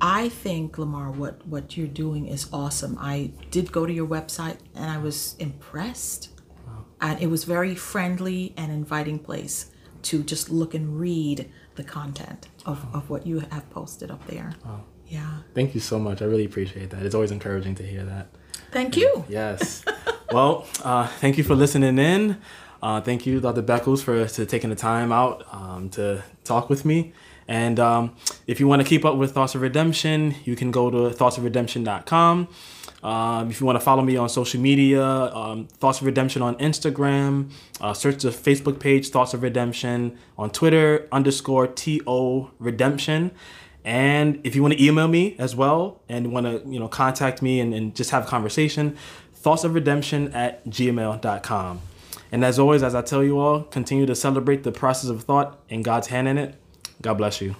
I 0.00 0.28
think 0.28 0.78
Lamar, 0.78 1.10
what 1.10 1.46
what 1.46 1.76
you're 1.76 1.86
doing 1.86 2.26
is 2.26 2.48
awesome. 2.52 2.96
I 3.00 3.32
did 3.50 3.72
go 3.72 3.86
to 3.86 3.92
your 3.92 4.06
website 4.06 4.58
and 4.74 4.90
I 4.90 4.98
was 4.98 5.34
impressed, 5.38 6.30
wow. 6.66 6.84
and 7.00 7.20
it 7.20 7.26
was 7.28 7.44
very 7.44 7.74
friendly 7.74 8.54
and 8.56 8.70
inviting 8.70 9.18
place 9.18 9.70
to 10.02 10.22
just 10.22 10.50
look 10.50 10.74
and 10.74 10.98
read 10.98 11.50
the 11.74 11.84
content 11.84 12.48
of, 12.66 12.84
of 12.94 13.10
what 13.10 13.26
you 13.26 13.40
have 13.40 13.68
posted 13.70 14.10
up 14.10 14.24
there. 14.26 14.52
Wow. 14.64 14.84
Yeah, 15.06 15.38
Thank 15.54 15.74
you 15.74 15.80
so 15.80 15.98
much. 15.98 16.20
I 16.20 16.26
really 16.26 16.44
appreciate 16.44 16.90
that. 16.90 17.04
It's 17.04 17.14
always 17.14 17.30
encouraging 17.30 17.74
to 17.76 17.82
hear 17.82 18.04
that. 18.04 18.28
thank 18.72 18.94
you. 18.94 19.24
Yes. 19.26 19.82
well, 20.32 20.66
uh, 20.84 21.06
thank 21.06 21.38
you 21.38 21.44
for 21.44 21.54
listening 21.54 21.98
in. 21.98 22.36
Uh, 22.82 23.00
thank 23.00 23.26
you, 23.26 23.40
Dr. 23.40 23.62
Beckles, 23.62 24.02
for 24.02 24.26
to 24.26 24.46
taking 24.46 24.70
the 24.70 24.76
time 24.76 25.10
out 25.10 25.44
um, 25.50 25.88
to 25.90 26.22
talk 26.44 26.68
with 26.68 26.84
me. 26.84 27.14
And 27.48 27.80
um, 27.80 28.14
if 28.46 28.60
you 28.60 28.68
want 28.68 28.82
to 28.82 28.88
keep 28.88 29.04
up 29.06 29.16
with 29.16 29.32
Thoughts 29.32 29.54
of 29.54 29.62
Redemption, 29.62 30.34
you 30.44 30.54
can 30.54 30.70
go 30.70 30.90
to 30.90 31.16
thoughtsofredemption.com. 31.16 32.48
Um, 33.02 33.50
if 33.50 33.60
you 33.60 33.66
want 33.66 33.76
to 33.76 33.84
follow 33.84 34.02
me 34.02 34.16
on 34.16 34.28
social 34.28 34.60
media, 34.60 35.02
um, 35.02 35.66
Thoughts 35.66 36.00
of 36.00 36.06
Redemption 36.06 36.42
on 36.42 36.56
Instagram, 36.56 37.50
uh, 37.80 37.94
search 37.94 38.22
the 38.22 38.30
Facebook 38.30 38.80
page 38.80 39.08
Thoughts 39.08 39.34
of 39.34 39.42
Redemption 39.42 40.18
on 40.36 40.50
Twitter 40.50 41.08
underscore 41.10 41.66
to 41.66 42.50
redemption. 42.58 43.30
And 43.84 44.40
if 44.44 44.54
you 44.54 44.60
want 44.60 44.74
to 44.74 44.84
email 44.84 45.08
me 45.08 45.34
as 45.38 45.56
well 45.56 46.02
and 46.08 46.32
want 46.32 46.44
to 46.44 46.70
you 46.70 46.78
know 46.78 46.88
contact 46.88 47.40
me 47.40 47.60
and, 47.60 47.72
and 47.72 47.96
just 47.96 48.10
have 48.10 48.24
a 48.24 48.26
conversation, 48.26 48.96
thoughts 49.32 49.64
of 49.64 49.72
redemption 49.74 50.34
at 50.34 50.66
gmail.com. 50.66 51.80
And 52.30 52.44
as 52.44 52.58
always, 52.58 52.82
as 52.82 52.94
I 52.94 53.00
tell 53.00 53.24
you 53.24 53.38
all, 53.38 53.62
continue 53.62 54.04
to 54.04 54.14
celebrate 54.14 54.64
the 54.64 54.72
process 54.72 55.08
of 55.08 55.22
thought 55.22 55.60
and 55.70 55.82
God's 55.82 56.08
hand 56.08 56.28
in 56.28 56.36
it. 56.36 56.56
God 57.02 57.14
bless 57.14 57.40
you. 57.40 57.54